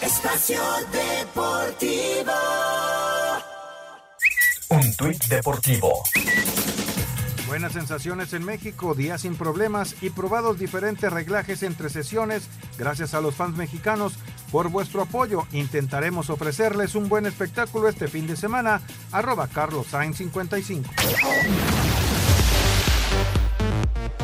Espacio 0.01 0.61
Deportivo. 0.91 2.31
Un 4.69 4.93
tuit 4.95 5.23
deportivo. 5.25 6.03
Buenas 7.55 7.71
sensaciones 7.71 8.33
en 8.33 8.43
México, 8.43 8.95
días 8.95 9.21
sin 9.21 9.37
problemas 9.37 9.95
y 10.01 10.09
probados 10.09 10.59
diferentes 10.59 11.09
reglajes 11.09 11.63
entre 11.63 11.89
sesiones. 11.89 12.49
Gracias 12.77 13.13
a 13.13 13.21
los 13.21 13.33
fans 13.33 13.55
mexicanos 13.55 14.15
por 14.51 14.67
vuestro 14.67 15.01
apoyo. 15.01 15.47
Intentaremos 15.53 16.29
ofrecerles 16.29 16.95
un 16.95 17.07
buen 17.07 17.25
espectáculo 17.25 17.87
este 17.87 18.09
fin 18.09 18.27
de 18.27 18.35
semana. 18.35 18.81
Arroba 19.13 19.47
Carlos 19.47 19.87
Sainz 19.87 20.17
55. 20.17 20.89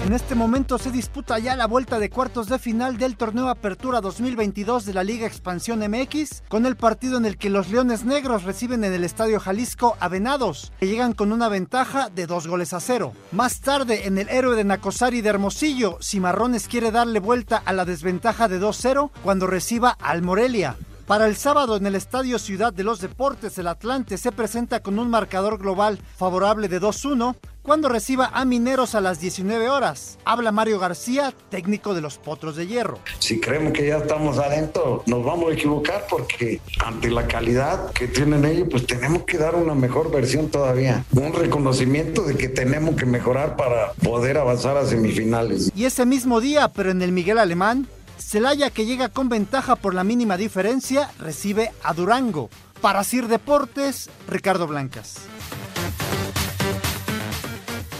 En 0.04 0.14
este 0.14 0.34
momento 0.34 0.80
se 0.80 0.89
disputa 0.89 1.38
ya 1.38 1.56
la 1.56 1.68
vuelta 1.68 1.99
de 1.99 2.10
cuartos 2.10 2.47
de 2.47 2.58
final 2.58 2.97
del 2.97 3.16
torneo 3.16 3.49
Apertura 3.49 4.02
2022 4.02 4.84
de 4.84 4.95
la 4.95 5.04
Liga 5.04 5.28
Expansión 5.28 5.80
MX, 5.80 6.41
con 6.49 6.66
el 6.66 6.76
partido 6.76 7.18
en 7.18 7.26
el 7.28 7.38
que 7.38 7.52
los 7.52 7.70
Leones 7.70 8.04
Negros 8.04 8.43
reciben 8.43 8.84
en 8.84 8.93
el 8.93 9.04
Estadio 9.04 9.39
Jalisco 9.39 9.95
a 9.99 10.08
Venados, 10.08 10.74
que 10.80 10.88
llegan 10.88 11.14
con 11.14 11.32
una 11.32 11.49
ventaja 11.49 12.10
de 12.10 12.26
dos 12.26 12.47
goles 12.47 12.74
a 12.74 12.80
cero. 12.80 13.14
Más 13.32 13.62
tarde, 13.62 14.08
en 14.08 14.18
el 14.18 14.28
héroe 14.30 14.56
de 14.56 14.64
Nacosari 14.64 15.22
de 15.22 15.30
Hermosillo, 15.30 15.99
Cimarrones 16.02 16.68
quiere 16.68 16.89
darle 16.89 17.20
vuelta 17.20 17.62
a 17.64 17.72
la 17.72 17.86
desventaja 17.86 18.47
de 18.47 18.60
2-0 18.60 19.12
cuando 19.24 19.45
reciba 19.45 19.91
al 19.91 20.24
Morelia. 20.24 20.78
Para 21.06 21.28
el 21.28 21.36
sábado 21.36 21.76
en 21.76 21.86
el 21.86 21.95
Estadio 21.95 22.39
Ciudad 22.39 22.72
de 22.72 22.86
los 22.86 23.02
Deportes, 23.02 23.58
el 23.58 23.68
Atlante 23.68 24.18
se 24.18 24.32
presenta 24.32 24.80
con 24.80 24.97
un 24.97 25.10
marcador 25.10 25.58
global 25.58 25.99
favorable 26.18 26.70
de 26.70 26.80
2-1 26.80 27.36
cuando 27.62 27.89
reciba 27.89 28.32
a 28.34 28.45
Mineros 28.45 28.95
a 28.95 29.01
las 29.01 29.20
19 29.20 29.70
horas. 29.70 30.18
Habla 30.26 30.51
Mario 30.51 30.80
García, 30.80 31.34
técnico 31.49 31.93
de 31.93 32.01
los 32.01 32.18
Potros 32.18 32.55
de 32.55 32.68
Hierro. 32.68 32.99
Si 33.20 33.39
creemos 33.39 33.74
que 33.74 33.88
ya 33.88 33.97
estamos 33.97 34.38
adentro, 34.39 35.03
nos 35.05 35.24
vamos 35.24 35.51
a 35.51 35.53
equivocar 35.53 36.05
porque 36.09 36.62
ante 36.84 37.09
la 37.09 37.28
calidad 37.28 37.91
que 37.91 38.07
tienen 38.07 38.45
ellos, 38.45 38.68
pues 38.70 38.86
tenemos 38.88 39.24
que 39.24 39.38
dar 39.38 39.55
una 39.55 39.76
mejor 39.76 40.12
versión 40.12 40.49
todavía. 40.49 41.05
Un 41.12 41.34
reconocimiento 41.34 42.24
de 42.24 42.36
que 42.36 42.49
tenemos 42.49 42.95
que 42.95 43.05
mejorar 43.05 43.55
para 43.55 43.93
poder 43.93 44.38
avanzar 44.38 44.78
a 44.78 44.86
semifinales. 44.86 45.72
Y 45.76 45.86
ese 45.86 46.05
mismo 46.05 46.41
día, 46.41 46.68
pero 46.70 46.91
en 46.91 47.01
el 47.01 47.12
Miguel 47.12 47.38
Alemán, 47.38 47.88
Celaya, 48.18 48.70
que 48.70 48.86
llega 48.86 49.09
con 49.09 49.30
ventaja 49.30 49.76
por 49.76 49.93
la 49.93 50.03
mínima 50.03 50.38
diferencia, 50.38 51.12
recibe 51.20 51.72
a 51.84 51.93
Durango. 51.93 52.49
Para 52.82 53.03
Sir 53.03 53.28
Deportes, 53.28 54.09
Ricardo 54.28 54.66
Blancas. 54.66 55.18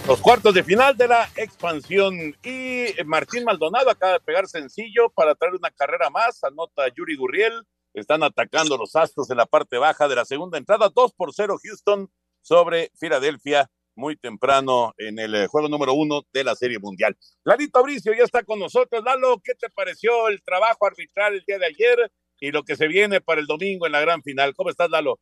Los 0.08 0.20
cuartos 0.20 0.54
de 0.54 0.64
final 0.64 0.98
de 0.98 1.08
la 1.08 1.30
expansión. 1.36 2.36
Y 2.44 2.88
Martín 3.06 3.44
Maldonado 3.44 3.90
acaba 3.90 4.14
de 4.14 4.20
pegar 4.20 4.48
sencillo 4.48 5.10
para 5.10 5.36
traer 5.36 5.56
una 5.56 5.70
carrera 5.70 6.10
más. 6.10 6.44
Anota 6.44 6.88
Yuri 6.96 7.16
Gurriel. 7.16 7.64
Están 7.94 8.24
atacando 8.24 8.78
los 8.78 8.96
Astros 8.96 9.30
en 9.30 9.38
la 9.38 9.46
parte 9.46 9.78
baja 9.78 10.08
de 10.08 10.16
la 10.16 10.26
segunda 10.26 10.58
entrada. 10.58 10.90
2 10.94 11.14
por 11.14 11.34
0 11.34 11.58
Houston 11.64 12.10
sobre 12.42 12.92
Filadelfia 12.96 13.70
muy 13.96 14.16
temprano 14.16 14.94
en 14.98 15.20
el 15.20 15.36
eh, 15.36 15.48
juego 15.48 15.68
número 15.68 15.94
uno 15.94 16.24
de 16.34 16.44
la 16.44 16.56
Serie 16.56 16.80
Mundial. 16.80 17.16
Lalito 17.44 17.80
Abricio 17.80 18.14
ya 18.14 18.24
está 18.24 18.44
con 18.44 18.60
nosotros. 18.60 19.04
Lalo, 19.04 19.40
¿qué 19.44 19.54
te 19.54 19.70
pareció 19.70 20.30
el 20.30 20.42
trabajo 20.42 20.86
arbitral 20.86 21.36
el 21.36 21.44
día 21.46 21.60
de 21.60 21.68
ayer 21.68 22.12
y 22.40 22.52
lo 22.52 22.64
que 22.64 22.76
se 22.76 22.88
viene 22.88 23.22
para 23.22 23.42
el 23.42 23.48
domingo 23.48 23.86
en 23.86 23.92
la 23.92 24.02
gran 24.02 24.24
final? 24.24 24.56
¿Cómo 24.56 24.70
estás, 24.70 24.90
Lalo? 24.90 25.20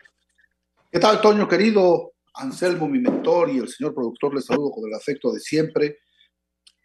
¿Qué 0.91 0.99
tal, 0.99 1.19
Toño, 1.21 1.47
querido? 1.47 2.13
Anselmo, 2.39 2.87
mi 2.87 2.99
mentor, 2.99 3.49
y 3.49 3.57
el 3.59 3.67
señor 3.67 3.93
productor, 3.93 4.33
les 4.33 4.45
saludo 4.45 4.71
con 4.71 4.87
el 4.87 4.95
afecto 4.95 5.31
de 5.31 5.39
siempre. 5.39 5.97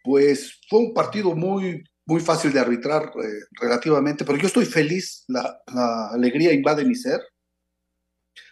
Pues 0.03 0.59
fue 0.69 0.79
un 0.79 0.93
partido 0.93 1.35
muy, 1.35 1.83
muy 2.05 2.21
fácil 2.21 2.53
de 2.53 2.59
arbitrar 2.59 3.11
eh, 3.23 3.45
relativamente, 3.59 4.23
pero 4.23 4.37
yo 4.37 4.47
estoy 4.47 4.65
feliz, 4.65 5.23
la, 5.27 5.59
la 5.73 6.09
alegría 6.09 6.53
invade 6.53 6.85
mi 6.85 6.95
ser, 6.95 7.21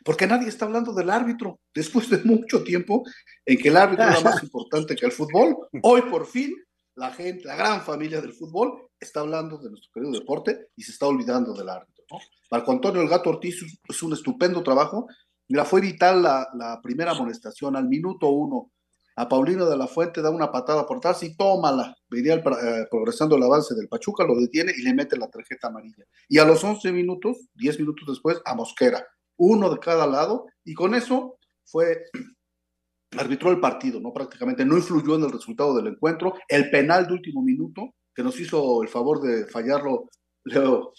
porque 0.04 0.28
nadie 0.28 0.48
está 0.48 0.66
hablando 0.66 0.94
del 0.94 1.10
árbitro. 1.10 1.60
Después 1.74 2.10
de 2.10 2.18
mucho 2.24 2.64
tiempo 2.64 3.04
en 3.46 3.58
que 3.58 3.70
el 3.70 3.78
árbitro 3.78 4.06
era 4.06 4.22
más 4.22 4.44
importante 4.44 4.96
que 4.96 5.06
el 5.06 5.12
fútbol, 5.12 5.56
hoy 5.82 6.02
por 6.04 6.26
fin 6.26 6.56
la 6.96 7.12
gente, 7.12 7.46
la 7.46 7.56
gran 7.56 7.82
familia 7.82 8.22
del 8.22 8.34
fútbol 8.34 8.88
está 9.00 9.22
hablando 9.22 9.58
de 9.58 9.70
nuestro 9.70 9.92
querido 9.92 10.12
deporte 10.12 10.68
y 10.76 10.84
se 10.84 10.92
está 10.92 11.08
olvidando 11.08 11.54
del 11.54 11.70
árbitro. 11.70 12.04
¿no? 12.12 12.20
Marco 12.52 12.72
Antonio 12.72 13.02
El 13.02 13.10
Gato 13.10 13.32
Ortiz 13.32 13.64
es 13.90 14.04
un 14.04 14.14
estupendo 14.14 14.62
trabajo. 14.62 15.08
Mira, 15.48 15.66
fue 15.66 15.82
vital 15.82 16.24
la, 16.24 16.48
la 16.56 16.82
primera 16.82 17.12
amonestación 17.12 17.76
al 17.76 17.88
minuto 17.88 18.30
uno. 18.30 18.72
A 19.16 19.30
Paulino 19.30 19.68
de 19.68 19.78
la 19.78 19.86
Fuente 19.86 20.24
da 20.24 20.32
una 20.32 20.52
patada 20.52 20.88
por 20.88 20.98
atrás 20.98 21.22
y 21.22 21.36
tómala. 21.36 21.96
Venía 22.10 22.34
el, 22.34 22.40
eh, 22.40 22.88
progresando 22.90 23.36
el 23.36 23.44
avance 23.44 23.76
del 23.76 23.88
Pachuca, 23.88 24.24
lo 24.24 24.36
detiene 24.36 24.74
y 24.76 24.82
le 24.82 24.94
mete 24.94 25.18
la 25.18 25.30
tarjeta 25.30 25.68
amarilla. 25.68 26.06
Y 26.28 26.40
a 26.40 26.46
los 26.46 26.64
11 26.64 26.92
minutos, 26.92 27.38
10 27.54 27.80
minutos 27.80 28.08
después, 28.08 28.42
a 28.44 28.56
Mosquera 28.56 29.06
uno 29.38 29.70
de 29.70 29.80
cada 29.80 30.08
lado, 30.08 30.48
y 30.64 30.74
con 30.74 30.96
eso 30.96 31.38
fue, 31.66 32.06
arbitró 33.18 33.52
el 33.52 33.60
partido, 33.60 34.00
¿no? 34.00 34.14
Prácticamente 34.14 34.66
no 34.66 34.78
influyó 34.78 35.16
en 35.16 35.24
el 35.24 35.32
resultado 35.32 35.76
del 35.76 35.88
encuentro. 35.88 36.34
El 36.48 36.70
penal 36.70 37.08
de 37.08 37.14
último 37.14 37.44
minuto, 37.44 37.94
que 38.16 38.24
nos 38.24 38.40
hizo 38.40 38.82
el 38.82 38.90
favor 38.90 39.22
de 39.22 39.46
fallarlo 39.46 40.10
Leo, 40.46 40.94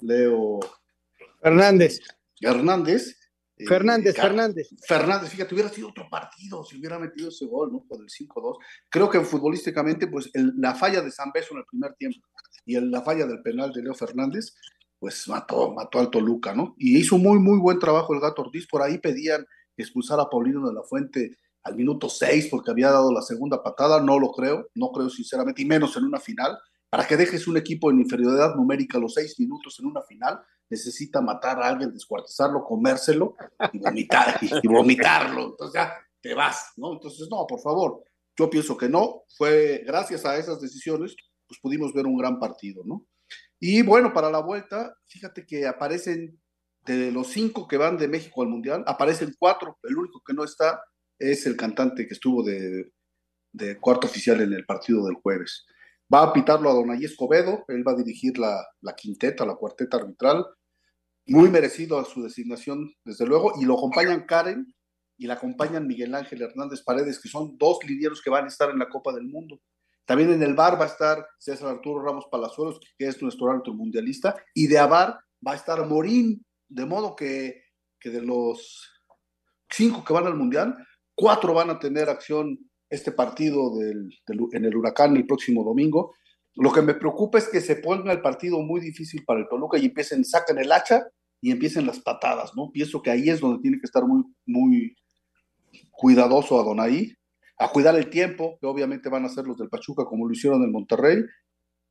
Leo 0.00 0.60
Hernández. 1.42 2.00
Hernández. 2.40 3.17
Fernández, 3.66 4.14
Fernández. 4.16 4.68
Fernández, 4.86 5.30
fíjate, 5.30 5.54
hubiera 5.54 5.70
sido 5.70 5.88
otro 5.88 6.06
partido 6.10 6.64
si 6.64 6.78
hubiera 6.78 6.98
metido 6.98 7.28
ese 7.28 7.46
gol, 7.46 7.72
¿no? 7.72 7.84
Por 7.88 8.00
el 8.02 8.08
5-2. 8.08 8.58
Creo 8.88 9.08
que 9.10 9.20
futbolísticamente, 9.20 10.06
pues 10.06 10.30
el- 10.34 10.52
la 10.56 10.74
falla 10.74 11.00
de 11.00 11.10
San 11.10 11.30
Beso 11.32 11.54
en 11.54 11.58
el 11.58 11.64
primer 11.66 11.94
tiempo 11.94 12.20
y 12.64 12.76
el- 12.76 12.90
la 12.90 13.02
falla 13.02 13.26
del 13.26 13.42
penal 13.42 13.72
de 13.72 13.82
Leo 13.82 13.94
Fernández, 13.94 14.54
pues 14.98 15.26
mató, 15.28 15.72
mató 15.72 15.98
al 16.00 16.10
Toluca, 16.10 16.54
¿no? 16.54 16.74
Y 16.78 16.98
hizo 16.98 17.18
muy, 17.18 17.38
muy 17.38 17.58
buen 17.58 17.78
trabajo 17.78 18.14
el 18.14 18.20
Gato 18.20 18.42
Ortiz. 18.42 18.66
Por 18.68 18.82
ahí 18.82 18.98
pedían 18.98 19.46
expulsar 19.76 20.18
a 20.20 20.28
Paulino 20.28 20.66
de 20.68 20.74
la 20.74 20.82
Fuente 20.82 21.36
al 21.62 21.76
minuto 21.76 22.08
6 22.08 22.48
porque 22.50 22.70
había 22.70 22.90
dado 22.90 23.12
la 23.12 23.22
segunda 23.22 23.62
patada. 23.62 24.02
No 24.02 24.18
lo 24.18 24.30
creo, 24.32 24.68
no 24.74 24.90
creo 24.90 25.08
sinceramente, 25.08 25.62
y 25.62 25.66
menos 25.66 25.96
en 25.96 26.04
una 26.04 26.18
final. 26.18 26.58
Para 26.90 27.06
que 27.06 27.16
dejes 27.16 27.46
un 27.46 27.56
equipo 27.58 27.90
en 27.90 28.00
inferioridad 28.00 28.54
numérica 28.56 28.98
los 28.98 29.12
seis 29.14 29.38
minutos 29.38 29.78
en 29.78 29.86
una 29.86 30.00
final, 30.02 30.40
necesita 30.70 31.20
matar 31.20 31.62
a 31.62 31.68
alguien, 31.68 31.92
descuartizarlo, 31.92 32.64
comérselo 32.64 33.36
y 33.72 33.78
vomitar, 33.78 34.38
y, 34.42 34.68
vomitarlo. 34.68 35.46
Entonces 35.50 35.74
ya 35.74 35.94
te 36.20 36.34
vas, 36.34 36.72
¿no? 36.76 36.92
Entonces, 36.92 37.28
no, 37.30 37.46
por 37.46 37.60
favor, 37.60 38.02
yo 38.36 38.50
pienso 38.50 38.76
que 38.76 38.88
no. 38.88 39.24
Fue 39.36 39.82
gracias 39.86 40.24
a 40.24 40.36
esas 40.36 40.60
decisiones, 40.60 41.14
pues 41.46 41.60
pudimos 41.60 41.92
ver 41.92 42.06
un 42.06 42.16
gran 42.16 42.38
partido, 42.38 42.82
¿no? 42.84 43.06
Y 43.60 43.82
bueno, 43.82 44.12
para 44.12 44.30
la 44.30 44.40
vuelta, 44.40 44.94
fíjate 45.06 45.44
que 45.44 45.66
aparecen 45.66 46.40
de 46.86 47.10
los 47.10 47.28
cinco 47.28 47.66
que 47.66 47.76
van 47.76 47.98
de 47.98 48.08
México 48.08 48.42
al 48.42 48.48
Mundial, 48.48 48.84
aparecen 48.86 49.34
cuatro. 49.38 49.78
El 49.82 49.96
único 49.96 50.22
que 50.24 50.34
no 50.34 50.44
está 50.44 50.82
es 51.18 51.46
el 51.46 51.56
cantante 51.56 52.06
que 52.06 52.14
estuvo 52.14 52.42
de, 52.42 52.92
cuarto 53.80 54.06
oficial 54.06 54.40
en 54.40 54.52
el 54.52 54.64
partido 54.64 55.04
del 55.04 55.16
jueves. 55.16 55.66
Va 56.12 56.22
a 56.22 56.32
pitarlo 56.32 56.70
a 56.70 56.74
Donay 56.74 57.04
Escobedo, 57.04 57.64
él 57.68 57.86
va 57.86 57.92
a 57.92 57.96
dirigir 57.96 58.38
la 58.38 58.64
quinteta, 58.96 59.44
la 59.44 59.56
cuarteta 59.56 59.96
arbitral. 59.96 60.46
Muy 61.28 61.50
merecido 61.50 61.98
a 61.98 62.04
su 62.04 62.22
designación, 62.22 62.92
desde 63.04 63.26
luego, 63.26 63.52
y 63.60 63.64
lo 63.64 63.74
acompañan 63.76 64.24
Karen, 64.26 64.74
y 65.18 65.26
la 65.26 65.34
acompañan 65.34 65.86
Miguel 65.86 66.14
Ángel 66.14 66.42
Hernández 66.42 66.82
Paredes, 66.82 67.20
que 67.20 67.28
son 67.28 67.58
dos 67.58 67.78
linieros 67.86 68.22
que 68.22 68.30
van 68.30 68.44
a 68.44 68.48
estar 68.48 68.70
en 68.70 68.78
la 68.78 68.88
Copa 68.88 69.12
del 69.12 69.24
Mundo. 69.24 69.60
También 70.06 70.32
en 70.32 70.42
el 70.42 70.54
bar 70.54 70.80
va 70.80 70.84
a 70.84 70.88
estar 70.88 71.26
César 71.38 71.68
Arturo 71.68 72.02
Ramos 72.02 72.26
Palazuelos, 72.30 72.80
que 72.96 73.08
es 73.08 73.20
nuestro 73.20 73.50
árbitro 73.50 73.74
mundialista, 73.74 74.36
y 74.54 74.68
de 74.68 74.78
Avar 74.78 75.18
va 75.46 75.52
a 75.52 75.56
estar 75.56 75.86
Morín, 75.86 76.46
de 76.68 76.86
modo 76.86 77.14
que, 77.14 77.62
que 78.00 78.08
de 78.08 78.22
los 78.22 78.88
cinco 79.68 80.04
que 80.04 80.14
van 80.14 80.26
al 80.26 80.36
Mundial, 80.36 80.76
cuatro 81.14 81.52
van 81.52 81.70
a 81.70 81.78
tener 81.78 82.08
acción 82.08 82.58
este 82.88 83.12
partido 83.12 83.76
del, 83.76 84.08
en 84.52 84.64
el 84.64 84.76
Huracán 84.76 85.16
el 85.16 85.26
próximo 85.26 85.62
domingo. 85.62 86.14
Lo 86.56 86.72
que 86.72 86.82
me 86.82 86.94
preocupa 86.94 87.38
es 87.38 87.48
que 87.48 87.60
se 87.60 87.76
ponga 87.76 88.12
el 88.12 88.20
partido 88.20 88.60
muy 88.60 88.80
difícil 88.80 89.24
para 89.24 89.40
el 89.40 89.48
Toluca 89.48 89.78
y 89.78 89.86
empiecen, 89.86 90.24
sacan 90.24 90.58
el 90.58 90.72
hacha 90.72 91.06
y 91.40 91.50
empiecen 91.50 91.86
las 91.86 92.00
patadas, 92.00 92.52
¿no? 92.56 92.70
Pienso 92.72 93.00
que 93.00 93.10
ahí 93.10 93.28
es 93.30 93.40
donde 93.40 93.62
tiene 93.62 93.78
que 93.78 93.86
estar 93.86 94.04
muy, 94.04 94.24
muy 94.46 94.96
cuidadoso 95.92 96.60
a 96.60 96.64
Donaí, 96.64 97.14
a 97.58 97.68
cuidar 97.68 97.96
el 97.96 98.10
tiempo, 98.10 98.58
que 98.60 98.66
obviamente 98.66 99.08
van 99.08 99.24
a 99.24 99.28
ser 99.28 99.46
los 99.46 99.58
del 99.58 99.68
Pachuca 99.68 100.04
como 100.04 100.26
lo 100.26 100.32
hicieron 100.32 100.62
en 100.62 100.72
Monterrey, 100.72 101.24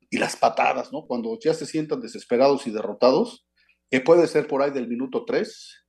y 0.09 0.17
las 0.17 0.35
patadas, 0.37 0.91
¿no? 0.93 1.05
Cuando 1.05 1.37
ya 1.39 1.53
se 1.53 1.65
sientan 1.65 2.01
desesperados 2.01 2.65
y 2.67 2.71
derrotados, 2.71 3.45
que 3.89 4.01
puede 4.01 4.27
ser 4.27 4.47
por 4.47 4.61
ahí 4.61 4.71
del 4.71 4.87
minuto 4.87 5.25
3, 5.25 5.85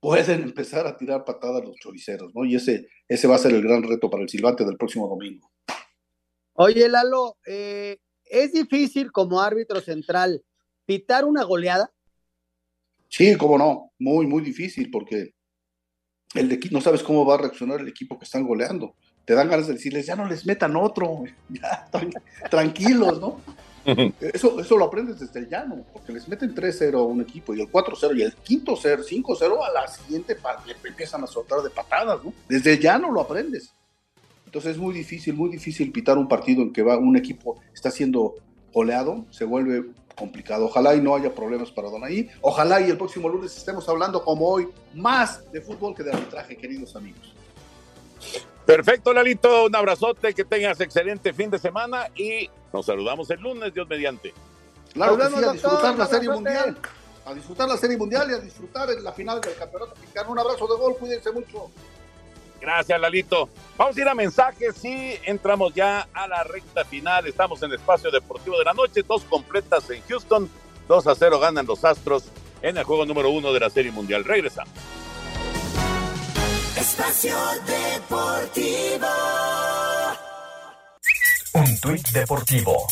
pueden 0.00 0.42
empezar 0.42 0.86
a 0.86 0.96
tirar 0.96 1.24
patadas 1.24 1.64
los 1.64 1.76
choriceros, 1.76 2.32
¿no? 2.34 2.44
Y 2.44 2.56
ese, 2.56 2.88
ese 3.08 3.28
va 3.28 3.36
a 3.36 3.38
ser 3.38 3.52
el 3.54 3.62
gran 3.62 3.84
reto 3.84 4.10
para 4.10 4.24
el 4.24 4.28
silbante 4.28 4.64
del 4.64 4.76
próximo 4.76 5.08
domingo. 5.08 5.51
Oye, 6.54 6.88
Lalo, 6.88 7.38
eh, 7.46 7.98
¿es 8.24 8.52
difícil 8.52 9.10
como 9.10 9.40
árbitro 9.40 9.80
central 9.80 10.44
pitar 10.84 11.24
una 11.24 11.44
goleada? 11.44 11.90
Sí, 13.08 13.36
cómo 13.36 13.58
no, 13.58 13.92
muy, 13.98 14.26
muy 14.26 14.42
difícil, 14.42 14.90
porque 14.90 15.34
el 16.34 16.48
de, 16.48 16.60
no 16.70 16.80
sabes 16.80 17.02
cómo 17.02 17.24
va 17.24 17.34
a 17.34 17.38
reaccionar 17.38 17.80
el 17.80 17.88
equipo 17.88 18.18
que 18.18 18.24
están 18.24 18.46
goleando. 18.46 18.94
Te 19.24 19.34
dan 19.34 19.48
ganas 19.48 19.66
de 19.66 19.74
decirles, 19.74 20.06
ya 20.06 20.16
no 20.16 20.26
les 20.26 20.44
metan 20.44 20.76
otro, 20.76 21.24
ya, 21.48 21.88
tranquilos, 22.50 23.20
¿no? 23.20 23.40
Eso, 24.20 24.60
eso 24.60 24.76
lo 24.76 24.84
aprendes 24.84 25.18
desde 25.18 25.40
el 25.40 25.48
llano, 25.48 25.84
porque 25.92 26.12
les 26.12 26.28
meten 26.28 26.54
3-0 26.54 26.94
a 26.94 27.02
un 27.02 27.20
equipo 27.20 27.52
y 27.52 27.60
el 27.60 27.66
4-0 27.66 28.16
y 28.16 28.22
el 28.22 28.32
quinto 28.34 28.76
0, 28.80 29.02
5-0 29.04 29.58
a 29.60 29.72
la 29.72 29.88
siguiente 29.88 30.36
le 30.64 30.88
empiezan 30.88 31.24
a 31.24 31.26
soltar 31.26 31.62
de 31.62 31.70
patadas, 31.70 32.22
¿no? 32.22 32.32
Desde 32.48 32.74
el 32.74 32.78
llano 32.78 33.10
lo 33.10 33.22
aprendes. 33.22 33.74
Entonces 34.52 34.72
es 34.72 34.78
muy 34.78 34.92
difícil, 34.92 35.32
muy 35.32 35.48
difícil 35.48 35.90
pitar 35.90 36.18
un 36.18 36.28
partido 36.28 36.60
en 36.60 36.74
que 36.74 36.82
va 36.82 36.98
un 36.98 37.16
equipo 37.16 37.58
está 37.72 37.90
siendo 37.90 38.34
goleado, 38.70 39.24
se 39.30 39.46
vuelve 39.46 39.86
complicado. 40.14 40.66
Ojalá 40.66 40.94
y 40.94 41.00
no 41.00 41.16
haya 41.16 41.34
problemas 41.34 41.70
para 41.70 41.88
Donaí. 41.88 42.28
Ojalá 42.42 42.78
y 42.82 42.90
el 42.90 42.98
próximo 42.98 43.30
lunes 43.30 43.56
estemos 43.56 43.88
hablando 43.88 44.22
como 44.22 44.46
hoy 44.46 44.68
más 44.92 45.50
de 45.52 45.62
fútbol 45.62 45.94
que 45.94 46.02
de 46.02 46.12
arbitraje, 46.12 46.54
queridos 46.54 46.94
amigos. 46.96 47.34
Perfecto, 48.66 49.14
Lalito. 49.14 49.64
Un 49.68 49.74
abrazote, 49.74 50.34
que 50.34 50.44
tengas 50.44 50.78
excelente 50.82 51.32
fin 51.32 51.48
de 51.48 51.58
semana 51.58 52.08
y 52.14 52.50
nos 52.74 52.84
saludamos 52.84 53.30
el 53.30 53.40
lunes, 53.40 53.72
Dios 53.72 53.88
mediante. 53.88 54.34
Claro 54.92 55.16
que 55.16 55.28
sí, 55.28 55.44
a 55.44 55.52
disfrutar 55.52 55.96
la 55.96 56.06
Serie 56.06 56.28
Mundial. 56.28 56.78
A 57.24 57.32
disfrutar 57.32 57.68
la 57.70 57.76
Serie 57.78 57.96
Mundial 57.96 58.30
y 58.30 58.34
a 58.34 58.38
disfrutar 58.38 58.86
la 59.00 59.12
final 59.12 59.40
del 59.40 59.54
Campeonato 59.54 59.94
Mexicano. 59.98 60.30
Un 60.30 60.40
abrazo 60.40 60.66
de 60.66 60.78
gol, 60.78 60.94
cuídense 60.98 61.32
mucho. 61.32 61.70
Gracias, 62.62 63.00
Lalito. 63.00 63.48
Vamos 63.76 63.96
a 63.96 64.00
ir 64.00 64.08
a 64.08 64.14
mensajes 64.14 64.84
y 64.84 65.18
entramos 65.24 65.74
ya 65.74 66.06
a 66.14 66.28
la 66.28 66.44
recta 66.44 66.84
final. 66.84 67.26
Estamos 67.26 67.60
en 67.62 67.70
el 67.70 67.76
espacio 67.76 68.08
deportivo 68.12 68.56
de 68.56 68.64
la 68.64 68.72
noche, 68.72 69.02
dos 69.06 69.24
completas 69.24 69.90
en 69.90 70.00
Houston. 70.02 70.48
2 70.86 71.06
a 71.08 71.14
0 71.14 71.40
ganan 71.40 71.66
los 71.66 71.84
Astros 71.84 72.24
en 72.60 72.76
el 72.76 72.84
juego 72.84 73.04
número 73.04 73.30
uno 73.30 73.52
de 73.52 73.58
la 73.60 73.68
Serie 73.68 73.90
Mundial. 73.90 74.24
Regresamos. 74.24 74.72
Espacio 76.76 77.36
Deportivo. 77.66 79.08
Un 81.54 81.80
tuit 81.80 82.08
deportivo. 82.10 82.86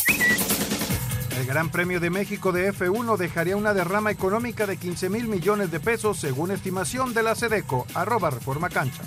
El 1.41 1.47
Gran 1.47 1.69
Premio 1.69 1.99
de 1.99 2.11
México 2.11 2.51
de 2.51 2.71
F1 2.71 3.17
dejaría 3.17 3.57
una 3.57 3.73
derrama 3.73 4.11
económica 4.11 4.67
de 4.67 4.77
15 4.77 5.09
mil 5.09 5.27
millones 5.27 5.71
de 5.71 5.79
pesos 5.79 6.19
según 6.19 6.51
estimación 6.51 7.15
de 7.15 7.23
la 7.23 7.33
Sedeco, 7.33 7.87
arroba 7.95 8.29
Reforma 8.29 8.69
Cancha. 8.69 9.01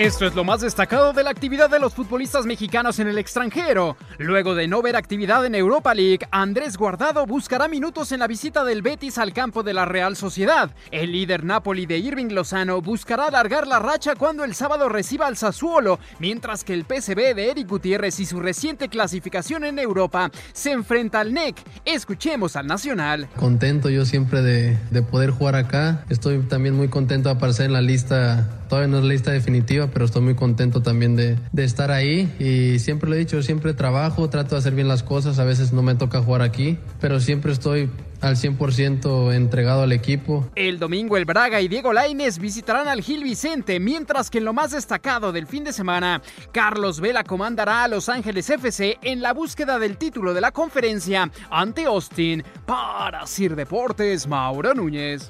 Esto 0.00 0.24
es 0.24 0.34
lo 0.34 0.44
más 0.44 0.62
destacado 0.62 1.12
de 1.12 1.22
la 1.22 1.28
actividad 1.28 1.68
de 1.68 1.78
los 1.78 1.92
futbolistas 1.92 2.46
mexicanos 2.46 2.98
en 3.00 3.08
el 3.08 3.18
extranjero. 3.18 3.98
Luego 4.16 4.54
de 4.54 4.66
no 4.66 4.80
ver 4.80 4.96
actividad 4.96 5.44
en 5.44 5.54
Europa 5.54 5.92
League, 5.92 6.26
Andrés 6.30 6.78
Guardado 6.78 7.26
buscará 7.26 7.68
minutos 7.68 8.10
en 8.10 8.20
la 8.20 8.26
visita 8.26 8.64
del 8.64 8.80
Betis 8.80 9.18
al 9.18 9.34
campo 9.34 9.62
de 9.62 9.74
la 9.74 9.84
Real 9.84 10.16
Sociedad. 10.16 10.70
El 10.90 11.12
líder 11.12 11.44
Napoli 11.44 11.84
de 11.84 11.98
Irving 11.98 12.32
Lozano 12.32 12.80
buscará 12.80 13.26
alargar 13.26 13.66
la 13.66 13.78
racha 13.78 14.14
cuando 14.14 14.42
el 14.42 14.54
sábado 14.54 14.88
reciba 14.88 15.26
al 15.26 15.36
Sassuolo, 15.36 16.00
mientras 16.18 16.64
que 16.64 16.72
el 16.72 16.86
PSV 16.86 17.34
de 17.34 17.50
Eric 17.50 17.68
Gutiérrez 17.68 18.20
y 18.20 18.24
su 18.24 18.40
reciente 18.40 18.88
clasificación 18.88 19.64
en 19.64 19.78
Europa 19.78 20.30
se 20.54 20.72
enfrenta 20.72 21.20
al 21.20 21.34
NEC. 21.34 21.56
Escuchemos 21.84 22.56
al 22.56 22.66
Nacional. 22.68 23.28
Contento 23.36 23.90
yo 23.90 24.06
siempre 24.06 24.40
de, 24.40 24.78
de 24.92 25.02
poder 25.02 25.28
jugar 25.28 25.56
acá. 25.56 26.06
Estoy 26.08 26.38
también 26.38 26.74
muy 26.74 26.88
contento 26.88 27.28
de 27.28 27.34
aparecer 27.34 27.66
en 27.66 27.74
la 27.74 27.82
lista 27.82 28.59
todavía 28.70 28.88
no 28.88 28.98
es 28.98 29.04
la 29.04 29.10
lista 29.10 29.32
definitiva, 29.32 29.88
pero 29.88 30.04
estoy 30.04 30.22
muy 30.22 30.36
contento 30.36 30.80
también 30.80 31.16
de, 31.16 31.36
de, 31.52 31.64
estar 31.64 31.90
ahí 31.90 32.32
y 32.38 32.78
siempre 32.78 33.10
lo 33.10 33.16
he 33.16 33.18
dicho, 33.18 33.42
siempre 33.42 33.74
trabajo, 33.74 34.30
trato 34.30 34.54
de 34.54 34.60
hacer 34.60 34.74
bien 34.74 34.86
las 34.86 35.02
cosas, 35.02 35.40
a 35.40 35.44
veces 35.44 35.72
no 35.72 35.82
me 35.82 35.96
toca 35.96 36.22
jugar 36.22 36.40
aquí, 36.40 36.78
pero 37.00 37.18
siempre 37.18 37.50
estoy 37.52 37.90
al 38.20 38.36
100% 38.36 39.34
entregado 39.34 39.82
al 39.82 39.92
equipo. 39.92 40.48
El 40.54 40.78
domingo 40.78 41.16
el 41.16 41.24
Braga 41.24 41.60
y 41.60 41.66
Diego 41.68 41.92
Laines 41.92 42.38
visitarán 42.38 42.86
al 42.86 43.02
Gil 43.02 43.24
Vicente, 43.24 43.80
mientras 43.80 44.30
que 44.30 44.38
en 44.38 44.44
lo 44.44 44.52
más 44.52 44.70
destacado 44.70 45.32
del 45.32 45.48
fin 45.48 45.64
de 45.64 45.72
semana, 45.72 46.22
Carlos 46.52 47.00
Vela 47.00 47.24
comandará 47.24 47.84
a 47.84 47.88
Los 47.88 48.08
Ángeles 48.08 48.48
FC 48.50 48.98
en 49.02 49.20
la 49.20 49.32
búsqueda 49.32 49.80
del 49.80 49.96
título 49.96 50.32
de 50.32 50.42
la 50.42 50.52
conferencia 50.52 51.28
ante 51.50 51.86
Austin. 51.86 52.44
Para 52.66 53.26
Sir 53.26 53.56
Deportes, 53.56 54.28
Mauro 54.28 54.74
Núñez. 54.74 55.28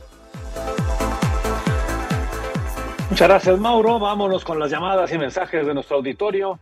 Muchas 3.20 3.28
gracias, 3.28 3.60
Mauro. 3.60 3.98
Vámonos 3.98 4.46
con 4.46 4.58
las 4.58 4.70
llamadas 4.70 5.12
y 5.12 5.18
mensajes 5.18 5.66
de 5.66 5.74
nuestro 5.74 5.96
auditorio. 5.96 6.58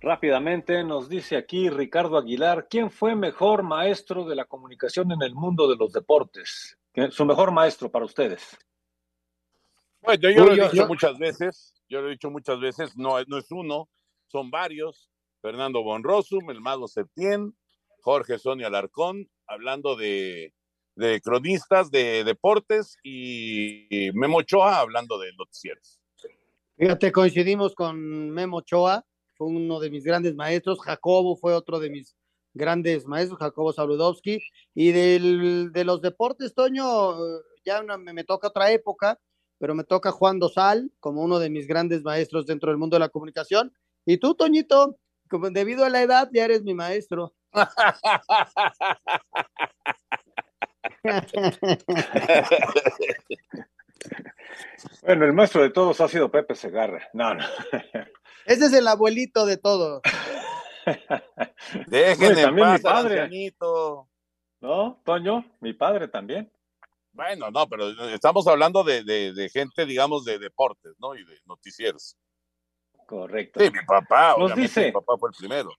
Rápidamente 0.00 0.82
nos 0.82 1.06
dice 1.06 1.36
aquí 1.36 1.68
Ricardo 1.68 2.16
Aguilar, 2.16 2.66
¿quién 2.70 2.90
fue 2.90 3.14
mejor 3.14 3.62
maestro 3.62 4.24
de 4.24 4.34
la 4.34 4.46
comunicación 4.46 5.12
en 5.12 5.20
el 5.20 5.34
mundo 5.34 5.68
de 5.68 5.76
los 5.76 5.92
deportes? 5.92 6.78
Su 7.10 7.26
mejor 7.26 7.50
maestro 7.50 7.90
para 7.90 8.06
ustedes. 8.06 8.56
Bueno, 10.00 10.30
yo, 10.30 10.46
lo 10.46 10.52
he 10.54 10.70
dicho 10.70 10.86
muchas 10.86 11.18
veces, 11.18 11.74
yo 11.90 12.00
lo 12.00 12.08
he 12.08 12.12
dicho 12.12 12.30
muchas 12.30 12.58
veces, 12.58 12.96
no, 12.96 13.22
no 13.26 13.36
es 13.36 13.50
uno, 13.50 13.90
son 14.28 14.50
varios. 14.50 15.10
Fernando 15.42 15.82
Bonrosum, 15.82 16.48
el 16.48 16.62
Mago 16.62 16.88
Septién, 16.88 17.54
Jorge 18.00 18.38
Sonia 18.38 18.68
Alarcón, 18.68 19.28
hablando 19.46 19.94
de, 19.94 20.54
de 20.98 21.20
cronistas 21.20 21.90
de 21.90 22.24
deportes 22.24 22.96
y 23.04 24.10
Memo 24.14 24.38
Ochoa 24.38 24.80
hablando 24.80 25.18
de 25.18 25.32
noticieros. 25.34 25.97
Fíjate, 26.78 27.10
coincidimos 27.10 27.74
con 27.74 28.30
Memo 28.30 28.58
Ochoa, 28.58 29.04
fue 29.34 29.48
uno 29.48 29.80
de 29.80 29.90
mis 29.90 30.04
grandes 30.04 30.36
maestros, 30.36 30.78
Jacobo 30.80 31.36
fue 31.36 31.52
otro 31.52 31.80
de 31.80 31.90
mis 31.90 32.14
grandes 32.54 33.04
maestros, 33.04 33.40
Jacobo 33.40 33.72
Saludowski, 33.72 34.38
y 34.74 34.92
del, 34.92 35.72
de 35.72 35.84
los 35.84 36.00
deportes, 36.02 36.54
Toño, 36.54 37.16
ya 37.64 37.82
me, 37.82 38.12
me 38.12 38.22
toca 38.22 38.46
otra 38.46 38.70
época, 38.70 39.18
pero 39.58 39.74
me 39.74 39.82
toca 39.82 40.12
Juan 40.12 40.38
Dosal 40.38 40.92
como 41.00 41.22
uno 41.22 41.40
de 41.40 41.50
mis 41.50 41.66
grandes 41.66 42.04
maestros 42.04 42.46
dentro 42.46 42.70
del 42.70 42.78
mundo 42.78 42.94
de 42.94 43.00
la 43.00 43.08
comunicación. 43.08 43.72
Y 44.06 44.18
tú, 44.18 44.36
Toñito, 44.36 44.96
como 45.28 45.50
debido 45.50 45.84
a 45.84 45.88
la 45.88 46.02
edad, 46.02 46.30
ya 46.32 46.44
eres 46.44 46.62
mi 46.62 46.74
maestro. 46.74 47.34
bueno, 55.02 55.24
el 55.24 55.32
maestro 55.32 55.62
de 55.62 55.70
todos 55.70 56.00
ha 56.00 56.08
sido 56.08 56.30
Pepe 56.30 56.54
Segarra. 56.54 57.08
No, 57.12 57.34
no. 57.34 57.44
Ese 58.46 58.66
es 58.66 58.72
el 58.72 58.86
abuelito 58.88 59.46
de 59.46 59.56
todos. 59.56 60.02
Dejen 61.86 62.34
también 62.34 62.72
mi 62.72 62.78
padre. 62.78 63.20
ancianito. 63.22 64.08
¿No, 64.60 65.00
Toño? 65.04 65.44
Mi 65.60 65.72
padre 65.72 66.08
también. 66.08 66.50
Bueno, 67.12 67.50
no, 67.50 67.68
pero 67.68 67.90
estamos 68.12 68.46
hablando 68.46 68.84
de, 68.84 69.02
de, 69.04 69.32
de 69.32 69.48
gente, 69.50 69.86
digamos, 69.86 70.24
de 70.24 70.38
deportes, 70.38 70.92
¿no? 70.98 71.14
Y 71.14 71.24
de 71.24 71.38
noticieros. 71.46 72.16
Correcto. 73.06 73.60
Sí, 73.60 73.70
mi 73.70 73.84
papá, 73.86 74.28
Nos 74.30 74.36
obviamente, 74.52 74.60
dice- 74.62 74.86
mi 74.86 74.92
papá 74.92 75.14
fue 75.18 75.30
el 75.30 75.36
primero. 75.36 75.70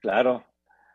Claro. 0.00 0.44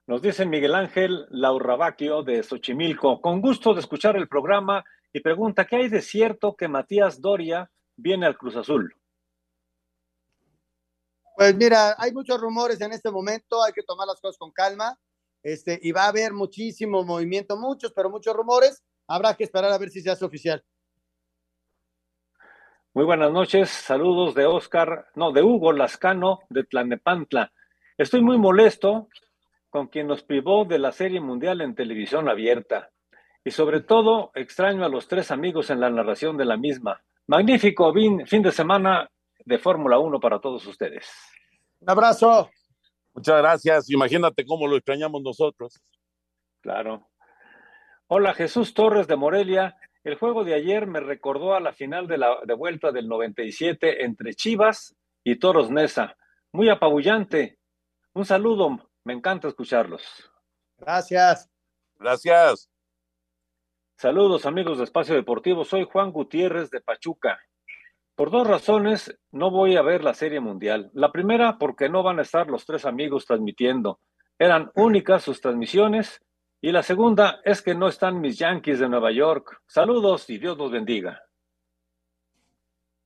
Nos 0.07 0.21
dice 0.21 0.45
Miguel 0.45 0.75
Ángel 0.75 1.25
Laurrabaquio 1.29 2.21
de 2.23 2.43
Xochimilco, 2.43 3.21
con 3.21 3.41
gusto 3.41 3.73
de 3.73 3.79
escuchar 3.79 4.15
el 4.15 4.27
programa 4.27 4.83
y 5.15 5.21
pregunta, 5.21 5.63
¿qué 5.63 5.77
hay 5.77 5.87
de 5.87 6.01
cierto 6.01 6.57
que 6.57 6.67
Matías 6.67 7.21
Doria 7.21 7.71
viene 7.95 8.25
al 8.25 8.37
Cruz 8.37 8.57
Azul? 8.57 8.93
Pues 11.37 11.55
mira, 11.55 11.95
hay 11.97 12.11
muchos 12.11 12.37
rumores 12.37 12.81
en 12.81 12.91
este 12.91 13.09
momento, 13.09 13.63
hay 13.63 13.71
que 13.71 13.83
tomar 13.83 14.07
las 14.07 14.19
cosas 14.19 14.37
con 14.37 14.51
calma, 14.51 14.99
este, 15.41 15.79
y 15.81 15.93
va 15.93 16.03
a 16.03 16.07
haber 16.09 16.33
muchísimo 16.33 17.05
movimiento, 17.05 17.55
muchos, 17.55 17.93
pero 17.93 18.09
muchos 18.09 18.35
rumores. 18.35 18.83
habrá 19.07 19.33
que 19.35 19.45
esperar 19.45 19.71
a 19.71 19.77
ver 19.77 19.89
si 19.89 20.01
se 20.01 20.11
hace 20.11 20.25
oficial. 20.25 20.61
Muy 22.93 23.05
buenas 23.05 23.31
noches, 23.31 23.69
saludos 23.69 24.35
de 24.35 24.45
Oscar, 24.45 25.07
no, 25.15 25.31
de 25.31 25.43
Hugo 25.43 25.71
Lascano 25.71 26.41
de 26.49 26.65
Tlanepantla. 26.65 27.53
Estoy 27.97 28.19
muy 28.19 28.37
molesto 28.37 29.07
con 29.69 29.87
quien 29.87 30.07
nos 30.07 30.23
privó 30.23 30.65
de 30.65 30.77
la 30.77 30.91
Serie 30.91 31.21
Mundial 31.21 31.61
en 31.61 31.73
televisión 31.73 32.27
abierta. 32.27 32.91
Y 33.45 33.51
sobre 33.51 33.81
todo, 33.81 34.31
extraño 34.33 34.83
a 34.83 34.89
los 34.89 35.07
tres 35.07 35.29
amigos 35.29 35.69
en 35.69 35.79
la 35.79 35.89
narración 35.91 36.35
de 36.35 36.45
la 36.45 36.57
misma. 36.57 37.01
Magnífico 37.27 37.93
fin 37.93 38.41
de 38.41 38.51
semana 38.51 39.07
de 39.45 39.59
Fórmula 39.59 39.99
1 39.99 40.19
para 40.19 40.39
todos 40.39 40.65
ustedes. 40.65 41.07
Un 41.79 41.89
abrazo. 41.91 42.49
Muchas 43.13 43.37
gracias. 43.37 43.89
Imagínate 43.91 44.45
cómo 44.45 44.67
lo 44.67 44.75
extrañamos 44.75 45.21
nosotros. 45.21 45.79
Claro. 46.61 47.07
Hola, 48.07 48.33
Jesús 48.33 48.73
Torres 48.73 49.07
de 49.07 49.15
Morelia. 49.15 49.77
El 50.03 50.15
juego 50.15 50.43
de 50.43 50.55
ayer 50.55 50.87
me 50.87 50.99
recordó 50.99 51.53
a 51.53 51.59
la 51.59 51.71
final 51.71 52.07
de 52.07 52.17
la 52.17 52.39
de 52.43 52.53
vuelta 52.55 52.91
del 52.91 53.07
97 53.07 54.03
entre 54.03 54.33
Chivas 54.33 54.95
y 55.23 55.35
Toros 55.35 55.69
Nesa. 55.69 56.17
Muy 56.51 56.69
apabullante. 56.69 57.59
Un 58.13 58.25
saludo, 58.25 58.89
me 59.03 59.13
encanta 59.13 59.47
escucharlos. 59.47 60.03
Gracias. 60.77 61.49
Gracias. 61.97 62.69
Saludos 63.97 64.45
amigos 64.45 64.77
de 64.77 64.83
Espacio 64.83 65.15
Deportivo, 65.15 65.63
soy 65.63 65.87
Juan 65.89 66.11
Gutiérrez 66.11 66.69
de 66.69 66.81
Pachuca. 66.81 67.39
Por 68.13 68.29
dos 68.29 68.45
razones 68.45 69.17
no 69.31 69.51
voy 69.51 69.77
a 69.77 69.81
ver 69.81 70.03
la 70.03 70.13
Serie 70.13 70.41
Mundial. 70.41 70.91
La 70.93 71.13
primera 71.13 71.57
porque 71.57 71.87
no 71.87 72.03
van 72.03 72.19
a 72.19 72.23
estar 72.23 72.47
los 72.47 72.65
tres 72.65 72.83
amigos 72.83 73.25
transmitiendo. 73.25 74.01
Eran 74.37 74.69
únicas 74.75 75.23
sus 75.23 75.39
transmisiones 75.39 76.21
y 76.59 76.73
la 76.73 76.83
segunda 76.83 77.39
es 77.45 77.61
que 77.61 77.73
no 77.73 77.87
están 77.87 78.19
mis 78.19 78.37
Yankees 78.37 78.79
de 78.79 78.89
Nueva 78.89 79.13
York. 79.13 79.61
Saludos 79.65 80.29
y 80.29 80.39
Dios 80.39 80.57
los 80.57 80.71
bendiga. 80.71 81.23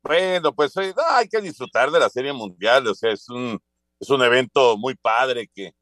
Bueno, 0.01 0.55
pues 0.55 0.75
eh, 0.77 0.91
hay 1.11 1.27
que 1.27 1.39
disfrutar 1.39 1.91
de 1.91 1.99
la 1.99 2.09
Serie 2.09 2.33
Mundial, 2.33 2.87
o 2.87 2.95
sea, 2.95 3.11
es 3.11 3.29
un, 3.29 3.59
es 3.99 4.09
un 4.09 4.23
evento 4.23 4.75
muy 4.75 4.95
padre 4.95 5.47
que 5.53 5.73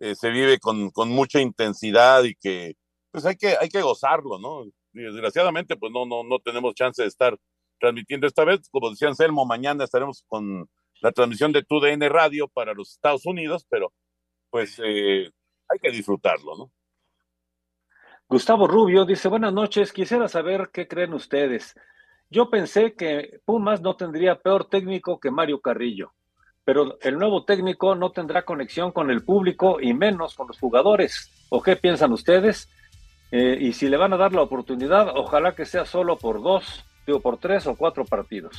eh, 0.00 0.16
se 0.16 0.30
vive 0.30 0.58
con, 0.58 0.90
con, 0.90 1.08
mucha 1.10 1.40
intensidad 1.40 2.24
y 2.24 2.34
que 2.34 2.74
pues 3.16 3.24
hay 3.24 3.36
que, 3.36 3.56
hay 3.58 3.70
que 3.70 3.80
gozarlo, 3.80 4.38
¿no? 4.38 4.66
Desgraciadamente, 4.92 5.74
pues 5.78 5.90
no, 5.90 6.04
no, 6.04 6.22
no 6.22 6.38
tenemos 6.38 6.74
chance 6.74 7.00
de 7.00 7.08
estar 7.08 7.34
transmitiendo 7.80 8.26
esta 8.26 8.44
vez. 8.44 8.68
Como 8.68 8.90
decía 8.90 9.08
Anselmo, 9.08 9.46
mañana 9.46 9.84
estaremos 9.84 10.22
con 10.28 10.68
la 11.00 11.12
transmisión 11.12 11.50
de 11.50 11.62
TUDN 11.62 12.10
Radio 12.10 12.46
para 12.46 12.74
los 12.74 12.92
Estados 12.92 13.24
Unidos, 13.24 13.66
pero 13.70 13.94
pues 14.50 14.78
eh, 14.84 15.30
hay 15.66 15.78
que 15.80 15.90
disfrutarlo, 15.90 16.58
¿no? 16.58 16.72
Gustavo 18.28 18.68
Rubio 18.68 19.06
dice, 19.06 19.28
buenas 19.28 19.54
noches, 19.54 19.94
quisiera 19.94 20.28
saber 20.28 20.68
qué 20.70 20.86
creen 20.86 21.14
ustedes. 21.14 21.74
Yo 22.28 22.50
pensé 22.50 22.92
que 22.96 23.40
Pumas 23.46 23.80
no 23.80 23.96
tendría 23.96 24.42
peor 24.42 24.68
técnico 24.68 25.20
que 25.20 25.30
Mario 25.30 25.62
Carrillo, 25.62 26.12
pero 26.66 26.98
el 27.00 27.18
nuevo 27.18 27.46
técnico 27.46 27.94
no 27.94 28.12
tendrá 28.12 28.44
conexión 28.44 28.92
con 28.92 29.10
el 29.10 29.24
público 29.24 29.80
y 29.80 29.94
menos 29.94 30.34
con 30.34 30.48
los 30.48 30.58
jugadores. 30.58 31.32
¿O 31.48 31.62
qué 31.62 31.76
piensan 31.76 32.12
ustedes? 32.12 32.68
Eh, 33.32 33.58
y 33.60 33.72
si 33.72 33.88
le 33.88 33.96
van 33.96 34.12
a 34.12 34.16
dar 34.16 34.32
la 34.32 34.42
oportunidad, 34.42 35.08
ojalá 35.16 35.54
que 35.54 35.64
sea 35.64 35.84
solo 35.84 36.16
por 36.16 36.42
dos, 36.42 36.84
digo, 37.06 37.20
por 37.20 37.38
tres 37.38 37.66
o 37.66 37.74
cuatro 37.74 38.04
partidos. 38.04 38.56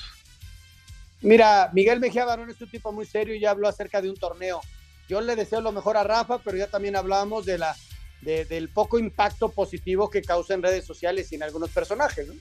Mira, 1.22 1.70
Miguel 1.74 1.99
Mejía 1.99 2.26
Barón 2.26 2.49
es 2.49 2.61
un 2.61 2.70
tipo 2.70 2.91
muy 2.91 3.05
serio 3.05 3.34
y 3.34 3.39
ya 3.39 3.51
habló 3.51 3.68
acerca 3.68 4.01
de 4.01 4.09
un 4.09 4.18
torneo. 4.18 4.61
Yo 5.07 5.22
le 5.22 5.36
deseo 5.36 5.61
lo 5.61 5.72
mejor 5.72 5.97
a 5.97 6.03
Rafa, 6.03 6.39
pero 6.39 6.57
ya 6.57 6.68
también 6.68 6.95
hablamos 6.95 7.45
de 7.45 7.57
la 7.57 7.76
del 8.22 8.70
poco 8.70 8.97
impacto 8.97 9.49
positivo 9.49 10.09
que 10.09 10.24
causa 10.24 10.55
en 10.55 10.63
redes 10.63 10.84
sociales 10.86 11.32
y 11.32 11.36
en 11.36 11.43
algunos 11.43 11.70
personajes. 11.70 12.28
¿no? 12.28 12.34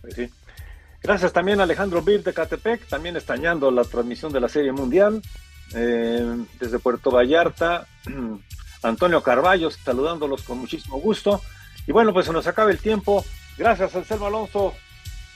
Pues 0.00 0.14
sí. 0.14 0.30
Gracias 1.02 1.32
también 1.32 1.60
a 1.60 1.64
Alejandro 1.64 2.02
Bir 2.02 2.22
de 2.22 2.32
Catepec, 2.32 2.86
también 2.86 3.16
estañando 3.16 3.70
la 3.70 3.84
transmisión 3.84 4.32
de 4.32 4.40
la 4.40 4.48
Serie 4.48 4.72
Mundial. 4.72 5.22
Eh, 5.74 6.44
desde 6.58 6.78
Puerto 6.78 7.10
Vallarta, 7.10 7.86
Antonio 8.82 9.22
Carballo, 9.22 9.70
saludándolos 9.70 10.42
con 10.42 10.58
muchísimo 10.58 10.98
gusto. 10.98 11.42
Y 11.86 11.92
bueno, 11.92 12.12
pues 12.12 12.26
se 12.26 12.32
nos 12.32 12.46
acaba 12.46 12.70
el 12.70 12.78
tiempo. 12.78 13.24
Gracias, 13.56 13.94
Anselmo 13.94 14.26
Alonso. 14.26 14.74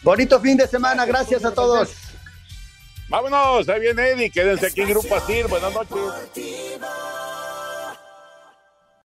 Bonito 0.03 0.41
fin 0.41 0.57
de 0.57 0.67
semana, 0.67 1.07
gracias, 1.07 1.45
a 1.45 1.53
todos. 1.53 1.95
Vámonos, 3.09 3.69
ahí 3.69 3.81
viene 3.81 4.11
Eddie, 4.11 4.31
quédense 4.31 4.67
aquí 4.67 4.81
en 4.83 4.89
Grupo 4.89 5.15
Asir, 5.15 5.47
buenas 5.47 5.73
noches. 5.73 7.24